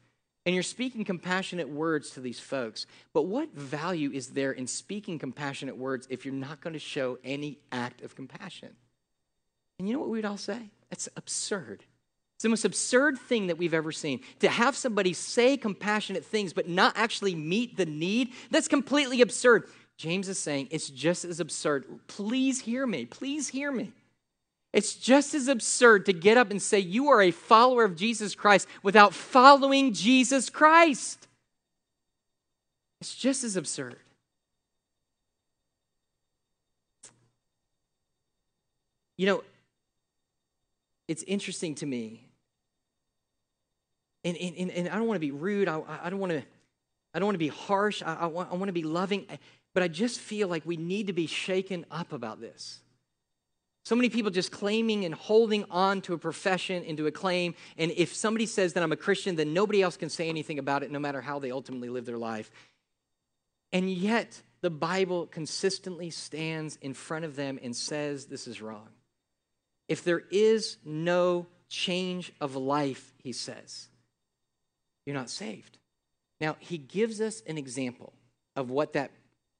And 0.45 0.55
you're 0.55 0.65
speaking 0.65 1.05
compassionate 1.05 1.69
words 1.69 2.11
to 2.11 2.21
these 2.21 2.41
folks. 2.41 2.87
But 3.13 3.27
what 3.27 3.55
value 3.55 4.11
is 4.13 4.31
there 4.31 4.51
in 4.51 4.67
speaking 4.67 5.21
compassionate 5.21 5.77
words 5.77 6.09
if 6.11 6.25
you're 6.25 6.35
not 6.35 6.61
going 6.61 6.73
to 6.73 6.81
show 6.81 7.19
any 7.23 7.59
act 7.71 8.03
of 8.03 8.17
compassion? 8.17 8.71
And 9.79 9.87
you 9.87 9.95
know 9.95 10.01
what 10.01 10.09
we'd 10.09 10.25
all 10.25 10.37
say? 10.37 10.71
That's 10.91 11.09
absurd. 11.17 11.85
It's 12.37 12.43
the 12.43 12.49
most 12.49 12.65
absurd 12.65 13.19
thing 13.19 13.47
that 13.47 13.57
we've 13.57 13.73
ever 13.73 13.93
seen. 13.93 14.21
To 14.41 14.49
have 14.49 14.75
somebody 14.75 15.13
say 15.13 15.57
compassionate 15.57 16.25
things 16.25 16.53
but 16.53 16.69
not 16.69 16.95
actually 16.97 17.37
meet 17.37 17.77
the 17.77 17.87
need, 17.87 18.33
that's 18.51 18.67
completely 18.67 19.21
absurd. 19.21 19.69
James 20.03 20.29
is 20.29 20.37
saying 20.37 20.67
it's 20.73 20.91
just 20.91 21.25
as 21.25 21.39
absurd. 21.39 21.85
Please 22.09 22.63
hear 22.63 22.85
me. 22.89 23.07
Please 23.07 23.47
hear 23.47 23.71
me. 23.71 23.93
It's 24.73 24.97
just 24.97 25.33
as 25.33 25.47
absurd 25.47 26.07
to 26.07 26.13
get 26.13 26.37
up 26.37 26.51
and 26.51 26.61
say 26.61 26.81
you 26.81 27.11
are 27.11 27.23
a 27.23 27.31
follower 27.31 27.85
of 27.85 27.95
Jesus 27.95 28.35
Christ 28.35 28.67
without 28.83 29.15
following 29.15 29.93
Jesus 29.93 30.51
Christ. 30.51 31.29
It's 33.01 33.15
just 33.15 33.45
as 33.45 33.55
absurd. 33.55 33.95
You 39.17 39.27
know, 39.27 39.45
it's 41.07 41.23
interesting 41.29 41.77
to 41.77 41.87
me, 41.87 42.25
and, 44.25 44.37
and, 44.37 44.69
and 44.73 44.89
I 44.89 44.97
don't 44.97 45.07
want 45.07 45.15
to 45.15 45.21
be 45.21 45.31
rude. 45.31 45.69
I, 45.69 45.81
I 46.03 46.11
don't 46.11 46.19
want 46.19 46.33
to. 46.33 46.43
I 47.15 47.19
don't 47.19 47.27
want 47.27 47.35
to 47.35 47.39
be 47.39 47.49
harsh. 47.49 48.03
I, 48.03 48.15
I, 48.15 48.27
want, 48.27 48.51
I 48.51 48.55
want 48.55 48.71
to 48.71 48.73
be 48.73 48.85
loving. 48.85 49.27
But 49.75 49.83
I 49.83 49.89
just 49.89 50.21
feel 50.21 50.49
like 50.49 50.67
we 50.67 50.77
need 50.77 51.07
to 51.07 51.13
be 51.13 51.27
shaken 51.27 51.87
up 51.91 52.13
about 52.13 52.41
this. 52.41 52.81
So 53.85 53.97
many 53.97 54.11
people 54.11 54.31
just 54.31 54.53
claiming 54.53 55.05
and 55.05 55.15
holding 55.15 55.65
on 55.71 56.03
to 56.03 56.15
a 56.15 56.19
profession 56.19 56.85
and 56.87 56.97
to 56.99 57.07
a 57.07 57.11
claim. 57.11 57.55
And 57.77 57.91
if 57.93 58.15
somebody 58.15 58.47
says 58.47 58.75
that 58.75 58.83
I'm 58.83 58.93
a 58.93 58.97
Christian, 58.97 59.35
then 59.35 59.53
nobody 59.53 59.83
else 59.83 59.97
can 59.97 60.09
say 60.09 60.29
anything 60.29 60.59
about 60.59 60.83
it, 60.83 60.91
no 60.91 61.01
matter 61.01 61.21
how 61.21 61.39
they 61.39 61.51
ultimately 61.51 61.89
live 61.89 62.05
their 62.05 62.19
life. 62.19 62.51
And 63.73 63.91
yet, 63.91 64.41
the 64.61 64.71
Bible 64.71 65.27
consistently 65.27 66.11
stands 66.11 66.79
in 66.81 66.95
front 66.95 67.25
of 67.25 67.35
them 67.35 67.59
and 67.61 67.75
says 67.75 68.27
this 68.27 68.47
is 68.47 68.63
wrong. 68.63 68.89
If 69.89 70.05
there 70.05 70.23
is 70.31 70.77
no 70.85 71.47
change 71.69 72.33
of 72.41 72.55
life, 72.55 73.13
he 73.19 73.33
says, 73.33 73.89
you're 75.05 75.17
not 75.17 75.31
saved. 75.31 75.79
Now, 76.41 76.57
he 76.61 76.79
gives 76.79 77.21
us 77.21 77.43
an 77.47 77.59
example 77.59 78.13
of 78.55 78.71
what 78.71 78.93
that 78.93 79.11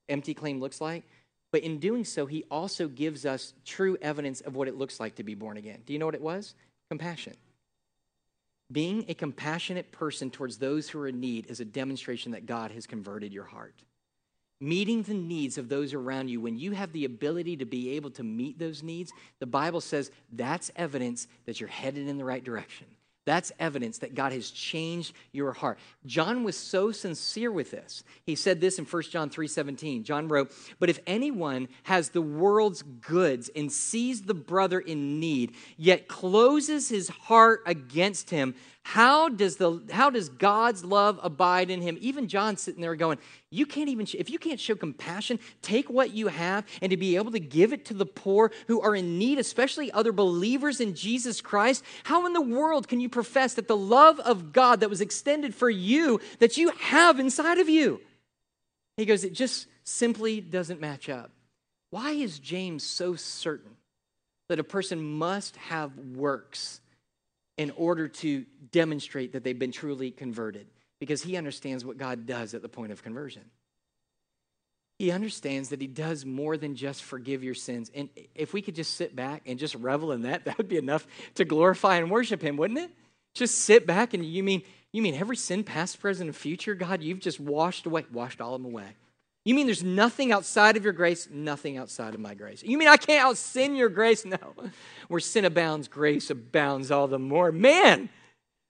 empty 0.09 0.33
claim 0.33 0.59
looks 0.59 0.81
like. 0.81 1.03
But 1.51 1.61
in 1.61 1.77
doing 1.77 2.03
so, 2.03 2.25
he 2.25 2.45
also 2.49 2.87
gives 2.87 3.25
us 3.25 3.53
true 3.63 3.97
evidence 4.01 4.41
of 4.41 4.55
what 4.55 4.67
it 4.67 4.77
looks 4.77 4.99
like 4.99 5.15
to 5.15 5.23
be 5.23 5.35
born 5.35 5.57
again. 5.57 5.81
Do 5.85 5.93
you 5.93 5.99
know 5.99 6.05
what 6.07 6.15
it 6.15 6.21
was? 6.21 6.55
Compassion. 6.89 7.33
Being 8.71 9.05
a 9.07 9.13
compassionate 9.13 9.91
person 9.91 10.31
towards 10.31 10.57
those 10.57 10.89
who 10.89 10.99
are 10.99 11.07
in 11.07 11.19
need 11.19 11.45
is 11.47 11.59
a 11.59 11.65
demonstration 11.65 12.31
that 12.31 12.47
God 12.47 12.71
has 12.71 12.87
converted 12.87 13.31
your 13.31 13.43
heart. 13.43 13.83
meeting 14.63 15.03
the 15.03 15.13
needs 15.13 15.57
of 15.57 15.67
those 15.67 15.93
around 15.93 16.29
you, 16.29 16.39
when 16.39 16.57
you 16.57 16.71
have 16.71 16.93
the 16.93 17.05
ability 17.05 17.57
to 17.57 17.65
be 17.65 17.91
able 17.91 18.09
to 18.11 18.23
meet 18.23 18.57
those 18.57 18.81
needs, 18.81 19.11
the 19.39 19.45
Bible 19.45 19.81
says 19.81 20.09
that's 20.31 20.71
evidence 20.75 21.27
that 21.45 21.59
you're 21.59 21.69
headed 21.69 22.07
in 22.07 22.17
the 22.17 22.23
right 22.23 22.43
direction. 22.43 22.87
That's 23.25 23.51
evidence 23.57 23.99
that 23.99 24.15
God 24.15 24.33
has 24.33 24.51
changed 24.51 25.15
your 25.31 25.53
heart. 25.53 25.79
John 26.05 26.43
was 26.43 26.57
so 26.57 26.91
sincere 26.91 27.51
with 27.51 27.71
this. 27.71 28.03
He 28.25 28.35
said 28.35 28.59
this 28.59 28.77
in 28.77 28.85
1 28.85 29.11
John 29.11 29.29
3:17. 29.29 30.03
John 30.03 30.27
wrote, 30.27 30.51
"But 30.79 30.89
if 30.89 30.99
anyone 31.07 31.69
has 31.83 32.09
the 32.09 32.21
world's 32.21 32.81
goods 32.81 33.49
and 33.55 33.71
sees 33.71 34.23
the 34.23 34.33
brother 34.33 34.79
in 34.79 35.19
need, 35.19 35.53
yet 35.77 36.07
closes 36.09 36.89
his 36.89 37.07
heart 37.07 37.63
against 37.65 38.29
him, 38.29 38.55
how 38.85 39.29
does, 39.29 39.55
the, 39.55 39.81
how 39.91 40.09
does 40.09 40.27
God's 40.27 40.83
love 40.83 41.17
abide 41.23 41.69
in 41.69 41.81
him? 41.81 41.97
Even 42.01 42.27
John 42.27 42.57
sitting 42.57 42.81
there 42.81 42.95
going, 42.95 43.17
You 43.49 43.65
can't 43.65 43.87
even, 43.87 44.05
if 44.13 44.29
you 44.29 44.37
can't 44.37 44.59
show 44.59 44.75
compassion, 44.75 45.39
take 45.61 45.89
what 45.89 46.11
you 46.11 46.27
have 46.27 46.65
and 46.81 46.89
to 46.91 46.97
be 46.97 47.15
able 47.15 47.31
to 47.31 47.39
give 47.39 47.71
it 47.71 47.85
to 47.85 47.93
the 47.93 48.05
poor 48.05 48.51
who 48.67 48.81
are 48.81 48.93
in 48.93 49.17
need, 49.17 49.39
especially 49.39 49.89
other 49.91 50.11
believers 50.11 50.81
in 50.81 50.95
Jesus 50.95 51.39
Christ. 51.39 51.83
How 52.03 52.25
in 52.25 52.33
the 52.33 52.41
world 52.41 52.89
can 52.89 52.99
you 52.99 53.07
profess 53.07 53.53
that 53.53 53.69
the 53.69 53.77
love 53.77 54.19
of 54.19 54.51
God 54.51 54.81
that 54.81 54.89
was 54.89 55.01
extended 55.01 55.55
for 55.55 55.69
you, 55.69 56.19
that 56.39 56.57
you 56.57 56.69
have 56.71 57.19
inside 57.19 57.59
of 57.59 57.69
you? 57.69 58.01
He 58.97 59.05
goes, 59.05 59.23
It 59.23 59.33
just 59.33 59.67
simply 59.85 60.41
doesn't 60.41 60.81
match 60.81 61.07
up. 61.07 61.31
Why 61.89 62.11
is 62.11 62.37
James 62.37 62.83
so 62.83 63.15
certain 63.15 63.77
that 64.49 64.59
a 64.59 64.63
person 64.63 65.01
must 65.01 65.55
have 65.55 65.97
works? 65.97 66.81
In 67.57 67.71
order 67.71 68.07
to 68.07 68.45
demonstrate 68.71 69.33
that 69.33 69.43
they've 69.43 69.57
been 69.57 69.71
truly 69.71 70.11
converted 70.11 70.67
because 70.99 71.21
he 71.21 71.37
understands 71.37 71.85
what 71.85 71.97
God 71.97 72.25
does 72.25 72.53
at 72.53 72.61
the 72.61 72.69
point 72.69 72.91
of 72.91 73.03
conversion. 73.03 73.43
He 74.99 75.11
understands 75.11 75.69
that 75.69 75.81
he 75.81 75.87
does 75.87 76.25
more 76.25 76.55
than 76.55 76.75
just 76.75 77.03
forgive 77.03 77.43
your 77.43 77.55
sins. 77.55 77.91
And 77.93 78.09
if 78.35 78.53
we 78.53 78.61
could 78.61 78.75
just 78.75 78.95
sit 78.95 79.15
back 79.15 79.43
and 79.45 79.59
just 79.59 79.75
revel 79.75 80.11
in 80.11 80.21
that, 80.21 80.45
that 80.45 80.57
would 80.57 80.69
be 80.69 80.77
enough 80.77 81.05
to 81.35 81.45
glorify 81.45 81.97
and 81.97 82.09
worship 82.09 82.41
him, 82.41 82.57
wouldn't 82.57 82.79
it? 82.79 82.91
Just 83.33 83.59
sit 83.59 83.87
back 83.87 84.13
and 84.13 84.23
you 84.23 84.43
mean 84.43 84.61
you 84.91 85.01
mean 85.01 85.15
every 85.15 85.35
sin 85.35 85.63
past, 85.63 85.99
present, 85.99 86.27
and 86.27 86.35
future, 86.35 86.75
God, 86.75 87.01
you've 87.01 87.19
just 87.19 87.39
washed 87.39 87.87
away, 87.87 88.05
washed 88.13 88.39
all 88.39 88.53
of 88.53 88.61
them 88.61 88.71
away. 88.71 88.95
You 89.45 89.55
mean 89.55 89.65
there's 89.65 89.83
nothing 89.83 90.31
outside 90.31 90.77
of 90.77 90.83
your 90.83 90.93
grace? 90.93 91.27
Nothing 91.29 91.77
outside 91.77 92.13
of 92.13 92.21
my 92.21 92.33
grace. 92.33 92.63
You 92.63 92.77
mean 92.77 92.87
I 92.87 92.95
can't 92.95 93.23
out 93.23 93.37
sin 93.37 93.75
your 93.75 93.89
grace? 93.89 94.25
No. 94.33 94.53
Where 95.09 95.19
sin 95.19 95.45
abounds, 95.45 95.87
grace 95.87 96.29
abounds 96.29 96.89
all 96.89 97.07
the 97.07 97.19
more. 97.19 97.51
Man, 97.51 98.09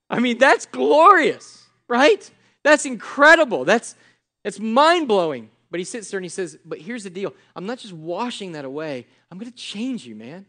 I 0.09 0.19
mean, 0.19 0.37
that's 0.39 0.65
glorious, 0.65 1.63
right? 1.87 2.29
That's 2.63 2.85
incredible. 2.85 3.65
That's, 3.65 3.95
that's 4.43 4.59
mind 4.59 5.07
blowing. 5.07 5.49
But 5.69 5.79
he 5.79 5.83
sits 5.85 6.09
there 6.11 6.17
and 6.17 6.25
he 6.25 6.29
says, 6.29 6.57
But 6.65 6.79
here's 6.79 7.03
the 7.03 7.09
deal 7.09 7.33
I'm 7.55 7.65
not 7.65 7.77
just 7.77 7.93
washing 7.93 8.53
that 8.53 8.65
away, 8.65 9.05
I'm 9.31 9.37
going 9.37 9.51
to 9.51 9.57
change 9.57 10.05
you, 10.05 10.15
man. 10.15 10.45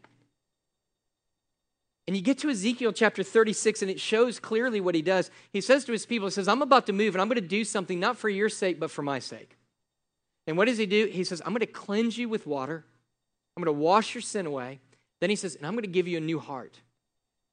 And 2.07 2.17
you 2.17 2.23
get 2.23 2.39
to 2.39 2.51
Ezekiel 2.51 2.93
chapter 2.93 3.23
36, 3.23 3.81
and 3.83 3.91
it 3.91 3.99
shows 3.99 4.39
clearly 4.39 4.81
what 4.81 4.95
he 4.95 5.01
does. 5.01 5.31
He 5.53 5.63
says 5.63 5.85
to 5.87 5.93
his 5.93 6.05
people, 6.05 6.29
He 6.29 6.33
says, 6.33 6.49
I'm 6.49 6.63
about 6.63 6.87
to 6.87 6.93
move, 6.93 7.15
and 7.15 7.23
I'm 7.23 7.29
going 7.29 7.37
to 7.37 7.49
do 7.49 7.65
something 7.65 8.01
not 8.01 8.19
for 8.19 8.29
your 8.29 8.49
sake, 8.49 8.81
but 8.81 8.91
for 8.91 9.03
my 9.03 9.19
sake. 9.19 9.57
And 10.47 10.57
what 10.57 10.67
does 10.67 10.79
he 10.79 10.87
do? 10.87 11.07
He 11.07 11.25
says, 11.25 11.41
I'm 11.45 11.53
going 11.53 11.61
to 11.61 11.67
cleanse 11.67 12.19
you 12.19 12.29
with 12.29 12.47
water. 12.47 12.85
I'm 13.57 13.63
going 13.63 13.75
to 13.75 13.81
wash 13.81 14.15
your 14.15 14.23
sin 14.23 14.47
away. 14.47 14.81
Then 15.21 15.31
he 15.31 15.37
says, 15.37 15.55
and 15.55 15.67
I'm 15.67 15.73
going 15.73 15.85
to 15.85 15.89
give 15.89 16.09
you 16.09 16.19
a 16.19 16.21
new 16.21 16.39
heart. 16.39 16.81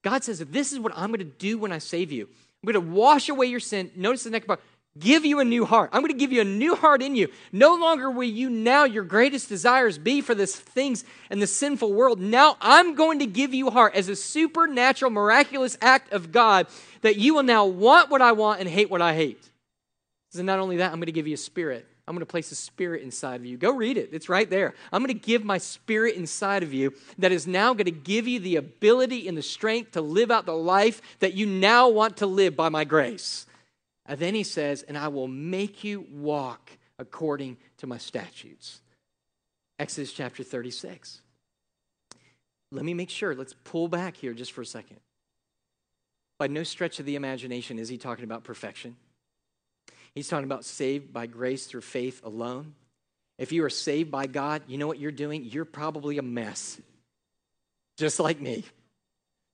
God 0.03 0.23
says, 0.23 0.39
this 0.39 0.73
is 0.73 0.79
what 0.79 0.93
I'm 0.95 1.09
going 1.09 1.19
to 1.19 1.25
do 1.25 1.57
when 1.57 1.71
I 1.71 1.77
save 1.77 2.11
you. 2.11 2.27
I'm 2.63 2.71
going 2.71 2.85
to 2.85 2.91
wash 2.91 3.29
away 3.29 3.47
your 3.47 3.59
sin. 3.59 3.91
Notice 3.95 4.23
the 4.23 4.29
next 4.29 4.47
part. 4.47 4.59
Give 4.99 5.23
you 5.23 5.39
a 5.39 5.45
new 5.45 5.63
heart. 5.63 5.91
I'm 5.93 6.01
going 6.01 6.11
to 6.11 6.17
give 6.17 6.33
you 6.33 6.41
a 6.41 6.45
new 6.45 6.75
heart 6.75 7.01
in 7.01 7.15
you. 7.15 7.29
No 7.53 7.75
longer 7.75 8.11
will 8.11 8.27
you 8.27 8.49
now 8.49 8.83
your 8.83 9.05
greatest 9.05 9.47
desires 9.47 9.97
be 9.97 10.19
for 10.19 10.35
the 10.35 10.45
things 10.45 11.05
in 11.29 11.39
the 11.39 11.47
sinful 11.47 11.93
world. 11.93 12.19
Now 12.19 12.57
I'm 12.59 12.95
going 12.95 13.19
to 13.19 13.25
give 13.25 13.53
you 13.53 13.69
a 13.69 13.71
heart 13.71 13.95
as 13.95 14.09
a 14.09 14.17
supernatural, 14.17 15.11
miraculous 15.11 15.77
act 15.81 16.11
of 16.11 16.33
God 16.33 16.67
that 17.03 17.15
you 17.15 17.35
will 17.35 17.43
now 17.43 17.65
want 17.65 18.09
what 18.09 18.21
I 18.21 18.33
want 18.33 18.59
and 18.59 18.67
hate 18.67 18.89
what 18.89 19.01
I 19.01 19.15
hate. 19.15 19.47
And 20.35 20.45
not 20.45 20.59
only 20.59 20.77
that, 20.77 20.91
I'm 20.91 20.97
going 20.97 21.05
to 21.05 21.13
give 21.13 21.27
you 21.27 21.35
a 21.35 21.37
spirit 21.37 21.87
I'm 22.07 22.15
going 22.15 22.21
to 22.21 22.25
place 22.25 22.51
a 22.51 22.55
spirit 22.55 23.03
inside 23.03 23.39
of 23.39 23.45
you. 23.45 23.57
Go 23.57 23.71
read 23.71 23.97
it, 23.97 24.09
it's 24.11 24.29
right 24.29 24.49
there. 24.49 24.73
I'm 24.91 25.01
going 25.01 25.17
to 25.17 25.25
give 25.25 25.43
my 25.43 25.57
spirit 25.57 26.15
inside 26.15 26.63
of 26.63 26.73
you 26.73 26.93
that 27.17 27.31
is 27.31 27.47
now 27.47 27.73
going 27.73 27.85
to 27.85 27.91
give 27.91 28.27
you 28.27 28.39
the 28.39 28.55
ability 28.55 29.27
and 29.27 29.37
the 29.37 29.43
strength 29.43 29.91
to 29.91 30.01
live 30.01 30.31
out 30.31 30.45
the 30.45 30.53
life 30.53 31.01
that 31.19 31.33
you 31.33 31.45
now 31.45 31.89
want 31.89 32.17
to 32.17 32.25
live 32.25 32.55
by 32.55 32.69
my 32.69 32.83
grace. 32.83 33.45
And 34.05 34.19
then 34.19 34.35
he 34.35 34.43
says, 34.43 34.83
And 34.83 34.97
I 34.97 35.09
will 35.09 35.27
make 35.27 35.83
you 35.83 36.05
walk 36.11 36.71
according 36.99 37.57
to 37.77 37.87
my 37.87 37.97
statutes. 37.97 38.81
Exodus 39.79 40.13
chapter 40.13 40.43
36. 40.43 41.21
Let 42.71 42.85
me 42.85 42.93
make 42.93 43.09
sure, 43.09 43.35
let's 43.35 43.55
pull 43.63 43.87
back 43.87 44.15
here 44.15 44.33
just 44.33 44.53
for 44.53 44.61
a 44.61 44.65
second. 44.65 44.97
By 46.37 46.47
no 46.47 46.63
stretch 46.63 46.99
of 46.99 47.05
the 47.05 47.15
imagination 47.15 47.77
is 47.77 47.89
he 47.89 47.97
talking 47.97 48.23
about 48.23 48.43
perfection. 48.43 48.95
He's 50.15 50.27
talking 50.27 50.45
about 50.45 50.65
saved 50.65 51.13
by 51.13 51.25
grace 51.25 51.65
through 51.65 51.81
faith 51.81 52.21
alone. 52.25 52.75
If 53.37 53.51
you 53.51 53.63
are 53.63 53.69
saved 53.69 54.11
by 54.11 54.27
God, 54.27 54.61
you 54.67 54.77
know 54.77 54.87
what 54.87 54.99
you're 54.99 55.11
doing? 55.11 55.45
You're 55.45 55.65
probably 55.65 56.17
a 56.17 56.21
mess, 56.21 56.79
just 57.97 58.19
like 58.19 58.39
me. 58.39 58.63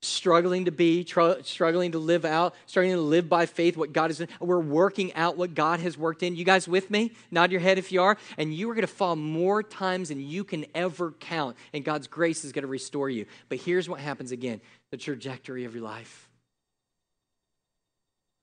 Struggling 0.02 0.66
to 0.66 0.72
be, 0.72 1.04
tr- 1.04 1.42
struggling 1.44 1.94
to 1.94 2.00
live 2.00 2.24
out, 2.24 2.54
struggling 2.66 2.96
to 2.96 3.02
live 3.02 3.28
by 3.28 3.46
faith 3.46 3.78
what 3.78 3.94
God 3.94 4.10
has 4.10 4.20
done. 4.20 4.28
We're 4.40 4.60
working 4.60 5.14
out 5.14 5.38
what 5.38 5.56
God 5.56 5.80
has 5.80 5.98
worked 5.98 6.22
in. 6.22 6.36
You 6.36 6.46
guys 6.46 6.68
with 6.68 6.92
me? 6.92 7.14
Nod 7.32 7.52
your 7.52 7.62
head 7.62 7.80
if 7.80 7.92
you 7.92 8.02
are. 8.02 8.18
And 8.38 8.54
you 8.54 8.70
are 8.70 8.76
going 8.76 8.86
to 8.86 8.94
fall 8.94 9.16
more 9.16 9.64
times 9.64 10.10
than 10.10 10.20
you 10.20 10.44
can 10.44 10.66
ever 10.76 11.14
count. 11.14 11.58
And 11.74 11.84
God's 11.84 12.08
grace 12.08 12.46
is 12.46 12.52
going 12.52 12.62
to 12.62 12.68
restore 12.68 13.10
you. 13.10 13.26
But 13.50 13.58
here's 13.58 13.90
what 13.90 14.00
happens 14.00 14.32
again 14.32 14.62
the 14.92 14.98
trajectory 14.98 15.66
of 15.66 15.74
your 15.74 15.84
life. 15.84 16.30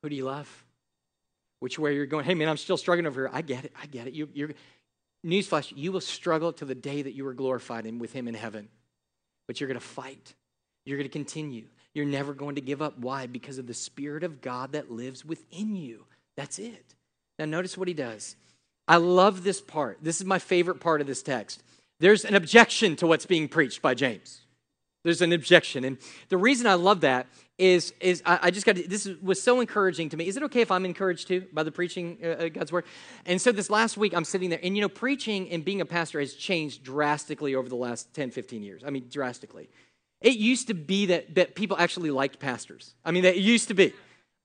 Who 0.03 0.09
do 0.09 0.17
you 0.17 0.25
love? 0.25 0.64
Which 1.61 1.79
way 1.79 1.95
you're 1.95 2.07
going. 2.07 2.25
Hey, 2.25 2.35
man, 2.35 2.49
I'm 2.49 2.57
still 2.57 2.77
struggling 2.77 3.07
over 3.07 3.23
here. 3.23 3.31
I 3.33 3.43
get 3.43 3.65
it. 3.65 3.73
I 3.81 3.87
get 3.87 4.07
it. 4.07 4.15
You, 4.15 4.29
you're, 4.35 4.51
newsflash, 5.25 5.73
you 5.75 5.93
will 5.93 6.01
struggle 6.01 6.53
to 6.55 6.65
the 6.65 6.75
day 6.75 7.03
that 7.03 7.15
you 7.15 7.27
are 7.27 7.35
glorified 7.35 7.87
and 7.87 8.01
with 8.01 8.13
Him 8.13 8.29
in 8.29 8.35
heaven. 8.35 8.69
But 9.47 9.61
you're 9.61 9.69
going 9.69 9.81
to 9.81 9.87
fight. 9.87 10.35
You're 10.85 10.99
going 10.99 11.09
to 11.09 11.13
continue. 11.13 11.65
You're 11.95 12.07
never 12.07 12.35
going 12.35 12.57
to 12.57 12.61
give 12.61 12.83
up. 12.83 12.99
Why? 12.99 13.27
Because 13.27 13.59
of 13.59 13.67
the 13.67 13.75
Spirit 13.75 14.25
of 14.25 14.41
God 14.41 14.73
that 14.73 14.91
lives 14.91 15.25
within 15.25 15.77
you. 15.77 16.05
That's 16.37 16.59
it. 16.59 16.95
Now, 17.39 17.47
notice 17.47 17.79
what 17.79 17.89
He 17.89 17.95
does. 17.95 18.37
I 18.87 18.97
love 18.97 19.45
this 19.45 19.61
part. 19.61 19.99
This 20.03 20.21
is 20.21 20.27
my 20.27 20.39
favorite 20.39 20.81
part 20.81 21.01
of 21.01 21.07
this 21.07 21.23
text. 21.23 21.63
There's 22.01 22.25
an 22.25 22.35
objection 22.35 22.97
to 22.97 23.07
what's 23.07 23.27
being 23.27 23.49
preached 23.49 23.81
by 23.81 23.95
James. 23.95 24.44
There's 25.05 25.21
an 25.21 25.33
objection. 25.33 25.85
And 25.85 25.99
the 26.31 26.39
reason 26.39 26.67
I 26.67 26.75
love 26.75 27.03
that 27.03 27.27
is, 27.59 27.93
is 28.01 28.23
I, 28.25 28.39
I 28.45 28.51
just 28.51 28.65
got 28.65 28.77
to, 28.77 28.89
this 28.89 29.07
was 29.23 29.41
so 29.41 29.61
encouraging 29.61 30.09
to 30.09 30.17
me. 30.17 30.27
Is 30.27 30.37
it 30.37 30.43
okay 30.45 30.63
if 30.63 30.71
I'm 30.71 30.85
encouraged 30.85 31.29
too 31.29 31.47
by 31.53 31.63
the 31.63 31.71
preaching 31.71 32.19
uh, 32.25 32.27
uh, 32.27 32.49
God's 32.49 32.73
word? 32.73 32.85
And 33.27 33.41
so 33.41 33.53
this 33.53 33.69
last 33.69 33.97
week 33.97 34.15
I'm 34.15 34.25
sitting 34.25 34.51
there, 34.51 34.59
and 34.63 34.75
you 34.75 34.81
know, 34.81 34.89
preaching 34.89 35.51
and 35.51 35.65
being 35.65 35.83
a 35.83 35.85
pastor 35.85 36.21
has 36.21 36.35
changed 36.35 36.83
drastically 36.83 37.55
over 37.55 37.69
the 37.69 37.77
last 37.77 38.13
10, 38.15 38.31
15 38.31 38.63
years. 38.63 38.83
I 38.85 38.91
mean, 38.91 39.07
drastically. 39.11 39.69
It 40.23 40.37
used 40.37 40.69
to 40.69 40.75
be 40.75 41.07
that, 41.07 41.35
that 41.35 41.55
people 41.55 41.77
actually 41.79 42.11
liked 42.11 42.41
pastors. 42.41 42.95
I 43.05 43.11
mean, 43.11 43.25
that 43.25 43.37
used 43.37 43.69
to 43.69 43.75
be. 43.75 43.93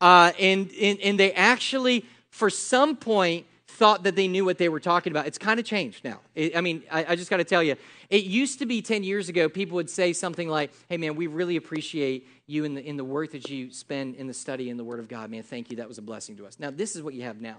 Uh, 0.01 0.33
and, 0.37 0.69
and, 0.79 0.99
and 0.99 1.19
they 1.19 1.31
actually, 1.31 2.05
for 2.31 2.49
some 2.49 2.97
point, 2.97 3.45
thought 3.69 4.03
that 4.03 4.15
they 4.15 4.27
knew 4.27 4.43
what 4.43 4.57
they 4.57 4.67
were 4.67 4.79
talking 4.79 5.11
about. 5.11 5.27
It's 5.27 5.37
kind 5.37 5.59
of 5.59 5.65
changed 5.65 6.03
now. 6.03 6.19
It, 6.33 6.57
I 6.57 6.61
mean, 6.61 6.83
I, 6.91 7.05
I 7.09 7.15
just 7.15 7.29
got 7.29 7.37
to 7.37 7.43
tell 7.43 7.61
you, 7.61 7.75
it 8.09 8.23
used 8.23 8.59
to 8.59 8.65
be 8.65 8.81
10 8.81 9.03
years 9.03 9.29
ago, 9.29 9.47
people 9.47 9.75
would 9.75 9.89
say 9.89 10.11
something 10.11 10.49
like, 10.49 10.71
hey, 10.89 10.97
man, 10.97 11.15
we 11.15 11.27
really 11.27 11.55
appreciate 11.55 12.27
you 12.47 12.63
in 12.63 12.73
the, 12.73 12.83
in 12.83 12.97
the 12.97 13.03
work 13.03 13.31
that 13.31 13.47
you 13.49 13.71
spend 13.71 14.15
in 14.15 14.27
the 14.27 14.33
study 14.33 14.69
in 14.69 14.77
the 14.77 14.83
Word 14.83 14.99
of 14.99 15.07
God. 15.07 15.29
Man, 15.29 15.43
thank 15.43 15.69
you. 15.69 15.77
That 15.77 15.87
was 15.87 15.99
a 15.99 16.01
blessing 16.01 16.35
to 16.37 16.47
us. 16.47 16.59
Now, 16.59 16.71
this 16.71 16.95
is 16.95 17.03
what 17.03 17.13
you 17.13 17.23
have 17.23 17.39
now. 17.41 17.57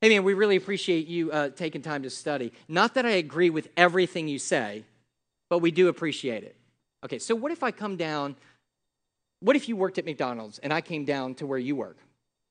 Hey, 0.00 0.08
man, 0.08 0.24
we 0.24 0.34
really 0.34 0.56
appreciate 0.56 1.06
you 1.06 1.30
uh, 1.30 1.50
taking 1.50 1.82
time 1.82 2.02
to 2.02 2.10
study. 2.10 2.52
Not 2.66 2.94
that 2.94 3.04
I 3.04 3.10
agree 3.10 3.50
with 3.50 3.68
everything 3.76 4.26
you 4.26 4.38
say, 4.38 4.84
but 5.50 5.58
we 5.58 5.70
do 5.70 5.88
appreciate 5.88 6.42
it. 6.42 6.56
Okay, 7.04 7.18
so 7.18 7.34
what 7.34 7.52
if 7.52 7.62
I 7.62 7.70
come 7.70 7.96
down? 7.96 8.34
What 9.40 9.56
if 9.56 9.68
you 9.68 9.76
worked 9.76 9.98
at 9.98 10.06
McDonald's 10.06 10.58
and 10.58 10.72
I 10.72 10.80
came 10.80 11.04
down 11.04 11.34
to 11.36 11.46
where 11.46 11.58
you 11.58 11.76
work? 11.76 11.98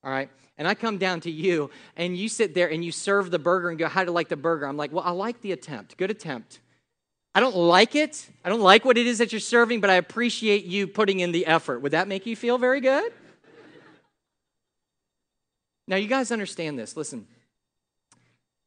All 0.04 0.12
right? 0.12 0.30
And 0.58 0.68
I 0.68 0.76
come 0.76 0.98
down 0.98 1.22
to 1.22 1.32
you 1.32 1.72
and 1.96 2.16
you 2.16 2.30
sit 2.30 2.54
there 2.54 2.70
and 2.70 2.86
you 2.86 2.92
serve 2.92 3.32
the 3.32 3.39
burger 3.39 3.70
and 3.70 3.80
go, 3.80 3.88
How 3.88 4.04
do 4.04 4.12
you 4.12 4.13
like 4.13 4.30
the 4.30 4.38
burger? 4.38 4.68
I'm 4.68 4.78
like, 4.78 4.92
Well, 4.92 5.04
I 5.04 5.12
like 5.12 5.42
the 5.42 5.52
attempt. 5.52 5.98
Good 5.98 6.12
attempt. 6.12 6.60
I 7.36 7.39
don't 7.39 7.56
like 7.56 7.96
it. 7.96 8.30
I 8.46 8.50
don't 8.50 8.62
like 8.62 8.86
what 8.86 8.98
it 8.98 9.08
is 9.08 9.18
that 9.18 9.32
you're 9.32 9.39
serving, 9.39 9.82
but 9.82 9.89
I 9.89 9.96
appreciate 9.96 10.66
you 10.66 10.86
putting 10.88 11.20
in 11.20 11.32
the 11.32 11.48
effort. 11.48 11.80
Would 11.80 11.94
that 11.94 12.08
make 12.08 12.28
you 12.28 12.36
feel 12.36 12.60
very 12.60 12.80
good? 12.80 13.12
now, 15.88 15.96
you 15.96 16.08
guys 16.08 16.32
understand 16.32 16.78
this. 16.78 16.96
Listen, 16.96 17.28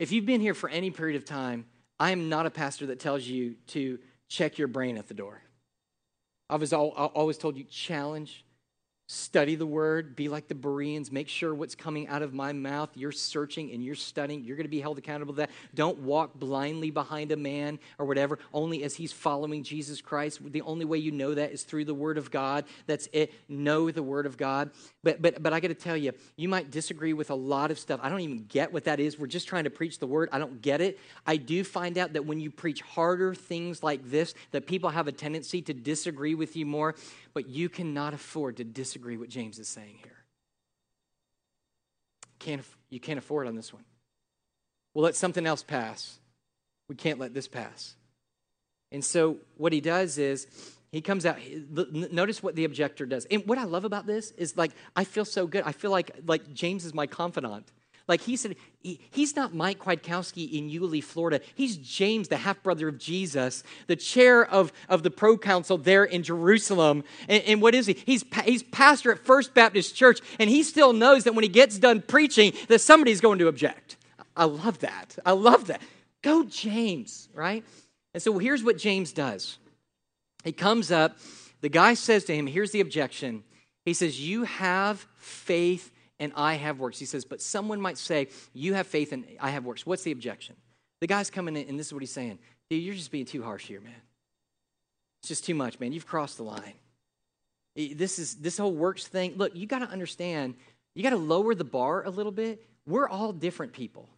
if 0.01 0.11
you've 0.11 0.27
been 0.27 0.41
here 0.41 0.55
for 0.55 0.69
any 0.69 0.91
period 0.91 1.17
of 1.17 1.25
time, 1.25 1.67
I 2.01 2.11
am 2.11 2.29
not 2.29 2.47
a 2.47 2.51
pastor 2.51 2.87
that 2.87 2.99
tells 2.99 3.25
you 3.25 3.55
to 3.69 4.01
check 4.29 4.59
your 4.59 4.69
brain 4.69 4.99
at 4.99 5.07
the 5.07 5.15
door. 5.15 5.41
I 6.51 6.57
was 6.57 6.73
always 6.73 7.39
told 7.39 7.57
you 7.57 7.65
challenge 7.65 8.45
Study 9.09 9.55
the 9.55 9.67
word, 9.67 10.17
be 10.17 10.29
like 10.29 10.49
the 10.49 10.55
Bereans, 10.57 11.13
make 11.13 11.29
sure 11.29 11.55
what's 11.55 11.77
coming 11.77 12.09
out 12.09 12.23
of 12.23 12.35
my 12.35 12.53
mouth, 12.53 12.91
you're 12.97 13.13
searching 13.13 13.71
and 13.71 13.85
you're 13.85 13.95
studying. 13.95 14.43
You're 14.43 14.57
going 14.57 14.65
to 14.65 14.71
be 14.71 14.81
held 14.81 14.99
accountable 14.99 15.35
to 15.35 15.39
that. 15.39 15.51
Don't 15.77 15.99
walk 15.99 16.35
blindly 16.35 16.91
behind 16.91 17.31
a 17.31 17.37
man 17.37 17.79
or 17.99 18.07
whatever, 18.07 18.41
only 18.53 18.83
as 18.83 18.97
he's 18.97 19.13
following 19.13 19.63
Jesus 19.63 20.01
Christ. 20.01 20.41
The 20.51 20.63
only 20.63 20.85
way 20.85 20.99
you 20.99 21.13
know 21.13 21.35
that 21.35 21.53
is 21.53 21.63
through 21.63 21.85
the 21.85 21.95
word 21.95 22.19
of 22.19 22.33
God. 22.33 22.65
That's 22.89 23.09
it. 23.13 23.33
Know 23.49 23.93
the 23.93 24.03
word 24.03 24.27
of 24.27 24.37
God. 24.37 24.71
But 25.05 25.23
but 25.23 25.41
but 25.41 25.53
I 25.53 25.61
got 25.61 25.69
to 25.69 25.75
tell 25.75 25.97
you, 25.97 26.13
you 26.35 26.49
might 26.49 26.73
disagree 26.73 27.13
with 27.13 27.31
a 27.31 27.35
lot 27.37 27.71
of 27.71 27.79
stuff. 27.79 28.01
I 28.03 28.09
don't 28.09 28.23
even 28.23 28.45
get 28.49 28.73
what 28.73 28.85
that 28.85 28.99
is. 28.99 29.21
We're 29.21 29.29
just 29.29 29.47
trying 29.47 29.65
to 29.65 29.71
preach 29.71 30.01
the 30.01 30.09
word. 30.09 30.31
I 30.33 30.41
don't 30.41 30.61
get 30.61 30.81
it. 30.81 30.99
I 31.25 31.37
do 31.37 31.63
find 31.63 31.97
out 31.97 32.15
that 32.15 32.27
when 32.27 32.41
you 32.41 32.51
preach 32.51 32.81
harder 32.81 33.35
things 33.35 33.85
like 33.85 34.11
this, 34.11 34.35
that 34.51 34.67
people 34.67 34.91
have 34.91 35.07
a 35.07 35.13
tendency 35.13 35.63
to 35.63 35.75
disagree 35.75 36.35
with 36.35 36.57
you 36.57 36.67
more 36.67 36.97
but 37.37 37.51
you 37.51 37.69
cannot 37.69 38.15
afford 38.15 38.57
to 38.57 38.65
disagree 38.65 39.19
what 39.19 39.29
James 39.29 39.59
is 39.59 39.69
saying 39.69 39.99
here. 40.03 40.25
Can't, 42.39 42.65
you 42.89 42.99
can't 42.99 43.19
afford 43.19 43.47
on 43.47 43.55
this 43.55 43.75
one. 43.75 43.85
We'll 44.95 45.05
let 45.05 45.17
something 45.17 45.47
else 45.47 45.63
pass. 45.63 46.19
We 46.89 46.95
can't 46.95 47.19
let 47.19 47.35
this 47.35 47.47
pass. 47.47 47.95
And 48.91 49.05
so 49.05 49.37
what 49.59 49.75
he 49.75 49.83
does 49.83 50.17
is 50.17 50.47
he 50.91 51.03
comes 51.03 51.27
out 51.27 51.37
notice 52.11 52.43
what 52.43 52.57
the 52.57 52.65
objector 52.65 53.05
does 53.05 53.27
and 53.27 53.45
what 53.45 53.59
i 53.59 53.65
love 53.65 53.85
about 53.85 54.07
this 54.07 54.31
is 54.39 54.57
like 54.57 54.71
i 54.95 55.05
feel 55.05 55.27
so 55.27 55.47
good 55.47 55.63
i 55.67 55.73
feel 55.73 55.91
like 55.91 56.13
like 56.27 56.55
james 56.55 56.87
is 56.87 56.95
my 56.95 57.07
confidant 57.07 57.71
like 58.09 58.21
he 58.21 58.37
said, 58.37 58.55
he, 58.81 59.01
he's 59.11 59.35
not 59.35 59.53
Mike 59.53 59.81
Kwiatkowski 59.81 60.53
in 60.53 60.69
Yulee, 60.69 61.01
Florida. 61.01 61.41
He's 61.55 61.77
James, 61.77 62.29
the 62.29 62.37
half 62.37 62.63
brother 62.63 62.89
of 62.89 62.99
Jesus, 62.99 63.65
the 63.89 63.97
chair 63.97 64.45
of, 64.45 64.73
of 64.89 65.03
the 65.03 65.11
proconsul 65.11 65.79
there 65.79 66.05
in 66.05 66.23
Jerusalem. 66.23 67.03
And, 67.29 67.43
and 67.45 67.63
what 67.63 67.75
is 67.75 67.87
he? 67.87 67.95
He's, 67.95 68.25
he's 68.45 68.63
pastor 68.63 69.11
at 69.11 69.19
First 69.19 69.55
Baptist 69.55 69.97
Church, 69.97 70.21
and 70.39 70.49
he 70.49 70.63
still 70.63 70.93
knows 70.93 71.25
that 71.25 71.35
when 71.35 71.43
he 71.43 71.49
gets 71.49 71.79
done 71.79 72.01
preaching, 72.01 72.53
that 72.69 72.81
somebody's 72.81 73.21
going 73.21 73.41
to 73.41 73.49
object. 73.49 73.97
I 74.37 74.45
love 74.45 74.81
that. 74.81 75.19
I 75.27 75.33
love 75.33 75.67
that. 75.67 75.81
Go, 76.23 76.45
James, 76.45 77.29
right? 77.35 77.65
And 78.15 78.23
so 78.23 78.39
here's 78.39 78.63
what 78.63 78.79
James 78.79 79.13
does. 79.13 79.59
He 80.45 80.53
comes 80.53 80.93
up, 80.93 81.19
the 81.61 81.69
guy 81.69 81.95
says 81.95 82.25
to 82.25 82.35
him, 82.35 82.47
Here's 82.47 82.71
the 82.71 82.81
objection. 82.81 83.43
He 83.85 83.95
says, 83.95 84.21
You 84.21 84.45
have 84.45 85.07
faith 85.17 85.91
and 86.19 86.33
I 86.35 86.55
have 86.55 86.79
works. 86.79 86.99
He 86.99 87.05
says, 87.05 87.25
but 87.25 87.43
someone 87.43 87.81
might 87.81 87.99
say, 87.99 88.29
You 88.53 88.75
have 88.75 88.87
faith 88.87 89.13
and 89.13 89.25
I 89.41 89.51
have 89.51 89.65
works. 89.65 89.85
What's 89.87 90.03
the 90.03 90.13
objection? 90.13 90.57
The 91.01 91.07
guy's 91.07 91.31
coming 91.31 91.57
in, 91.57 91.69
and 91.69 91.79
this 91.79 91.89
is 91.89 91.93
what 91.93 92.03
he's 92.03 92.13
saying. 92.13 92.39
Dude, 92.71 92.83
you're 92.83 92.95
just 92.95 93.11
being 93.11 93.27
too 93.27 93.43
harsh 93.43 93.67
here, 93.67 93.81
man. 93.81 93.93
It's 95.21 95.29
just 95.29 95.45
too 95.45 95.55
much, 95.55 95.79
man. 95.79 95.93
You've 95.93 96.07
crossed 96.07 96.39
the 96.39 96.43
line. 96.43 96.75
This 97.75 98.19
is 98.19 98.37
this 98.37 98.57
whole 98.57 98.73
works 98.73 99.07
thing. 99.07 99.35
Look, 99.37 99.55
you 99.55 99.67
got 99.67 99.81
to 99.81 99.89
understand, 99.89 100.55
you 100.95 101.03
got 101.03 101.11
to 101.11 101.17
lower 101.17 101.55
the 101.55 101.65
bar 101.65 102.05
a 102.05 102.11
little 102.11 102.33
bit. 102.33 102.65
We're 102.87 103.09
all 103.09 103.33
different 103.33 103.75
people. 103.75 104.09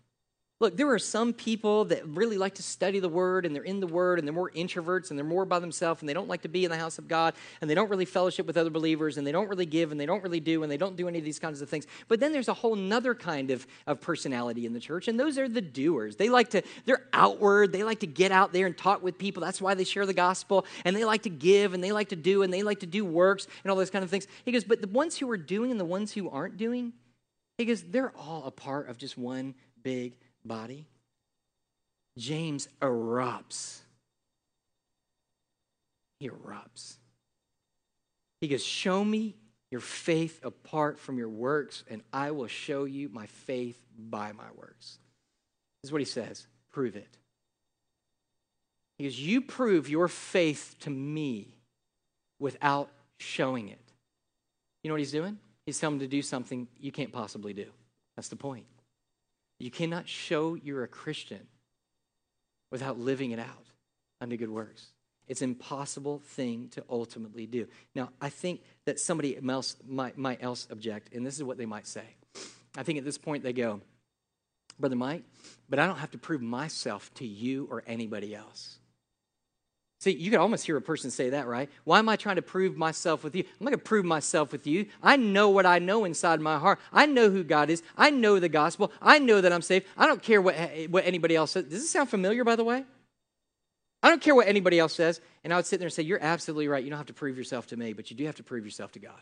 Look, 0.61 0.77
there 0.77 0.91
are 0.91 0.99
some 0.99 1.33
people 1.33 1.85
that 1.85 2.05
really 2.09 2.37
like 2.37 2.57
to 2.57 2.65
study 2.65 2.99
the 2.99 3.09
Word 3.09 3.47
and 3.47 3.55
they're 3.55 3.63
in 3.63 3.79
the 3.79 3.87
Word 3.87 4.19
and 4.19 4.27
they're 4.27 4.35
more 4.35 4.51
introverts 4.51 5.11
and 5.11 5.17
they're 5.17 5.25
more 5.25 5.45
by 5.45 5.61
themselves 5.61 6.03
and 6.03 6.09
they 6.09 6.13
don't 6.13 6.27
like 6.27 6.43
to 6.43 6.49
be 6.49 6.65
in 6.65 6.71
the 6.73 6.77
house 6.77 6.99
of 6.99 7.07
God 7.07 7.35
and 7.61 7.71
they 7.71 7.77
don't 7.77 7.89
really 7.89 8.05
fellowship 8.05 8.45
with 8.45 8.57
other 8.57 8.71
believers 8.71 9.19
and 9.19 9.27
they 9.27 9.31
don't 9.31 9.49
really 9.49 9.67
give 9.67 9.93
and 9.93 10.01
they 10.01 10.07
don't 10.07 10.21
really 10.21 10.41
do 10.41 10.65
and 10.65 10.73
they 10.73 10.77
don't 10.77 10.97
do 10.97 11.07
any 11.07 11.19
of 11.19 11.25
these 11.25 11.39
kinds 11.39 11.63
of 11.63 11.69
things. 11.69 11.87
But 12.09 12.19
then 12.19 12.33
there's 12.33 12.49
a 12.49 12.55
whole 12.55 12.75
nother 12.75 13.15
kind 13.15 13.53
of, 13.53 13.69
of 13.87 14.01
personality 14.01 14.67
in 14.67 14.73
the 14.73 14.81
church 14.81 15.07
and 15.07 15.19
those 15.19 15.39
are 15.39 15.49
the 15.49 15.61
doers. 15.61 16.17
They 16.17 16.29
like 16.29 16.51
to, 16.51 16.63
they're 16.87 17.07
outward, 17.13 17.71
they 17.71 17.85
like 17.85 18.01
to 18.01 18.09
get 18.09 18.33
out 18.33 18.53
there 18.53 18.67
and 18.67 18.77
talk 18.77 19.01
with 19.01 19.17
people. 19.17 19.41
That's 19.41 19.63
why 19.63 19.75
they 19.75 19.85
share 19.85 20.07
the 20.07 20.15
gospel 20.15 20.67
and 20.85 20.97
they 20.97 21.05
like 21.05 21.23
to 21.23 21.31
give 21.31 21.73
and 21.73 21.85
they 21.85 21.93
like 21.93 22.09
to 22.09 22.17
do 22.17 22.43
and 22.43 22.53
they 22.53 22.65
like 22.65 22.81
to 22.81 22.87
do 22.87 23.05
works 23.05 23.47
and 23.63 23.71
all 23.71 23.77
those 23.77 23.91
kind 23.91 24.03
of 24.03 24.11
things. 24.11 24.27
He 24.45 24.51
goes, 24.51 24.65
but 24.65 24.81
the 24.81 24.89
ones 24.89 25.17
who 25.19 25.31
are 25.31 25.37
doing 25.37 25.71
and 25.71 25.79
the 25.79 25.85
ones 25.85 26.13
who 26.13 26.29
aren't 26.29 26.57
doing, 26.57 26.95
he 27.59 27.65
goes, 27.65 27.85
they're 27.85 28.13
all 28.17 28.43
a 28.45 28.51
part 28.51 28.89
of 28.89 28.99
just 28.99 29.17
one 29.17 29.55
big 29.85 30.15
body, 30.49 30.87
James 32.17 32.69
erupts. 32.81 33.81
He 36.19 36.29
erupts. 36.29 36.97
He 38.41 38.49
goes, 38.49 38.65
Show 38.65 39.05
me 39.05 39.37
your 39.71 39.81
faith 39.81 40.41
apart 40.43 40.99
from 40.99 41.19
your 41.19 41.29
works, 41.29 41.85
and 41.89 42.03
I 42.13 42.31
will 42.31 42.47
show 42.47 42.85
you 42.85 43.09
my 43.11 43.27
faith 43.27 43.81
by 43.97 44.33
my 44.33 44.51
works. 44.57 44.99
This 45.83 45.89
is 45.89 45.93
what 45.93 46.01
he 46.01 46.07
says 46.07 46.47
prove 46.73 46.97
it. 46.97 47.17
He 48.99 49.05
goes, 49.05 49.19
You 49.19 49.41
prove 49.41 49.89
your 49.89 50.09
faith 50.09 50.77
to 50.81 50.91
me 50.91 51.55
without 52.41 52.91
showing 53.19 53.69
it. 53.69 53.93
You 54.83 54.89
know 54.89 54.95
what 54.95 55.01
he's 55.01 55.13
doing? 55.13 55.39
He's 55.67 55.79
telling 55.79 55.97
him 55.97 56.01
to 56.01 56.07
do 56.09 56.23
something 56.23 56.67
you 56.81 56.93
can't 56.93 57.13
possibly 57.13 57.53
do. 57.53 57.67
That's 58.17 58.29
the 58.29 58.37
point. 58.37 58.65
You 59.59 59.71
cannot 59.71 60.09
show 60.09 60.55
you're 60.55 60.85
a 60.85 60.89
Christian 60.89 61.47
without 62.71 62.99
living 62.99 63.33
it 63.33 63.39
out 63.39 63.67
unto 64.21 64.37
good 64.37 64.51
works. 64.51 64.89
It's 65.27 65.43
an 65.43 65.51
impossible 65.51 66.21
thing 66.25 66.69
to 66.71 66.85
ultimately 66.89 67.47
do. 67.47 67.67
Now, 67.95 68.11
I 68.21 68.31
think 68.31 68.63
that 68.87 68.99
somebody 68.99 69.39
else 69.49 69.77
might, 69.87 70.17
might 70.17 70.43
else 70.43 70.67
object, 70.71 71.15
and 71.15 71.27
this 71.27 71.37
is 71.37 71.45
what 71.45 71.59
they 71.59 71.67
might 71.67 71.87
say. 71.87 72.05
I 72.77 72.83
think 72.83 72.99
at 72.99 73.05
this 73.05 73.19
point 73.19 73.43
they 73.43 73.53
go, 73.53 73.81
Brother 74.79 74.97
Mike, 74.97 75.25
but 75.69 75.79
I 75.79 75.87
don't 75.87 75.99
have 75.99 76.13
to 76.13 76.19
prove 76.19 76.41
myself 76.41 77.13
to 77.15 77.27
you 77.27 77.67
or 77.71 77.83
anybody 77.87 78.35
else. 78.35 78.79
See, 80.01 80.13
you 80.13 80.31
can 80.31 80.39
almost 80.39 80.65
hear 80.65 80.77
a 80.77 80.83
person 80.83 81.11
say 81.11 81.31
that, 81.31 81.49
right? 81.49 81.69
Why 81.83 81.99
am 81.99 82.09
I 82.09 82.15
trying 82.15 82.37
to 82.37 82.43
prove 82.43 82.77
myself 82.77 83.25
with 83.25 83.35
you? 83.35 83.43
I'm 83.43 83.65
not 83.65 83.71
going 83.71 83.81
to 83.81 83.85
prove 83.85 84.05
myself 84.05 84.53
with 84.53 84.65
you. 84.65 84.87
I 85.03 85.17
know 85.17 85.49
what 85.49 85.67
I 85.67 85.81
know 85.81 86.05
inside 86.05 86.41
my 86.41 86.57
heart. 86.57 86.79
I 86.93 87.07
know 87.07 87.31
who 87.31 87.43
God 87.43 87.69
is. 87.69 87.83
I 87.97 88.11
know 88.11 88.39
the 88.39 88.49
gospel. 88.49 88.93
I 89.03 89.19
know 89.19 89.41
that 89.41 89.53
I'm 89.53 89.63
saved. 89.63 89.87
I 89.97 90.07
don't 90.07 90.23
care 90.23 90.41
what, 90.41 90.55
eh, 90.55 90.87
what 90.89 91.05
anybody 91.05 91.35
else 91.35 91.51
says. 91.51 91.65
Does 91.65 91.81
this 91.81 91.91
sound 91.91 92.11
familiar, 92.11 92.45
by 92.45 92.55
the 92.55 92.63
way? 92.63 92.85
I 94.01 94.11
don't 94.11 94.23
care 94.23 94.37
what 94.37 94.47
anybody 94.47 94.79
else 94.79 94.95
says. 94.95 95.21
And 95.43 95.53
I 95.53 95.57
would 95.57 95.67
sit 95.67 95.81
there 95.81 95.87
and 95.87 95.93
say, 95.93 96.05
You're 96.05 96.23
absolutely 96.23 96.69
right. 96.69 96.85
You 96.85 96.91
don't 96.91 96.99
have 96.99 97.07
to 97.07 97.13
prove 97.13 97.37
yourself 97.37 97.67
to 97.69 97.77
me, 97.77 97.93
but 97.93 98.09
you 98.09 98.17
do 98.17 98.25
have 98.27 98.37
to 98.37 98.45
prove 98.45 98.65
yourself 98.65 98.93
to 98.93 99.01
God. 99.01 99.21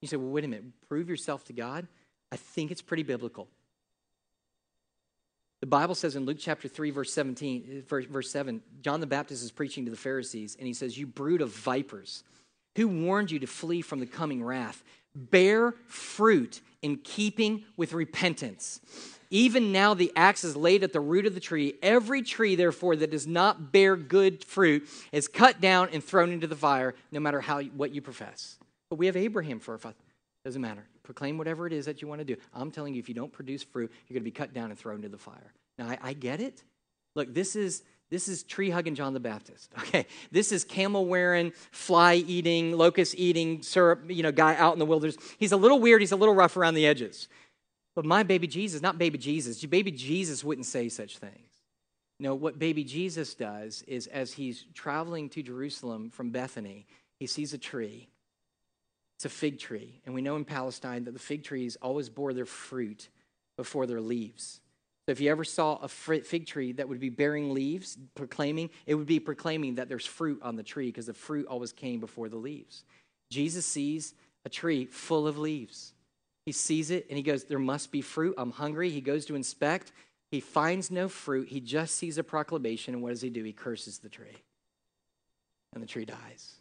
You 0.00 0.08
say, 0.08 0.16
Well, 0.16 0.30
wait 0.30 0.44
a 0.44 0.48
minute. 0.48 0.64
Prove 0.88 1.08
yourself 1.08 1.44
to 1.44 1.52
God? 1.52 1.86
I 2.32 2.36
think 2.36 2.72
it's 2.72 2.82
pretty 2.82 3.04
biblical. 3.04 3.46
The 5.60 5.66
Bible 5.66 5.94
says 5.94 6.14
in 6.14 6.24
Luke 6.24 6.38
chapter 6.38 6.68
3, 6.68 6.90
verse 6.90 7.12
17, 7.12 7.84
eh, 7.90 8.02
verse 8.08 8.30
7, 8.30 8.62
John 8.80 9.00
the 9.00 9.06
Baptist 9.06 9.42
is 9.42 9.50
preaching 9.50 9.84
to 9.86 9.90
the 9.90 9.96
Pharisees, 9.96 10.56
and 10.56 10.66
he 10.66 10.72
says, 10.72 10.96
You 10.96 11.06
brood 11.06 11.40
of 11.40 11.50
vipers, 11.50 12.22
who 12.76 12.86
warned 12.86 13.30
you 13.30 13.40
to 13.40 13.46
flee 13.46 13.82
from 13.82 13.98
the 13.98 14.06
coming 14.06 14.42
wrath? 14.42 14.84
Bear 15.16 15.74
fruit 15.86 16.60
in 16.80 16.98
keeping 16.98 17.64
with 17.76 17.92
repentance. 17.92 18.80
Even 19.30 19.72
now 19.72 19.94
the 19.94 20.12
axe 20.14 20.44
is 20.44 20.56
laid 20.56 20.84
at 20.84 20.92
the 20.92 21.00
root 21.00 21.26
of 21.26 21.34
the 21.34 21.40
tree. 21.40 21.74
Every 21.82 22.22
tree, 22.22 22.54
therefore, 22.54 22.96
that 22.96 23.10
does 23.10 23.26
not 23.26 23.72
bear 23.72 23.96
good 23.96 24.44
fruit 24.44 24.88
is 25.12 25.28
cut 25.28 25.60
down 25.60 25.90
and 25.92 26.02
thrown 26.02 26.30
into 26.30 26.46
the 26.46 26.56
fire, 26.56 26.94
no 27.10 27.20
matter 27.20 27.40
how 27.40 27.60
what 27.62 27.92
you 27.92 28.00
profess. 28.00 28.58
But 28.90 28.96
we 28.96 29.06
have 29.06 29.16
Abraham 29.16 29.58
for 29.58 29.74
a 29.74 29.78
father. 29.78 29.96
Doesn't 30.48 30.62
matter. 30.62 30.86
Proclaim 31.02 31.36
whatever 31.36 31.66
it 31.66 31.74
is 31.74 31.84
that 31.84 32.00
you 32.00 32.08
want 32.08 32.20
to 32.20 32.24
do. 32.24 32.34
I'm 32.54 32.70
telling 32.70 32.94
you, 32.94 33.00
if 33.00 33.06
you 33.06 33.14
don't 33.14 33.30
produce 33.30 33.62
fruit, 33.62 33.92
you're 34.08 34.14
going 34.14 34.22
to 34.22 34.24
be 34.24 34.30
cut 34.30 34.54
down 34.54 34.70
and 34.70 34.78
thrown 34.78 34.96
into 34.96 35.10
the 35.10 35.18
fire. 35.18 35.52
Now, 35.76 35.88
I, 35.88 35.98
I 36.00 36.12
get 36.14 36.40
it. 36.40 36.64
Look, 37.14 37.34
this 37.34 37.54
is 37.54 37.82
this 38.08 38.28
is 38.28 38.44
tree 38.44 38.70
hugging 38.70 38.94
John 38.94 39.12
the 39.12 39.20
Baptist. 39.20 39.70
Okay, 39.80 40.06
this 40.32 40.50
is 40.50 40.64
camel 40.64 41.04
wearing, 41.04 41.52
fly 41.70 42.14
eating, 42.14 42.72
locust 42.72 43.14
eating, 43.18 43.60
syrup, 43.60 44.04
you 44.08 44.22
know, 44.22 44.32
guy 44.32 44.56
out 44.56 44.72
in 44.72 44.78
the 44.78 44.86
wilderness. 44.86 45.18
He's 45.36 45.52
a 45.52 45.58
little 45.58 45.80
weird. 45.80 46.00
He's 46.00 46.12
a 46.12 46.16
little 46.16 46.34
rough 46.34 46.56
around 46.56 46.72
the 46.72 46.86
edges. 46.86 47.28
But 47.94 48.06
my 48.06 48.22
baby 48.22 48.46
Jesus, 48.46 48.80
not 48.80 48.96
baby 48.96 49.18
Jesus. 49.18 49.62
Baby 49.66 49.90
Jesus 49.90 50.42
wouldn't 50.42 50.64
say 50.64 50.88
such 50.88 51.18
things. 51.18 51.50
No, 52.18 52.34
what 52.34 52.58
baby 52.58 52.84
Jesus 52.84 53.34
does 53.34 53.82
is 53.82 54.06
as 54.06 54.32
he's 54.32 54.64
traveling 54.72 55.28
to 55.28 55.42
Jerusalem 55.42 56.08
from 56.08 56.30
Bethany, 56.30 56.86
he 57.20 57.26
sees 57.26 57.52
a 57.52 57.58
tree 57.58 58.08
it's 59.18 59.24
a 59.24 59.28
fig 59.28 59.58
tree. 59.58 60.00
And 60.06 60.14
we 60.14 60.22
know 60.22 60.36
in 60.36 60.44
Palestine 60.44 61.02
that 61.04 61.10
the 61.10 61.18
fig 61.18 61.42
trees 61.42 61.76
always 61.82 62.08
bore 62.08 62.32
their 62.32 62.46
fruit 62.46 63.08
before 63.56 63.84
their 63.84 64.00
leaves. 64.00 64.60
So 65.06 65.12
if 65.12 65.20
you 65.20 65.28
ever 65.28 65.42
saw 65.42 65.76
a 65.82 65.88
fig 65.88 66.46
tree 66.46 66.70
that 66.72 66.88
would 66.88 67.00
be 67.00 67.08
bearing 67.08 67.52
leaves, 67.52 67.98
proclaiming, 68.14 68.70
it 68.86 68.94
would 68.94 69.08
be 69.08 69.18
proclaiming 69.18 69.74
that 69.74 69.88
there's 69.88 70.06
fruit 70.06 70.40
on 70.40 70.54
the 70.54 70.62
tree 70.62 70.86
because 70.86 71.06
the 71.06 71.14
fruit 71.14 71.48
always 71.48 71.72
came 71.72 71.98
before 71.98 72.28
the 72.28 72.36
leaves. 72.36 72.84
Jesus 73.28 73.66
sees 73.66 74.14
a 74.44 74.48
tree 74.48 74.84
full 74.84 75.26
of 75.26 75.36
leaves. 75.36 75.94
He 76.46 76.52
sees 76.52 76.92
it 76.92 77.06
and 77.08 77.16
he 77.16 77.24
goes, 77.24 77.42
There 77.42 77.58
must 77.58 77.90
be 77.90 78.02
fruit. 78.02 78.36
I'm 78.38 78.52
hungry. 78.52 78.90
He 78.90 79.00
goes 79.00 79.26
to 79.26 79.34
inspect. 79.34 79.90
He 80.30 80.38
finds 80.38 80.92
no 80.92 81.08
fruit. 81.08 81.48
He 81.48 81.60
just 81.60 81.96
sees 81.96 82.18
a 82.18 82.22
proclamation. 82.22 82.94
And 82.94 83.02
what 83.02 83.10
does 83.10 83.20
he 83.20 83.30
do? 83.30 83.42
He 83.42 83.52
curses 83.52 83.98
the 83.98 84.08
tree. 84.08 84.36
And 85.74 85.82
the 85.82 85.88
tree 85.88 86.04
dies. 86.04 86.57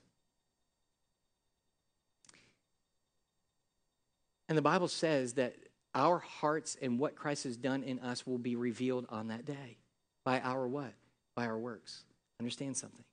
And 4.50 4.58
the 4.58 4.62
Bible 4.62 4.88
says 4.88 5.34
that 5.34 5.56
our 5.94 6.20
hearts 6.20 6.78
and 6.82 7.00
what 7.00 7.16
Christ 7.16 7.44
has 7.46 7.58
done 7.58 7.84
in 7.84 8.00
us 8.00 8.26
will 8.26 8.38
be 8.38 8.56
revealed 8.56 9.06
on 9.10 9.28
that 9.28 9.46
day. 9.46 9.78
By 10.24 10.40
our 10.42 10.68
what? 10.68 10.94
By 11.36 11.46
our 11.48 11.58
works. 11.58 12.04
Understand 12.40 12.78
something. 12.78 13.04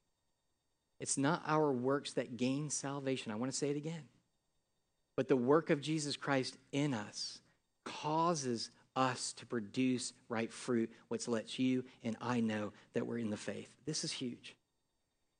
It's 1.00 1.18
not 1.18 1.42
our 1.46 1.72
works 1.72 2.12
that 2.14 2.36
gain 2.36 2.70
salvation. 2.70 3.32
I 3.32 3.36
want 3.36 3.50
to 3.50 3.56
say 3.56 3.70
it 3.70 3.76
again. 3.76 4.04
But 5.16 5.28
the 5.28 5.36
work 5.36 5.70
of 5.70 5.80
Jesus 5.80 6.16
Christ 6.16 6.56
in 6.72 6.94
us 6.94 7.40
causes 7.84 8.70
us 8.96 9.32
to 9.34 9.46
produce 9.46 10.12
right 10.28 10.52
fruit, 10.52 10.90
which 11.08 11.26
lets 11.26 11.58
you 11.58 11.84
and 12.02 12.16
I 12.20 12.40
know 12.40 12.72
that 12.94 13.06
we're 13.06 13.18
in 13.18 13.30
the 13.30 13.36
faith. 13.36 13.70
This 13.86 14.04
is 14.04 14.12
huge. 14.12 14.56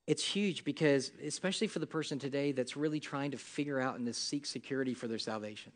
It's 0.07 0.25
huge 0.25 0.65
because, 0.65 1.13
especially 1.25 1.67
for 1.67 1.79
the 1.79 1.87
person 1.87 2.19
today 2.19 2.53
that's 2.53 2.77
really 2.77 3.01
trying 3.01 3.31
to 3.31 3.39
figure 3.39 3.81
out 3.81 3.97
and 3.97 4.07
to 4.07 4.13
seek 4.13 4.45
security 4.45 4.93
for 4.93 5.09
their 5.09 5.19
salvation. 5.19 5.73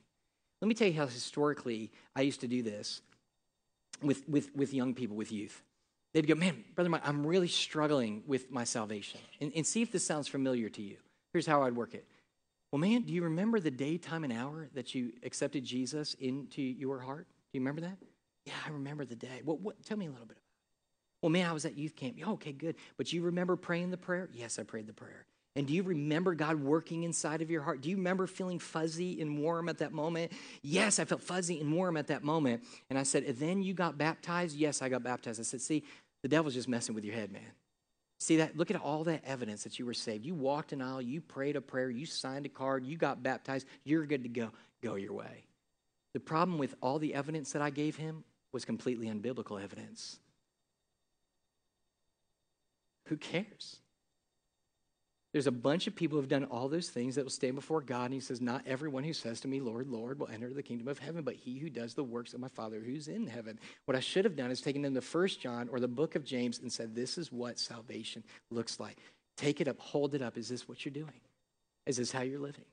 Let 0.61 0.69
me 0.69 0.75
tell 0.75 0.89
you 0.89 0.95
how 0.95 1.07
historically 1.07 1.91
I 2.17 2.23
used 2.23 2.41
to 2.41 2.49
do 2.49 2.63
this 2.63 3.01
with, 4.03 4.29
with, 4.29 4.55
with 4.57 4.75
young 4.75 4.95
people, 4.95 5.17
with 5.17 5.31
youth. 5.31 5.63
They'd 6.15 6.27
go, 6.27 6.35
Man, 6.35 6.65
Brother 6.75 6.91
Mike, 6.91 7.07
I'm 7.07 7.27
really 7.27 7.49
struggling 7.49 8.23
with 8.27 8.51
my 8.51 8.65
salvation. 8.65 9.21
And, 9.41 9.53
and 9.55 9.67
see 9.67 9.83
if 9.83 9.93
this 9.93 10.05
sounds 10.05 10.27
familiar 10.27 10.69
to 10.71 10.83
you. 10.83 10.97
Here's 11.33 11.47
how 11.47 11.63
I'd 11.63 11.77
work 11.77 11.95
it. 11.95 12.07
Well, 12.73 12.81
man, 12.81 13.03
do 13.03 13.13
you 13.13 13.23
remember 13.25 13.61
the 13.61 13.71
day, 13.71 13.97
time, 13.97 14.25
and 14.25 14.33
hour 14.33 14.69
that 14.75 14.95
you 14.95 15.13
accepted 15.23 15.65
Jesus 15.65 16.15
into 16.15 16.61
your 16.61 17.01
heart? 17.01 17.27
Do 17.29 17.59
you 17.59 17.61
remember 17.61 17.83
that? 17.83 17.97
Yeah, 18.45 18.55
I 18.67 18.71
remember 18.71 19.05
the 19.05 19.17
day. 19.17 19.41
What, 19.45 19.61
what, 19.61 19.83
tell 19.85 19.97
me 19.97 20.07
a 20.07 20.11
little 20.11 20.27
bit 20.27 20.37
about 20.37 20.43
it. 20.43 21.23
Well, 21.23 21.31
man, 21.31 21.49
I 21.49 21.53
was 21.53 21.65
at 21.65 21.77
youth 21.77 21.97
camp. 21.97 22.17
Okay, 22.27 22.53
good. 22.53 22.77
But 22.97 23.13
you 23.13 23.23
remember 23.23 23.57
praying 23.57 23.91
the 23.91 23.97
prayer? 23.97 24.29
Yes, 24.33 24.59
I 24.59 24.63
prayed 24.63 24.87
the 24.87 24.93
prayer. 24.93 25.27
And 25.59 25.67
do 25.67 25.75
you 25.75 25.83
remember 25.83 26.37
God 26.37 26.61
working 26.61 27.03
inside 27.03 27.43
of 27.43 27.51
your 27.51 27.63
heart? 27.63 27.81
Do 27.81 27.91
you 27.91 27.97
remember 27.97 28.29
feeling 28.29 28.61
fuzzy 28.61 29.21
and 29.21 29.41
warm 29.41 29.69
at 29.69 29.79
that 29.79 29.91
moment? 29.91 30.31
Yes, 30.63 31.01
I 31.01 31.05
felt 31.05 31.21
fuzzy 31.21 31.61
and 31.61 31.73
warm 31.73 31.97
at 31.97 32.07
that 32.07 32.23
moment. 32.23 32.63
And 32.91 32.97
I 32.97 33.03
said, 33.03 33.25
and 33.25 33.37
then 33.39 33.61
you 33.65 33.75
got 33.75 33.99
baptized? 33.99 34.57
Yes, 34.57 34.83
I 34.83 34.89
got 34.89 35.03
baptized. 35.03 35.41
I 35.41 35.43
said, 35.43 35.61
see, 35.61 35.83
the 36.23 36.29
devil's 36.29 36.55
just 36.55 36.69
messing 36.69 36.95
with 36.95 37.05
your 37.05 37.17
head, 37.17 37.33
man. 37.33 37.51
See 38.21 38.37
that? 38.37 38.57
Look 38.57 38.71
at 38.71 38.81
all 38.81 39.03
that 39.03 39.25
evidence 39.27 39.65
that 39.65 39.81
you 39.81 39.85
were 39.85 39.95
saved. 39.95 40.25
You 40.25 40.37
walked 40.37 40.73
an 40.73 40.81
aisle, 40.81 41.03
you 41.03 41.21
prayed 41.21 41.57
a 41.57 41.61
prayer, 41.61 41.91
you 41.91 42.07
signed 42.07 42.47
a 42.47 42.49
card, 42.49 42.87
you 42.87 42.97
got 42.97 43.25
baptized, 43.25 43.67
you're 43.83 44.07
good 44.07 44.23
to 44.23 44.29
go. 44.29 44.51
Go 44.81 44.95
your 44.95 45.13
way. 45.13 45.43
The 46.15 46.21
problem 46.21 46.59
with 46.59 46.77
all 46.81 47.01
the 47.01 47.15
evidence 47.15 47.51
that 47.51 47.63
I 47.63 47.71
gave 47.71 47.97
him 47.97 48.23
was 48.53 48.65
completely 48.65 49.09
unbiblical 49.09 49.61
evidence. 49.61 50.21
Who 53.07 53.17
cares? 53.17 53.81
There's 55.39 55.47
a 55.47 55.53
bunch 55.53 55.87
of 55.87 55.95
people 55.95 56.17
who 56.17 56.21
have 56.21 56.29
done 56.29 56.47
all 56.47 56.69
those 56.69 56.89
things 56.89 57.15
that 57.15 57.25
will 57.25 57.31
stand 57.31 57.55
before 57.55 57.81
God. 57.81 58.07
And 58.07 58.15
he 58.15 58.19
says, 58.19 58.41
Not 58.41 58.67
everyone 58.67 59.05
who 59.05 59.13
says 59.13 59.41
to 59.43 59.47
me, 59.47 59.61
Lord, 59.61 59.87
Lord, 59.87 60.19
will 60.19 60.27
enter 60.27 60.53
the 60.53 60.65
kingdom 60.65 60.89
of 60.89 60.99
heaven, 60.99 61.23
but 61.23 61.37
he 61.37 61.61
who 61.61 61.71
does 61.71 61.95
the 61.95 62.03
works 62.03 62.35
of 62.35 62.41
my 62.41 62.49
Father 62.49 62.81
who's 62.81 63.07
in 63.07 63.29
heaven. 63.29 63.57
What 63.85 63.97
I 63.97 64.01
should 64.01 64.25
have 64.25 64.35
done 64.35 64.51
is 64.51 64.61
taken 64.61 64.83
them 64.83 64.95
to 64.95 65.01
First 65.01 65.41
John 65.41 65.69
or 65.71 65.79
the 65.79 65.87
book 65.87 66.17
of 66.17 66.25
James 66.25 66.59
and 66.59 66.73
said, 66.73 66.93
This 66.93 67.19
is 67.19 67.31
what 67.31 67.61
salvation 67.61 68.25
looks 68.51 68.81
like. 68.81 68.97
Take 69.37 69.61
it 69.61 69.69
up, 69.69 69.79
hold 69.79 70.17
it 70.17 70.23
up. 70.23 70.37
Is 70.37 70.49
this 70.49 70.69
what 70.69 70.85
you're 70.85 70.91
doing? 70.91 71.21
Is 71.87 71.99
this 71.99 72.11
how 72.11 72.23
you're 72.23 72.41
living? 72.41 72.65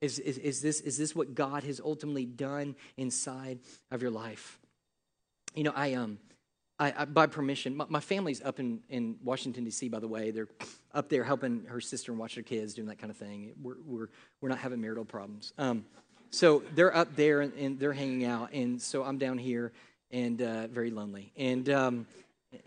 Is, 0.00 0.18
is, 0.18 0.38
is, 0.38 0.60
this, 0.60 0.80
is 0.80 0.98
this 0.98 1.14
what 1.14 1.36
God 1.36 1.62
has 1.62 1.80
ultimately 1.80 2.26
done 2.26 2.74
inside 2.96 3.60
of 3.92 4.02
your 4.02 4.10
life? 4.10 4.58
You 5.54 5.62
know, 5.62 5.72
I 5.76 5.94
um 5.94 6.18
I, 6.82 7.02
I, 7.02 7.04
by 7.04 7.28
permission, 7.28 7.76
my, 7.76 7.84
my, 7.88 8.00
family's 8.00 8.42
up 8.42 8.58
in, 8.58 8.80
in 8.88 9.16
Washington, 9.22 9.62
D.C., 9.62 9.88
by 9.88 10.00
the 10.00 10.08
way. 10.08 10.32
They're 10.32 10.48
up 10.92 11.08
there 11.08 11.22
helping 11.22 11.64
her 11.66 11.80
sister 11.80 12.10
and 12.10 12.18
watch 12.18 12.34
their 12.34 12.42
kids, 12.42 12.74
doing 12.74 12.88
that 12.88 12.98
kind 12.98 13.10
of 13.10 13.16
thing. 13.16 13.52
We're, 13.62 13.76
we're, 13.86 14.08
we're 14.40 14.48
not 14.48 14.58
having 14.58 14.80
marital 14.80 15.04
problems. 15.04 15.52
Um, 15.58 15.84
so 16.30 16.64
they're 16.74 16.94
up 16.94 17.14
there 17.14 17.40
and, 17.42 17.52
and, 17.54 17.78
they're 17.78 17.92
hanging 17.92 18.24
out. 18.24 18.52
And 18.52 18.82
so 18.82 19.04
I'm 19.04 19.16
down 19.16 19.38
here 19.38 19.70
and 20.10 20.42
uh, 20.42 20.66
very 20.66 20.90
lonely. 20.90 21.32
And, 21.36 21.68
um, 21.68 22.06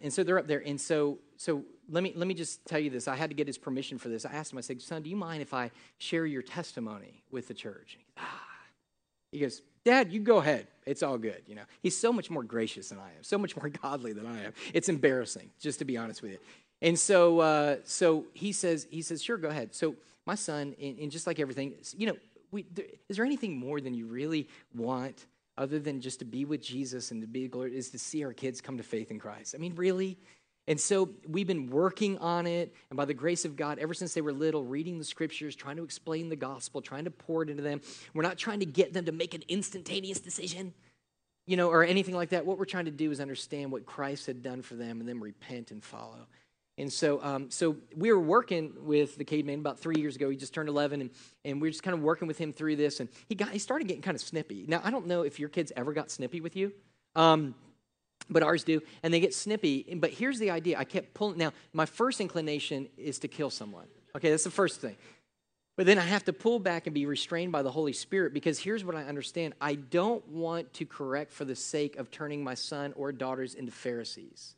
and 0.02 0.14
so 0.14 0.24
they're 0.24 0.40
up 0.40 0.48
there. 0.48 0.64
And 0.66 0.80
so, 0.80 1.20
so 1.36 1.66
let, 1.90 2.02
me, 2.02 2.14
let 2.16 2.28
me 2.28 2.36
just 2.36 2.66
tell 2.66 2.80
you 2.80 2.90
this. 2.90 3.10
I 3.10 3.18
had 3.18 3.30
to 3.32 3.36
get 3.36 3.48
his 3.48 3.58
permission 3.58 3.98
for 3.98 4.08
this. 4.08 4.26
I 4.26 4.32
asked 4.32 4.54
him, 4.54 4.58
I 4.58 4.62
said, 4.62 4.82
Son, 4.82 5.02
do 5.02 5.10
you 5.10 5.18
mind 5.18 5.42
if 5.42 5.54
I 5.54 5.72
share 5.98 6.26
your 6.26 6.42
testimony 6.42 7.22
with 7.32 7.50
the 7.50 7.54
church? 7.54 7.98
Ah. 8.18 8.42
He 9.34 9.40
goes, 9.40 9.62
Dad, 9.86 10.12
you 10.12 10.20
go 10.20 10.38
ahead. 10.38 10.68
It's 10.86 11.04
all 11.04 11.18
good. 11.18 11.44
You 11.48 11.56
know, 11.56 11.64
he's 11.82 11.98
so 11.98 12.12
much 12.12 12.30
more 12.30 12.44
gracious 12.44 12.90
than 12.90 12.98
I 13.00 13.10
am, 13.10 13.24
so 13.24 13.38
much 13.38 13.56
more 13.56 13.70
godly 13.82 14.14
than 14.14 14.26
I 14.26 14.44
am. 14.44 14.54
It's 14.74 14.90
embarrassing, 14.90 15.50
just 15.60 15.80
to 15.80 15.86
be 15.86 15.96
honest 15.96 16.22
with 16.22 16.32
you. 16.34 16.40
And 16.82 16.98
so, 17.00 17.40
uh, 17.40 17.78
so 17.86 18.26
he 18.34 18.52
says, 18.52 18.88
he 18.90 19.02
says, 19.02 19.24
sure, 19.24 19.38
go 19.38 19.48
ahead. 19.48 19.74
So 19.74 19.96
my 20.26 20.36
son, 20.36 20.76
and, 20.82 21.00
and 21.00 21.12
just 21.12 21.28
like 21.28 21.40
everything, 21.40 21.74
you 21.98 22.08
know, 22.08 22.18
we, 22.52 22.66
there, 22.74 22.86
is 23.10 23.18
there 23.18 23.26
anything 23.26 23.58
more 23.58 23.80
than 23.80 23.94
you 23.94 24.08
really 24.08 24.50
want 24.76 25.26
other 25.58 25.80
than 25.80 26.02
just 26.02 26.20
to 26.20 26.26
be 26.26 26.46
with 26.46 26.62
Jesus 26.62 27.12
and 27.12 27.22
to 27.22 27.28
be 27.28 27.48
glory 27.48 27.76
is 27.76 27.90
to 27.92 28.00
see 28.00 28.24
our 28.26 28.34
kids 28.34 28.62
come 28.62 28.78
to 28.78 28.84
faith 28.84 29.12
in 29.12 29.20
Christ? 29.20 29.56
I 29.56 29.60
mean, 29.60 29.76
really? 29.76 30.18
And 30.68 30.80
so 30.80 31.10
we've 31.28 31.46
been 31.46 31.70
working 31.70 32.18
on 32.18 32.48
it, 32.48 32.74
and 32.90 32.98
by 32.98 33.06
the 33.06 33.14
grace 33.14 33.46
of 33.46 33.56
God, 33.56 33.78
ever 33.78 33.94
since 33.94 34.14
they 34.16 34.22
were 34.22 34.34
little, 34.34 34.64
reading 34.64 34.98
the 34.98 35.06
scriptures, 35.06 35.56
trying 35.56 35.78
to 35.78 35.84
explain 35.84 36.30
the 36.30 36.36
gospel, 36.36 36.82
trying 36.82 37.06
to 37.06 37.12
pour 37.12 37.44
it 37.44 37.50
into 37.50 37.62
them. 37.62 37.82
We're 38.16 38.24
not 38.24 38.38
trying 38.38 38.62
to 38.62 38.66
get 38.66 38.92
them 38.92 39.06
to 39.06 39.12
make 39.12 39.36
an 39.36 39.44
instantaneous 39.48 40.20
decision, 40.20 40.74
you 41.46 41.56
know, 41.56 41.70
or 41.70 41.84
anything 41.84 42.16
like 42.16 42.30
that. 42.30 42.48
What 42.48 42.58
we're 42.58 42.66
trying 42.66 42.86
to 42.86 42.92
do 42.92 43.12
is 43.12 43.20
understand 43.20 43.72
what 43.72 43.86
Christ 43.86 44.26
had 44.26 44.42
done 44.42 44.64
for 44.64 44.74
them 44.74 45.00
and 45.00 45.08
then 45.08 45.20
repent 45.20 45.70
and 45.70 45.84
follow. 45.84 46.28
And 46.78 46.92
so, 46.92 47.24
um, 47.24 47.52
so 47.52 47.78
we 47.96 48.12
were 48.12 48.20
working 48.20 48.74
with 48.82 49.18
the 49.18 49.24
caveman 49.24 49.60
about 49.60 49.80
three 49.80 49.96
years 49.98 50.16
ago. 50.16 50.30
He 50.30 50.36
just 50.36 50.54
turned 50.54 50.68
11, 50.68 51.00
and, 51.00 51.10
and 51.46 51.62
we 51.62 51.68
were 51.68 51.72
just 51.72 51.84
kind 51.84 51.94
of 51.94 52.02
working 52.02 52.28
with 52.28 52.38
him 52.38 52.52
through 52.52 52.76
this. 52.76 53.00
And 53.00 53.08
he 53.30 53.36
got 53.36 53.52
he 53.52 53.60
started 53.60 53.88
getting 53.88 54.02
kind 54.02 54.16
of 54.16 54.22
snippy. 54.22 54.66
Now, 54.68 54.82
I 54.84 54.90
don't 54.90 55.06
know 55.06 55.22
if 55.22 55.40
your 55.40 55.48
kids 55.48 55.72
ever 55.76 55.94
got 55.94 56.10
snippy 56.10 56.42
with 56.42 56.56
you. 56.56 56.74
Um, 57.16 57.56
but 58.30 58.44
ours 58.44 58.64
do, 58.64 58.82
and 59.04 59.14
they 59.14 59.20
get 59.20 59.34
snippy. 59.34 59.84
But 59.96 60.12
here's 60.12 60.40
the 60.40 60.52
idea 60.52 60.78
I 60.78 60.84
kept 60.84 61.14
pulling. 61.14 61.38
Now, 61.38 61.54
my 61.74 61.86
first 61.86 62.22
inclination 62.22 62.88
is 62.98 63.20
to 63.20 63.28
kill 63.28 63.50
someone. 63.50 63.86
Okay, 64.16 64.30
that's 64.30 64.44
the 64.44 64.52
first 64.52 64.82
thing. 64.82 64.96
But 65.76 65.86
then 65.86 65.98
I 65.98 66.04
have 66.04 66.24
to 66.26 66.34
pull 66.34 66.60
back 66.60 66.88
and 66.88 66.94
be 66.94 67.06
restrained 67.06 67.52
by 67.52 67.62
the 67.62 67.72
Holy 67.72 67.92
Spirit 67.92 68.34
because 68.34 68.60
here's 68.60 68.86
what 68.86 68.96
I 68.96 69.04
understand 69.04 69.56
I 69.60 69.76
don't 69.76 70.26
want 70.30 70.74
to 70.76 70.86
correct 70.86 71.34
for 71.34 71.44
the 71.44 71.56
sake 71.56 71.98
of 71.98 72.12
turning 72.12 72.44
my 72.44 72.54
son 72.54 72.94
or 72.96 73.12
daughters 73.12 73.56
into 73.56 73.74
Pharisees. 73.74 74.56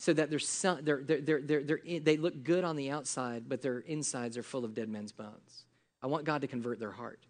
So 0.00 0.12
that 0.12 0.30
their 0.30 0.38
son, 0.38 0.80
they're, 0.84 1.02
they're, 1.02 1.40
they're, 1.40 1.62
they're, 1.62 1.80
they 2.00 2.16
look 2.16 2.44
good 2.44 2.64
on 2.64 2.76
the 2.76 2.90
outside, 2.90 3.44
but 3.48 3.62
their 3.62 3.80
insides 3.80 4.36
are 4.36 4.42
full 4.42 4.64
of 4.64 4.74
dead 4.74 4.88
men's 4.88 5.12
bones. 5.12 5.64
I 6.02 6.06
want 6.06 6.24
God 6.24 6.42
to 6.42 6.46
convert 6.46 6.78
their 6.78 6.92
heart. 6.92 7.20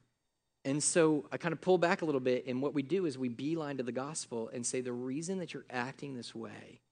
And 0.68 0.82
so 0.82 1.24
I 1.32 1.38
kind 1.38 1.54
of 1.54 1.62
pull 1.62 1.78
back 1.78 2.02
a 2.02 2.04
little 2.04 2.20
bit, 2.20 2.46
and 2.46 2.60
what 2.60 2.74
we 2.74 2.82
do 2.82 3.06
is 3.06 3.16
we 3.16 3.30
beeline 3.30 3.78
to 3.78 3.82
the 3.82 3.90
gospel 3.90 4.50
and 4.52 4.66
say 4.66 4.82
the 4.82 4.92
reason 4.92 5.38
that 5.38 5.54
you're 5.54 5.64
acting 5.70 6.14
this 6.14 6.34
way 6.34 6.82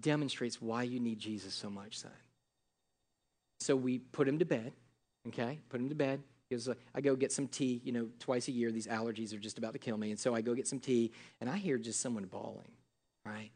demonstrates 0.00 0.60
why 0.60 0.82
you 0.82 0.98
need 0.98 1.20
Jesus 1.20 1.54
so 1.54 1.70
much, 1.70 1.98
son. 1.98 2.10
So 3.60 3.76
we 3.76 3.98
put 3.98 4.26
him 4.26 4.40
to 4.40 4.44
bed, 4.44 4.72
okay? 5.28 5.60
Put 5.68 5.80
him 5.80 5.88
to 5.90 5.94
bed. 5.94 6.24
Because 6.48 6.68
I 6.92 7.00
go 7.00 7.14
get 7.14 7.30
some 7.30 7.46
tea, 7.46 7.80
you 7.84 7.92
know, 7.92 8.08
twice 8.18 8.48
a 8.48 8.52
year. 8.52 8.72
These 8.72 8.88
allergies 8.88 9.32
are 9.32 9.38
just 9.38 9.58
about 9.58 9.72
to 9.74 9.78
kill 9.78 9.96
me. 9.96 10.10
And 10.10 10.18
so 10.18 10.34
I 10.34 10.40
go 10.40 10.52
get 10.52 10.66
some 10.66 10.80
tea, 10.80 11.12
and 11.40 11.48
I 11.48 11.58
hear 11.58 11.78
just 11.78 12.00
someone 12.00 12.24
bawling, 12.24 12.72
right? 13.24 13.50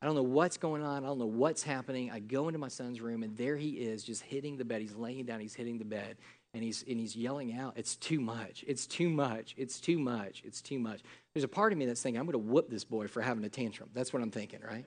I 0.00 0.06
don't 0.06 0.14
know 0.14 0.22
what's 0.22 0.56
going 0.56 0.82
on. 0.82 1.04
I 1.04 1.06
don't 1.06 1.18
know 1.18 1.26
what's 1.26 1.62
happening. 1.62 2.10
I 2.10 2.20
go 2.20 2.48
into 2.48 2.58
my 2.58 2.68
son's 2.68 3.02
room, 3.02 3.22
and 3.22 3.36
there 3.36 3.56
he 3.56 3.70
is, 3.70 4.02
just 4.02 4.22
hitting 4.22 4.56
the 4.56 4.64
bed. 4.64 4.80
He's 4.80 4.94
laying 4.94 5.26
down, 5.26 5.40
he's 5.40 5.54
hitting 5.54 5.78
the 5.78 5.84
bed 5.84 6.16
and 6.56 6.64
he's 6.64 6.82
and 6.88 6.98
he's 6.98 7.14
yelling 7.14 7.56
out, 7.56 7.74
"It's 7.76 7.94
too 7.94 8.18
much! 8.18 8.64
It's 8.66 8.86
too 8.86 9.08
much! 9.08 9.54
It's 9.56 9.78
too 9.78 9.98
much! 9.98 10.42
It's 10.44 10.60
too 10.60 10.78
much!" 10.78 11.02
There's 11.34 11.44
a 11.44 11.48
part 11.48 11.72
of 11.72 11.78
me 11.78 11.86
that's 11.86 12.02
thinking, 12.02 12.18
"I'm 12.18 12.26
going 12.26 12.32
to 12.32 12.38
whoop 12.38 12.70
this 12.70 12.84
boy 12.84 13.06
for 13.08 13.20
having 13.20 13.44
a 13.44 13.48
tantrum." 13.48 13.90
That's 13.94 14.12
what 14.12 14.22
I'm 14.22 14.30
thinking, 14.30 14.60
right? 14.66 14.86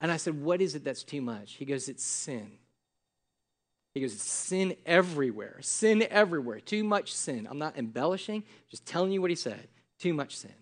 And 0.00 0.10
I 0.10 0.16
said, 0.16 0.42
"What 0.42 0.60
is 0.60 0.74
it 0.74 0.84
that's 0.84 1.04
too 1.04 1.20
much?" 1.20 1.52
He 1.52 1.64
goes, 1.64 1.88
"It's 1.88 2.04
sin." 2.04 2.58
He 3.94 4.02
goes, 4.02 4.12
sin 4.20 4.76
everywhere, 4.84 5.56
sin 5.62 6.06
everywhere, 6.10 6.60
too 6.60 6.84
much 6.84 7.14
sin. 7.14 7.48
I'm 7.50 7.58
not 7.58 7.78
embellishing, 7.78 8.44
just 8.68 8.84
telling 8.84 9.10
you 9.10 9.22
what 9.22 9.30
he 9.30 9.36
said. 9.36 9.68
Too 9.98 10.12
much 10.12 10.36
sin. 10.36 10.52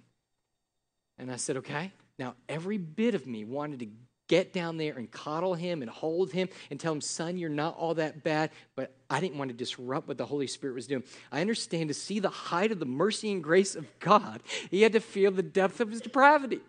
And 1.18 1.32
I 1.32 1.34
said, 1.34 1.56
okay. 1.56 1.90
Now, 2.16 2.36
every 2.48 2.78
bit 2.78 3.16
of 3.16 3.26
me 3.26 3.44
wanted 3.44 3.80
to 3.80 3.88
get 4.28 4.52
down 4.52 4.76
there 4.76 4.96
and 4.96 5.10
coddle 5.10 5.54
him 5.54 5.82
and 5.82 5.90
hold 5.90 6.32
him 6.32 6.48
and 6.70 6.80
tell 6.80 6.92
him, 6.92 7.00
son, 7.00 7.36
you're 7.36 7.50
not 7.50 7.76
all 7.76 7.94
that 7.94 8.22
bad. 8.22 8.50
But 8.74 8.94
I 9.10 9.20
didn't 9.20 9.38
want 9.38 9.50
to 9.50 9.56
disrupt 9.56 10.08
what 10.08 10.18
the 10.18 10.26
Holy 10.26 10.46
Spirit 10.46 10.74
was 10.74 10.86
doing. 10.86 11.04
I 11.30 11.40
understand 11.40 11.88
to 11.88 11.94
see 11.94 12.20
the 12.20 12.28
height 12.28 12.72
of 12.72 12.78
the 12.78 12.86
mercy 12.86 13.30
and 13.30 13.42
grace 13.42 13.74
of 13.74 13.86
God, 14.00 14.42
he 14.70 14.82
had 14.82 14.92
to 14.92 15.00
feel 15.00 15.30
the 15.30 15.42
depth 15.42 15.80
of 15.80 15.90
his 15.90 16.00
depravity. 16.00 16.60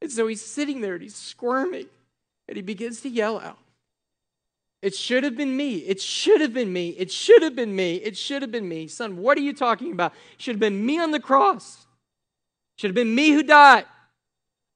And 0.00 0.10
so 0.10 0.26
he's 0.26 0.44
sitting 0.44 0.80
there 0.80 0.94
and 0.94 1.02
he's 1.02 1.14
squirming 1.14 1.86
and 2.48 2.56
he 2.56 2.62
begins 2.62 3.00
to 3.02 3.08
yell 3.08 3.38
out. 3.38 3.58
It 4.82 4.96
should 4.96 5.22
have 5.22 5.36
been 5.36 5.56
me. 5.56 5.76
It 5.76 6.00
should 6.00 6.40
have 6.40 6.52
been 6.52 6.72
me. 6.72 6.88
It 6.88 7.12
should 7.12 7.42
have 7.42 7.54
been 7.54 7.74
me. 7.76 7.94
It 7.96 8.16
should 8.16 8.42
have 8.42 8.50
been 8.50 8.68
me. 8.68 8.88
Son, 8.88 9.16
what 9.16 9.38
are 9.38 9.42
you 9.42 9.52
talking 9.52 9.92
about? 9.92 10.12
Should 10.38 10.56
have 10.56 10.60
been 10.60 10.84
me 10.84 10.98
on 10.98 11.12
the 11.12 11.20
cross. 11.20 11.86
Should 12.78 12.88
have 12.88 12.96
been 12.96 13.14
me 13.14 13.30
who 13.30 13.44
died. 13.44 13.84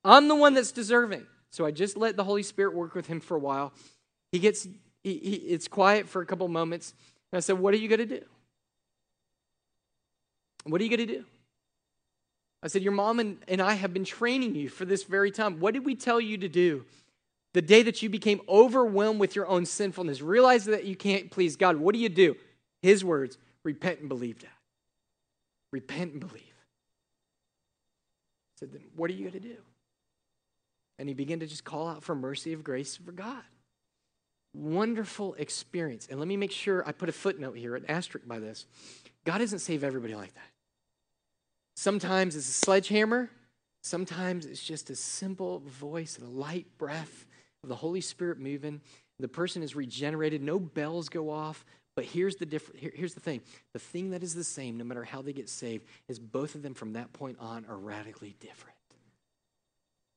I'm 0.06 0.28
the 0.28 0.34
one 0.34 0.54
that's 0.54 0.72
deserving. 0.72 1.26
So 1.50 1.64
I 1.64 1.70
just 1.70 1.96
let 1.96 2.16
the 2.16 2.24
Holy 2.24 2.42
Spirit 2.42 2.74
work 2.74 2.94
with 2.94 3.06
him 3.06 3.20
for 3.20 3.36
a 3.36 3.40
while. 3.40 3.72
He 4.32 4.38
gets, 4.38 4.64
he, 5.02 5.18
he, 5.18 5.34
it's 5.48 5.68
quiet 5.68 6.08
for 6.08 6.22
a 6.22 6.26
couple 6.26 6.46
moments. 6.48 6.94
And 7.32 7.38
I 7.38 7.40
said, 7.40 7.58
What 7.58 7.74
are 7.74 7.78
you 7.78 7.88
going 7.88 8.00
to 8.00 8.06
do? 8.06 8.24
What 10.64 10.80
are 10.80 10.84
you 10.84 10.96
going 10.96 11.06
to 11.06 11.14
do? 11.14 11.24
I 12.62 12.68
said, 12.68 12.82
Your 12.82 12.92
mom 12.92 13.20
and, 13.20 13.38
and 13.48 13.60
I 13.60 13.74
have 13.74 13.92
been 13.92 14.04
training 14.04 14.54
you 14.54 14.68
for 14.68 14.84
this 14.84 15.04
very 15.04 15.30
time. 15.30 15.60
What 15.60 15.74
did 15.74 15.84
we 15.84 15.94
tell 15.94 16.20
you 16.20 16.38
to 16.38 16.48
do? 16.48 16.84
the 17.56 17.62
day 17.62 17.82
that 17.82 18.02
you 18.02 18.10
became 18.10 18.42
overwhelmed 18.50 19.18
with 19.18 19.34
your 19.34 19.46
own 19.46 19.64
sinfulness, 19.64 20.20
realize 20.20 20.66
that 20.66 20.84
you 20.84 20.94
can't 20.94 21.30
please 21.30 21.56
God, 21.56 21.76
what 21.76 21.94
do 21.94 21.98
you 21.98 22.10
do? 22.10 22.36
His 22.82 23.02
words 23.02 23.38
repent 23.64 24.00
and 24.00 24.10
believe 24.10 24.40
that. 24.40 24.52
Repent 25.72 26.12
and 26.12 26.20
believe. 26.20 26.42
I 26.42 28.60
said, 28.60 28.74
then 28.74 28.82
what 28.94 29.08
are 29.08 29.14
you 29.14 29.20
going 29.20 29.42
to 29.42 29.48
do? 29.48 29.56
And 30.98 31.08
he 31.08 31.14
began 31.14 31.40
to 31.40 31.46
just 31.46 31.64
call 31.64 31.88
out 31.88 32.02
for 32.02 32.14
mercy 32.14 32.52
of 32.52 32.64
grace 32.64 32.96
for 32.96 33.12
God. 33.12 33.42
Wonderful 34.54 35.34
experience. 35.34 36.08
And 36.10 36.18
let 36.18 36.28
me 36.28 36.36
make 36.36 36.52
sure 36.52 36.86
I 36.86 36.92
put 36.92 37.08
a 37.08 37.12
footnote 37.12 37.56
here, 37.56 37.76
an 37.76 37.84
asterisk 37.88 38.26
by 38.26 38.38
this. 38.38 38.66
God 39.24 39.38
doesn't 39.38 39.58
save 39.58 39.84
everybody 39.84 40.14
like 40.14 40.34
that. 40.34 40.50
Sometimes 41.76 42.36
it's 42.36 42.48
a 42.48 42.52
sledgehammer, 42.52 43.30
sometimes 43.82 44.46
it's 44.46 44.64
just 44.64 44.88
a 44.88 44.96
simple 44.96 45.60
voice 45.66 46.16
and 46.16 46.26
a 46.26 46.30
light 46.30 46.66
breath 46.78 47.26
of 47.62 47.68
the 47.68 47.74
Holy 47.74 48.00
Spirit 48.00 48.38
moving. 48.38 48.80
The 49.18 49.28
person 49.28 49.62
is 49.62 49.76
regenerated, 49.76 50.42
no 50.42 50.58
bells 50.58 51.10
go 51.10 51.30
off. 51.30 51.64
But 51.94 52.04
here's 52.04 52.36
the 52.36 52.46
difference. 52.46 52.80
Here, 52.80 52.92
here's 52.94 53.14
the 53.14 53.20
thing. 53.20 53.40
The 53.72 53.78
thing 53.78 54.10
that 54.10 54.22
is 54.22 54.34
the 54.34 54.44
same, 54.44 54.76
no 54.76 54.84
matter 54.84 55.02
how 55.02 55.22
they 55.22 55.32
get 55.32 55.48
saved, 55.48 55.86
is 56.08 56.18
both 56.18 56.54
of 56.54 56.62
them 56.62 56.74
from 56.74 56.92
that 56.92 57.12
point 57.14 57.38
on 57.40 57.64
are 57.66 57.78
radically 57.78 58.36
different. 58.38 58.75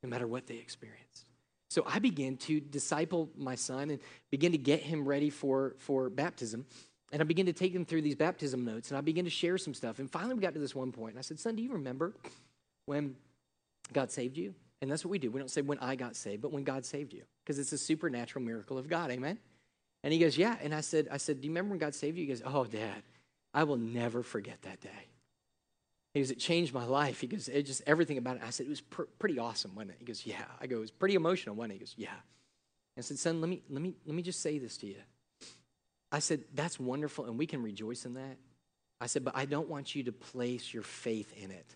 No 0.04 0.10
matter 0.10 0.28
what 0.28 0.48
they 0.48 0.56
experienced. 0.56 1.26
So 1.70 1.84
I 1.86 2.00
began 2.00 2.38
to 2.38 2.60
disciple 2.60 3.30
my 3.38 3.56
son 3.56 3.92
and 3.92 4.00
begin 4.32 4.54
to 4.54 4.58
get 4.58 4.82
him 4.82 5.08
ready 5.08 5.30
for, 5.30 5.76
for 5.78 6.10
baptism. 6.10 6.66
And 7.12 7.22
I 7.22 7.26
began 7.26 7.46
to 7.46 7.54
take 7.54 7.74
him 7.74 7.86
through 7.86 8.02
these 8.02 8.16
baptism 8.16 8.66
notes 8.66 8.90
and 8.90 8.98
I 8.98 9.02
began 9.02 9.26
to 9.26 9.30
share 9.30 9.58
some 9.58 9.74
stuff. 9.74 10.00
And 10.00 10.10
finally, 10.10 10.34
we 10.34 10.42
got 10.42 10.54
to 10.54 10.60
this 10.60 10.76
one 10.76 10.92
point, 10.92 11.12
and 11.12 11.20
I 11.20 11.22
said, 11.22 11.40
Son, 11.40 11.56
do 11.56 11.62
you 11.62 11.74
remember 11.74 12.14
when 12.86 13.16
God 13.94 14.12
saved 14.12 14.38
you? 14.38 14.54
And 14.82 14.90
that's 14.90 15.04
what 15.04 15.12
we 15.12 15.20
do. 15.20 15.30
We 15.30 15.40
don't 15.40 15.52
say 15.52 15.62
when 15.62 15.80
I 15.80 15.96
got 15.96 16.16
saved, 16.16 16.42
but 16.42 16.52
when 16.52 16.64
God 16.64 16.86
saved 16.86 17.14
you, 17.14 17.24
because 17.44 17.60
it's 17.60 17.74
a 17.74 17.78
supernatural 17.78 18.44
miracle 18.44 18.78
of 18.78 18.88
God. 18.88 19.12
Amen? 19.12 19.38
And 20.04 20.14
he 20.14 20.20
goes, 20.20 20.38
Yeah. 20.38 20.56
And 20.62 20.74
I 20.74 20.82
said, 20.82 21.08
I 21.12 21.18
said, 21.18 21.42
Do 21.42 21.48
you 21.48 21.52
remember 21.52 21.72
when 21.72 21.80
God 21.80 21.94
saved 21.94 22.18
you? 22.18 22.24
He 22.24 22.30
goes, 22.30 22.42
Oh, 22.46 22.66
Dad, 22.66 23.04
I 23.54 23.64
will 23.64 23.78
never 23.78 24.24
forget 24.24 24.62
that 24.62 24.80
day. 24.82 25.08
He 26.14 26.20
goes, 26.20 26.32
It 26.32 26.40
changed 26.40 26.74
my 26.74 26.86
life. 26.86 27.22
He 27.22 27.28
goes, 27.28 27.48
It 27.48 27.64
just 27.64 27.82
everything 27.86 28.18
about 28.18 28.38
it. 28.38 28.42
I 28.46 28.50
said, 28.50 28.66
It 28.66 28.70
was 28.70 28.82
pr- 28.82 29.04
pretty 29.20 29.38
awesome, 29.38 29.76
wasn't 29.76 29.92
it? 29.92 29.98
He 30.00 30.06
goes, 30.06 30.26
Yeah. 30.26 30.44
I 30.60 30.68
go, 30.68 30.78
It 30.78 30.82
was 30.82 30.92
pretty 30.92 31.16
emotional, 31.16 31.56
wasn't 31.56 31.74
it? 31.74 31.76
He 31.76 31.80
goes, 31.80 31.94
Yeah. 31.98 32.16
I 32.98 33.02
said, 33.02 33.20
Son, 33.20 33.40
let 33.42 33.50
me 33.50 33.62
let 33.70 33.82
me 33.82 33.96
let 34.06 34.16
me 34.16 34.22
just 34.22 34.42
say 34.42 34.58
this 34.58 34.78
to 34.78 34.88
you. 34.88 34.98
I 36.12 36.20
said, 36.20 36.44
That's 36.54 36.80
wonderful, 36.80 37.26
and 37.26 37.38
we 37.38 37.46
can 37.46 37.62
rejoice 37.62 38.06
in 38.06 38.16
that. 38.16 38.38
I 39.00 39.06
said, 39.08 39.24
But 39.24 39.36
I 39.36 39.46
don't 39.46 39.70
want 39.70 39.96
you 39.96 40.04
to 40.04 40.12
place 40.12 40.74
your 40.74 40.84
faith 40.84 41.32
in 41.38 41.52
it. 41.52 41.76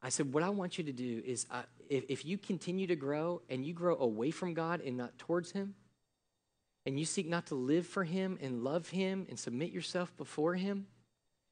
I 0.00 0.10
said, 0.10 0.32
What 0.32 0.44
I 0.44 0.50
want 0.50 0.78
you 0.78 0.84
to 0.84 0.92
do 0.92 1.22
is 1.26 1.46
uh, 1.50 1.62
if, 1.88 2.04
if 2.08 2.24
you 2.24 2.38
continue 2.38 2.86
to 2.86 2.96
grow 2.96 3.42
and 3.50 3.64
you 3.66 3.74
grow 3.74 3.98
away 3.98 4.30
from 4.30 4.54
God 4.54 4.80
and 4.80 4.96
not 4.96 5.18
towards 5.18 5.50
Him, 5.50 5.74
and 6.86 6.98
you 6.98 7.04
seek 7.04 7.28
not 7.28 7.46
to 7.46 7.56
live 7.56 7.86
for 7.86 8.04
Him 8.04 8.38
and 8.40 8.62
love 8.62 8.88
Him 8.88 9.26
and 9.28 9.36
submit 9.36 9.72
yourself 9.72 10.16
before 10.16 10.54
Him 10.54 10.86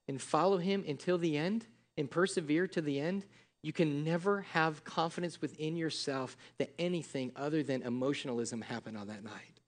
and 0.09 0.21
follow 0.21 0.59
Him 0.59 0.85
until 0.87 1.19
the 1.19 1.37
end 1.37 1.67
and 1.97 2.11
persevere 2.11 2.67
to 2.69 2.81
the 2.81 3.01
end, 3.01 3.25
you 3.63 3.73
can 3.73 4.05
never 4.05 4.43
have 4.53 4.85
confidence 4.85 5.41
within 5.41 5.77
yourself 5.77 6.37
that 6.59 6.73
anything 6.79 7.33
other 7.35 7.63
than 7.63 7.83
emotionalism 7.83 8.61
happened 8.61 8.97
on 8.97 9.09
that 9.09 9.25
night. 9.25 9.61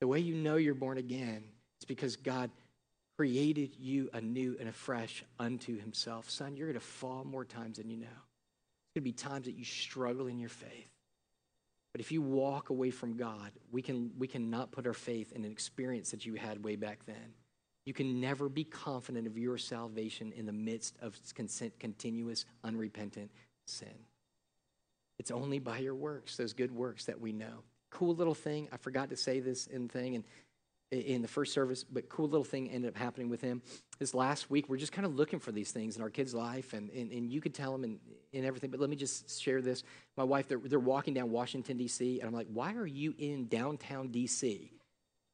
The 0.00 0.06
way 0.06 0.20
you 0.20 0.34
know 0.34 0.56
you're 0.56 0.74
born 0.74 0.98
again 0.98 1.44
is 1.80 1.86
because 1.86 2.16
God 2.16 2.50
created 3.16 3.76
you 3.78 4.10
anew 4.12 4.56
and 4.60 4.68
afresh 4.68 5.24
unto 5.38 5.78
himself. 5.78 6.28
Son, 6.28 6.54
you're 6.54 6.66
going 6.66 6.78
to 6.78 6.84
fall 6.84 7.24
more 7.24 7.44
times 7.44 7.78
than 7.78 7.88
you 7.88 7.96
know. 7.96 8.06
It's 8.06 8.94
going 8.94 9.00
to 9.00 9.00
be 9.00 9.12
times 9.12 9.46
that 9.46 9.56
you 9.56 9.64
struggle 9.64 10.26
in 10.26 10.38
your 10.38 10.50
faith. 10.50 10.90
But 11.92 12.02
if 12.02 12.12
you 12.12 12.20
walk 12.20 12.68
away 12.68 12.90
from 12.90 13.16
God, 13.16 13.52
we 13.72 13.80
can 13.80 14.10
we 14.18 14.26
cannot 14.26 14.70
put 14.70 14.86
our 14.86 14.92
faith 14.92 15.32
in 15.32 15.46
an 15.46 15.50
experience 15.50 16.10
that 16.10 16.26
you 16.26 16.34
had 16.34 16.62
way 16.62 16.76
back 16.76 17.06
then. 17.06 17.32
You 17.86 17.94
can 17.94 18.20
never 18.20 18.48
be 18.48 18.64
confident 18.64 19.26
of 19.26 19.38
your 19.38 19.56
salvation 19.56 20.32
in 20.32 20.44
the 20.44 20.52
midst 20.52 20.98
of 21.00 21.18
continuous 21.78 22.44
unrepentant 22.64 23.30
sin. 23.64 23.94
It's 25.18 25.30
only 25.30 25.60
by 25.60 25.78
your 25.78 25.94
works, 25.94 26.36
those 26.36 26.52
good 26.52 26.72
works 26.72 27.06
that 27.06 27.20
we 27.20 27.32
know. 27.32 27.62
Cool 27.90 28.14
little 28.14 28.34
thing. 28.34 28.68
I 28.72 28.76
forgot 28.76 29.08
to 29.10 29.16
say 29.16 29.40
this 29.40 29.68
in 29.68 29.88
thing, 29.88 30.16
and 30.16 30.24
in 30.90 31.20
the 31.20 31.28
first 31.28 31.52
service, 31.52 31.82
but 31.82 32.08
cool 32.08 32.28
little 32.28 32.44
thing 32.44 32.70
ended 32.70 32.90
up 32.90 32.96
happening 32.96 33.28
with 33.28 33.40
him. 33.40 33.60
This 33.98 34.14
last 34.14 34.50
week, 34.50 34.68
we're 34.68 34.76
just 34.76 34.92
kind 34.92 35.04
of 35.04 35.16
looking 35.16 35.40
for 35.40 35.50
these 35.50 35.72
things 35.72 35.96
in 35.96 36.02
our 36.02 36.10
kid's 36.10 36.34
life, 36.34 36.74
and, 36.74 36.90
and, 36.90 37.10
and 37.10 37.30
you 37.30 37.40
could 37.40 37.54
tell 37.54 37.72
them 37.72 37.84
and, 37.84 37.98
and 38.32 38.44
everything. 38.44 38.70
But 38.70 38.78
let 38.78 38.90
me 38.90 38.96
just 38.96 39.40
share 39.40 39.60
this. 39.60 39.82
My 40.16 40.22
wife, 40.22 40.46
they're, 40.46 40.58
they're 40.58 40.78
walking 40.78 41.14
down 41.14 41.30
Washington, 41.30 41.76
D.C., 41.76 42.20
and 42.20 42.28
I'm 42.28 42.34
like, 42.34 42.46
why 42.52 42.74
are 42.74 42.86
you 42.86 43.14
in 43.18 43.48
downtown 43.48 44.08
D.C.? 44.08 44.75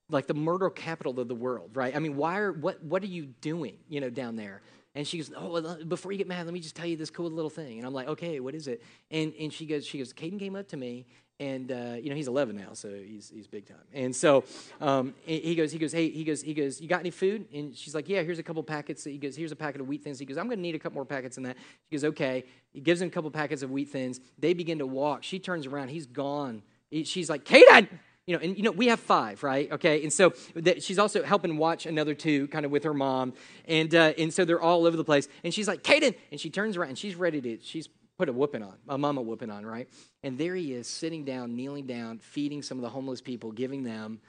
Like 0.08 0.26
the 0.26 0.34
murder 0.34 0.68
capital 0.70 1.18
of 1.18 1.28
the 1.28 1.34
world, 1.34 1.70
right? 1.74 1.94
I 1.96 1.98
mean, 1.98 2.16
why 2.16 2.38
are, 2.38 2.52
what, 2.52 2.82
what 2.82 3.02
are 3.02 3.06
you 3.06 3.26
doing, 3.26 3.78
you 3.88 4.00
know, 4.00 4.10
down 4.10 4.36
there? 4.36 4.60
And 4.94 5.06
she 5.06 5.16
goes, 5.16 5.32
oh, 5.34 5.84
before 5.84 6.12
you 6.12 6.18
get 6.18 6.28
mad, 6.28 6.44
let 6.44 6.52
me 6.52 6.60
just 6.60 6.76
tell 6.76 6.84
you 6.84 6.98
this 6.98 7.08
cool 7.08 7.30
little 7.30 7.48
thing. 7.48 7.78
And 7.78 7.86
I'm 7.86 7.94
like, 7.94 8.08
okay, 8.08 8.40
what 8.40 8.54
is 8.54 8.66
it? 8.66 8.82
And, 9.10 9.32
and 9.40 9.50
she 9.50 9.64
goes, 9.64 9.86
she 9.86 9.96
goes, 9.96 10.12
Caden 10.12 10.38
came 10.38 10.54
up 10.54 10.68
to 10.68 10.76
me 10.76 11.06
and 11.42 11.72
uh, 11.72 11.96
you 12.00 12.08
know 12.08 12.14
he's 12.14 12.28
11 12.28 12.54
now, 12.54 12.72
so 12.72 12.88
he's 12.88 13.30
he's 13.34 13.48
big 13.48 13.66
time. 13.66 13.78
And 13.92 14.14
so 14.14 14.44
um, 14.80 15.14
he 15.24 15.56
goes, 15.56 15.72
he 15.72 15.78
goes, 15.78 15.90
hey, 15.92 16.08
he 16.08 16.22
goes, 16.22 16.40
he 16.40 16.54
goes, 16.54 16.80
you 16.80 16.86
got 16.86 17.00
any 17.00 17.10
food? 17.10 17.46
And 17.52 17.76
she's 17.76 17.96
like, 17.96 18.08
yeah, 18.08 18.22
here's 18.22 18.38
a 18.38 18.44
couple 18.44 18.62
packets. 18.62 19.02
He 19.02 19.18
goes, 19.18 19.34
here's 19.34 19.50
a 19.50 19.56
packet 19.56 19.80
of 19.80 19.88
wheat 19.88 20.04
thins. 20.04 20.20
He 20.20 20.24
goes, 20.24 20.38
I'm 20.38 20.46
going 20.46 20.58
to 20.58 20.62
need 20.62 20.76
a 20.76 20.78
couple 20.78 20.94
more 20.94 21.04
packets 21.04 21.34
than 21.34 21.44
that. 21.44 21.56
She 21.56 21.96
goes, 21.96 22.04
okay. 22.04 22.44
He 22.72 22.80
gives 22.80 23.02
him 23.02 23.08
a 23.08 23.10
couple 23.10 23.30
packets 23.30 23.62
of 23.62 23.72
wheat 23.72 23.88
thins. 23.88 24.20
They 24.38 24.54
begin 24.54 24.78
to 24.78 24.86
walk. 24.86 25.24
She 25.24 25.40
turns 25.40 25.66
around. 25.66 25.88
He's 25.88 26.06
gone. 26.06 26.62
She's 27.04 27.28
like, 27.28 27.44
Caden. 27.44 27.88
You 28.26 28.36
know, 28.36 28.42
and 28.42 28.56
you 28.56 28.62
know, 28.62 28.70
we 28.70 28.86
have 28.86 29.00
five, 29.00 29.42
right? 29.42 29.70
Okay, 29.72 30.02
and 30.02 30.12
so 30.12 30.32
that 30.54 30.82
she's 30.82 30.98
also 30.98 31.24
helping 31.24 31.56
watch 31.56 31.86
another 31.86 32.14
two, 32.14 32.46
kind 32.48 32.64
of 32.64 32.70
with 32.70 32.84
her 32.84 32.94
mom, 32.94 33.32
and 33.66 33.92
uh, 33.94 34.12
and 34.16 34.32
so 34.32 34.44
they're 34.44 34.60
all 34.60 34.86
over 34.86 34.96
the 34.96 35.04
place. 35.04 35.26
And 35.42 35.52
she's 35.52 35.66
like, 35.66 35.82
Caden, 35.82 36.14
and 36.30 36.40
she 36.40 36.48
turns 36.48 36.76
around 36.76 36.90
and 36.90 36.98
she's 36.98 37.16
ready 37.16 37.40
to, 37.40 37.58
she's 37.62 37.88
put 38.18 38.28
a 38.28 38.32
whooping 38.32 38.62
on, 38.62 38.74
a 38.88 38.96
mama 38.96 39.20
whooping 39.20 39.50
on, 39.50 39.66
right? 39.66 39.88
And 40.22 40.38
there 40.38 40.54
he 40.54 40.72
is, 40.72 40.86
sitting 40.86 41.24
down, 41.24 41.56
kneeling 41.56 41.86
down, 41.86 42.20
feeding 42.20 42.62
some 42.62 42.78
of 42.78 42.82
the 42.82 42.90
homeless 42.90 43.20
people, 43.20 43.50
giving 43.50 43.82
them 43.82 44.20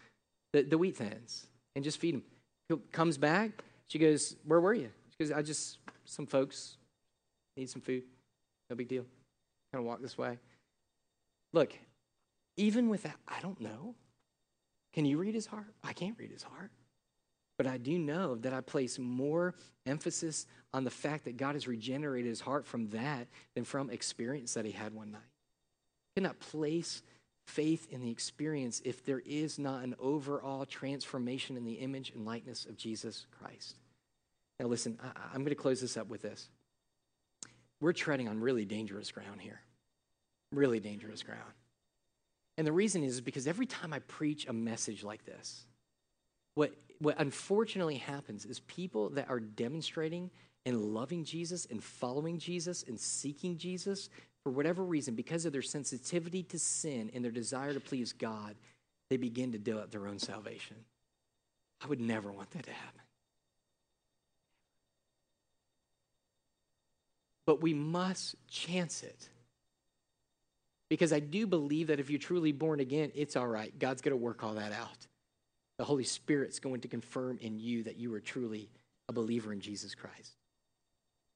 the, 0.54 0.64
the 0.64 0.78
wheat 0.78 0.98
thins, 0.98 1.46
and 1.76 1.84
just 1.84 2.00
feed 2.00 2.16
them. 2.16 2.24
He 2.70 2.76
comes 2.92 3.20
back. 3.20 3.64
She 3.90 4.00
goes, 4.00 4.36
"Where 4.46 4.60
were 4.60 4.74
you?" 4.74 4.90
She 5.12 5.24
goes, 5.24 5.32
"I 5.32 5.44
just 5.44 5.78
some 6.06 6.26
folks 6.26 6.78
need 7.56 7.70
some 7.70 7.82
food. 7.82 8.04
No 8.72 8.76
big 8.76 8.88
deal. 8.88 9.06
Kind 9.72 9.84
of 9.84 9.86
walk 9.86 10.02
this 10.02 10.18
way." 10.18 10.40
Look, 11.52 11.74
even 12.58 12.90
with 12.90 13.04
that, 13.04 13.16
I 13.28 13.40
don't 13.42 13.60
know. 13.60 13.96
Can 14.94 15.06
you 15.06 15.18
read 15.18 15.34
his 15.34 15.48
heart? 15.48 15.74
I 15.84 15.94
can't 15.94 16.18
read 16.18 16.32
his 16.32 16.44
heart. 16.44 16.72
But 17.58 17.68
I 17.68 17.78
do 17.78 17.98
know 17.98 18.36
that 18.36 18.54
I 18.54 18.62
place 18.62 18.98
more 18.98 19.54
emphasis 19.86 20.48
on 20.74 20.84
the 20.84 20.90
fact 20.90 21.26
that 21.26 21.38
God 21.38 21.56
has 21.56 21.68
regenerated 21.68 22.30
his 22.30 22.42
heart 22.42 22.66
from 22.66 22.88
that 22.90 23.28
than 23.56 23.64
from 23.64 23.90
experience 23.90 24.54
that 24.56 24.66
he 24.66 24.72
had 24.72 24.94
one 24.94 25.12
night. 25.12 25.22
You 26.16 26.22
cannot 26.22 26.40
place 26.40 27.04
faith 27.46 27.88
in 27.92 28.02
the 28.02 28.10
experience 28.10 28.82
if 28.86 29.06
there 29.06 29.22
is 29.26 29.60
not 29.60 29.84
an 29.84 29.96
overall 30.00 30.66
transformation 30.66 31.58
in 31.58 31.66
the 31.66 31.74
image 31.74 32.12
and 32.16 32.26
likeness 32.26 32.66
of 32.66 32.78
Jesus 32.78 33.28
Christ. 33.40 33.76
Now, 34.60 34.68
listen, 34.68 34.98
I, 35.04 35.36
am 35.36 35.42
going 35.42 35.50
to 35.50 35.56
close 35.56 35.82
this 35.82 35.98
up 35.98 36.08
with 36.08 36.22
this. 36.22 36.50
We're 37.82 37.94
treading 37.94 38.28
on 38.30 38.40
really 38.40 38.66
dangerous 38.66 39.12
ground 39.12 39.42
here. 39.42 39.60
Really 40.52 40.80
dangerous 40.80 41.22
ground. 41.22 41.42
And 42.58 42.68
the 42.68 42.72
reason 42.72 43.04
is 43.04 43.22
because 43.22 43.48
every 43.48 43.66
time 43.66 43.94
I 43.94 44.00
preach 44.00 44.48
a 44.48 44.54
message 44.54 45.04
like 45.04 45.26
this, 45.26 45.66
what, 46.56 46.74
what 47.00 47.20
unfortunately 47.20 47.96
happens 47.96 48.46
is 48.46 48.60
people 48.62 49.10
that 49.10 49.30
are 49.30 49.40
demonstrating 49.40 50.30
and 50.66 50.94
loving 50.94 51.24
Jesus 51.24 51.68
and 51.70 51.84
following 51.84 52.38
Jesus 52.38 52.84
and 52.88 53.00
seeking 53.00 53.58
Jesus, 53.58 54.10
for 54.44 54.52
whatever 54.52 54.84
reason, 54.84 55.16
because 55.16 55.46
of 55.46 55.54
their 55.54 55.62
sensitivity 55.62 56.44
to 56.44 56.60
sin 56.60 57.10
and 57.14 57.24
their 57.24 57.32
desire 57.32 57.74
to 57.74 57.80
please 57.80 58.14
God, 58.14 58.56
they 59.10 59.18
begin 59.18 59.52
to 59.52 59.80
up 59.80 59.92
their 59.92 60.08
own 60.08 60.20
salvation. 60.20 60.78
I 61.84 61.88
would 61.88 62.00
never 62.00 62.32
want 62.32 62.52
that 62.52 62.64
to 62.64 62.72
happen. 62.72 63.02
But 67.46 67.62
we 67.62 67.74
must 67.74 68.36
chance 68.48 69.04
it. 69.04 69.30
Because 70.94 71.12
I 71.12 71.20
do 71.20 71.48
believe 71.48 71.88
that 71.88 72.00
if 72.00 72.12
you're 72.12 72.20
truly 72.20 72.52
born 72.52 72.80
again, 72.80 73.12
it's 73.16 73.36
all 73.36 73.48
right. 73.48 73.74
God's 73.80 74.04
going 74.04 74.12
to 74.12 74.16
work 74.16 74.44
all 74.44 74.54
that 74.54 74.72
out. 74.74 75.08
The 75.80 75.84
Holy 75.84 76.04
Spirit's 76.04 76.60
going 76.60 76.82
to 76.82 76.88
confirm 76.88 77.40
in 77.42 77.58
you 77.58 77.82
that 77.86 77.98
you 77.98 78.14
are 78.14 78.20
truly 78.20 78.70
a 79.10 79.12
believer 79.12 79.52
in 79.52 79.60
Jesus 79.60 79.96
Christ. 79.96 80.34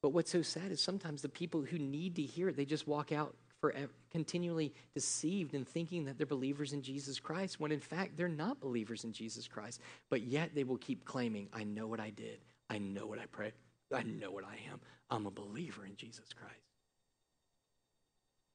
But 0.03 0.09
what's 0.09 0.29
so 0.29 0.43
sad 0.43 0.69
is 0.69 0.79
sometimes 0.79 1.23
the 1.23 1.27
people 1.27 1.63
who 1.63 1.79
need 1.79 2.17
to 2.17 2.21
hear 2.21 2.49
it, 2.49 2.55
they 2.55 2.65
just 2.65 2.87
walk 2.87 3.11
out 3.11 3.33
forever, 3.59 3.89
continually 4.11 4.75
deceived 4.93 5.55
and 5.55 5.67
thinking 5.67 6.05
that 6.05 6.19
they're 6.19 6.27
believers 6.27 6.73
in 6.73 6.83
Jesus 6.83 7.19
Christ, 7.19 7.59
when 7.59 7.71
in 7.71 7.79
fact 7.79 8.15
they're 8.15 8.27
not 8.27 8.61
believers 8.61 9.05
in 9.05 9.11
Jesus 9.11 9.47
Christ. 9.47 9.81
But 10.11 10.21
yet 10.21 10.51
they 10.53 10.65
will 10.65 10.77
keep 10.77 11.03
claiming, 11.03 11.49
I 11.51 11.63
know 11.63 11.87
what 11.87 11.99
I 11.99 12.11
did. 12.11 12.37
I 12.69 12.77
know 12.77 13.07
what 13.07 13.17
I 13.17 13.25
pray. 13.25 13.53
I 13.91 14.03
know 14.03 14.29
what 14.29 14.43
I 14.43 14.59
am. 14.71 14.81
I'm 15.09 15.25
a 15.25 15.31
believer 15.31 15.83
in 15.83 15.95
Jesus 15.95 16.31
Christ. 16.31 16.66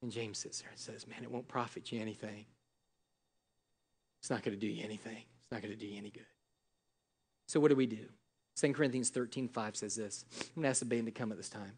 And 0.03 0.11
James 0.11 0.37
sits 0.37 0.59
there 0.59 0.69
and 0.69 0.79
says, 0.79 1.07
Man, 1.07 1.23
it 1.23 1.31
won't 1.31 1.47
profit 1.47 1.91
you 1.91 2.01
anything. 2.01 2.45
It's 4.21 4.29
not 4.29 4.43
going 4.43 4.53
to 4.53 4.59
do 4.59 4.67
you 4.67 4.83
anything. 4.83 5.17
It's 5.41 5.51
not 5.51 5.61
going 5.61 5.73
to 5.73 5.79
do 5.79 5.87
you 5.87 5.97
any 5.97 6.09
good. 6.09 6.25
So, 7.47 7.61
what 7.61 7.69
do 7.69 7.75
we 7.75 7.87
do? 7.87 8.05
2 8.57 8.73
Corinthians 8.73 9.09
13 9.09 9.47
5 9.47 9.75
says 9.77 9.95
this. 9.95 10.25
I'm 10.39 10.47
going 10.55 10.63
to 10.63 10.69
ask 10.69 10.79
the 10.79 10.85
band 10.85 11.05
to 11.05 11.11
come 11.11 11.31
at 11.31 11.37
this 11.37 11.49
time. 11.49 11.71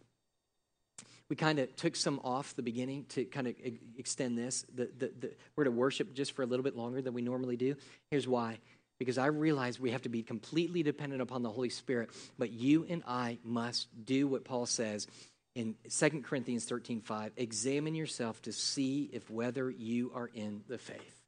We 1.30 1.36
kind 1.36 1.60
of 1.60 1.76
took 1.76 1.96
some 1.96 2.20
off 2.24 2.56
the 2.56 2.64
beginning 2.64 3.06
to 3.10 3.26
kind 3.26 3.48
of 3.48 3.56
extend 3.98 4.38
this. 4.38 4.66
The, 4.74 4.90
the, 4.98 5.12
the, 5.20 5.32
we're 5.56 5.64
to 5.64 5.72
worship 5.72 6.14
just 6.14 6.34
for 6.34 6.42
a 6.42 6.46
little 6.46 6.64
bit 6.64 6.76
longer 6.76 7.02
than 7.02 7.14
we 7.14 7.22
normally 7.22 7.58
do. 7.58 7.76
Here's 8.10 8.28
why 8.28 8.58
because 8.98 9.18
I 9.18 9.28
realize 9.28 9.80
we 9.80 9.92
have 9.92 10.04
to 10.04 10.10
be 10.10 10.24
completely 10.24 10.82
dependent 10.82 11.22
upon 11.22 11.44
the 11.44 11.50
Holy 11.50 11.70
Spirit, 11.70 12.10
but 12.40 12.52
you 12.52 12.86
and 12.90 13.04
I 13.06 13.40
must 13.44 13.88
do 14.06 14.28
what 14.28 14.46
Paul 14.46 14.66
says 14.66 15.08
in 15.56 15.76
2 15.90 16.22
Corinthians 16.22 16.66
13 16.66 17.02
5. 17.02 17.32
Examine 17.38 17.96
yourself 17.96 18.42
to 18.44 18.52
see 18.52 19.10
if 19.12 19.30
whether 19.30 19.70
you 19.70 20.12
are 20.14 20.30
in 20.34 20.62
the 20.68 20.78
faith. 20.78 21.24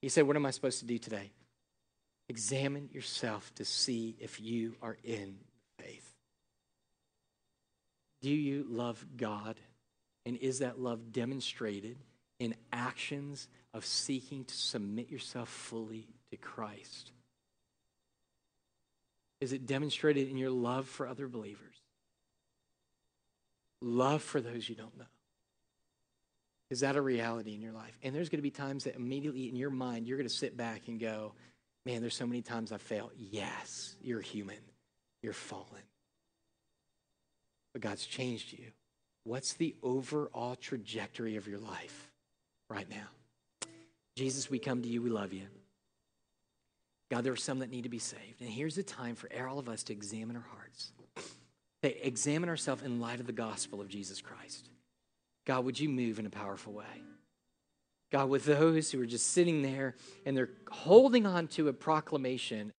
He 0.00 0.08
said, 0.08 0.26
What 0.26 0.36
am 0.36 0.46
I 0.46 0.50
supposed 0.50 0.78
to 0.78 0.86
do 0.86 0.98
today? 0.98 1.32
Examine 2.28 2.88
yourself 2.92 3.54
to 3.56 3.64
see 3.64 4.16
if 4.18 4.40
you 4.40 4.76
are 4.80 4.96
in 5.04 5.36
faith. 5.78 6.14
Do 8.22 8.30
you 8.30 8.64
love 8.68 9.04
God? 9.16 9.60
And 10.24 10.38
is 10.38 10.60
that 10.60 10.80
love 10.80 11.12
demonstrated 11.12 11.98
in 12.38 12.54
actions 12.72 13.46
of 13.74 13.84
seeking 13.84 14.44
to 14.44 14.54
submit 14.54 15.10
yourself 15.10 15.50
fully 15.50 16.08
to 16.30 16.38
Christ? 16.38 17.12
Is 19.40 19.52
it 19.52 19.66
demonstrated 19.66 20.30
in 20.30 20.38
your 20.38 20.50
love 20.50 20.88
for 20.88 21.06
other 21.06 21.28
believers? 21.28 21.73
Love 23.84 24.22
for 24.22 24.40
those 24.40 24.66
you 24.66 24.74
don't 24.74 24.96
know? 24.96 25.04
Is 26.70 26.80
that 26.80 26.96
a 26.96 27.02
reality 27.02 27.54
in 27.54 27.60
your 27.60 27.72
life? 27.72 27.96
And 28.02 28.14
there's 28.14 28.30
going 28.30 28.38
to 28.38 28.42
be 28.42 28.50
times 28.50 28.84
that 28.84 28.96
immediately 28.96 29.50
in 29.50 29.56
your 29.56 29.68
mind, 29.68 30.08
you're 30.08 30.16
going 30.16 30.28
to 30.28 30.34
sit 30.34 30.56
back 30.56 30.88
and 30.88 30.98
go, 30.98 31.34
man, 31.84 32.00
there's 32.00 32.16
so 32.16 32.26
many 32.26 32.40
times 32.40 32.72
I 32.72 32.78
fail. 32.78 33.10
Yes, 33.14 33.94
you're 34.00 34.22
human, 34.22 34.56
you're 35.22 35.34
fallen. 35.34 35.82
But 37.74 37.82
God's 37.82 38.06
changed 38.06 38.52
you. 38.52 38.68
What's 39.24 39.52
the 39.52 39.74
overall 39.82 40.56
trajectory 40.56 41.36
of 41.36 41.46
your 41.46 41.58
life 41.58 42.10
right 42.70 42.88
now? 42.88 43.68
Jesus, 44.16 44.48
we 44.48 44.58
come 44.58 44.80
to 44.80 44.88
you. 44.88 45.02
We 45.02 45.10
love 45.10 45.34
you. 45.34 45.46
God, 47.10 47.22
there 47.22 47.34
are 47.34 47.36
some 47.36 47.58
that 47.58 47.70
need 47.70 47.82
to 47.82 47.90
be 47.90 47.98
saved. 47.98 48.40
And 48.40 48.48
here's 48.48 48.76
the 48.76 48.82
time 48.82 49.14
for 49.14 49.28
all 49.46 49.58
of 49.58 49.68
us 49.68 49.82
to 49.84 49.92
examine 49.92 50.36
our 50.36 50.46
hearts, 50.56 50.92
to 51.84 52.06
examine 52.06 52.48
ourselves 52.48 52.82
in 52.82 52.98
light 52.98 53.20
of 53.20 53.26
the 53.26 53.32
gospel 53.32 53.78
of 53.82 53.88
Jesus 53.88 54.22
Christ. 54.22 54.70
God, 55.44 55.66
would 55.66 55.78
you 55.78 55.90
move 55.90 56.18
in 56.18 56.24
a 56.24 56.30
powerful 56.30 56.72
way? 56.72 57.02
God, 58.10 58.30
with 58.30 58.46
those 58.46 58.90
who 58.90 59.02
are 59.02 59.06
just 59.06 59.32
sitting 59.32 59.60
there 59.60 59.94
and 60.24 60.34
they're 60.34 60.48
holding 60.70 61.26
on 61.26 61.46
to 61.48 61.68
a 61.68 61.74
proclamation 61.74 62.72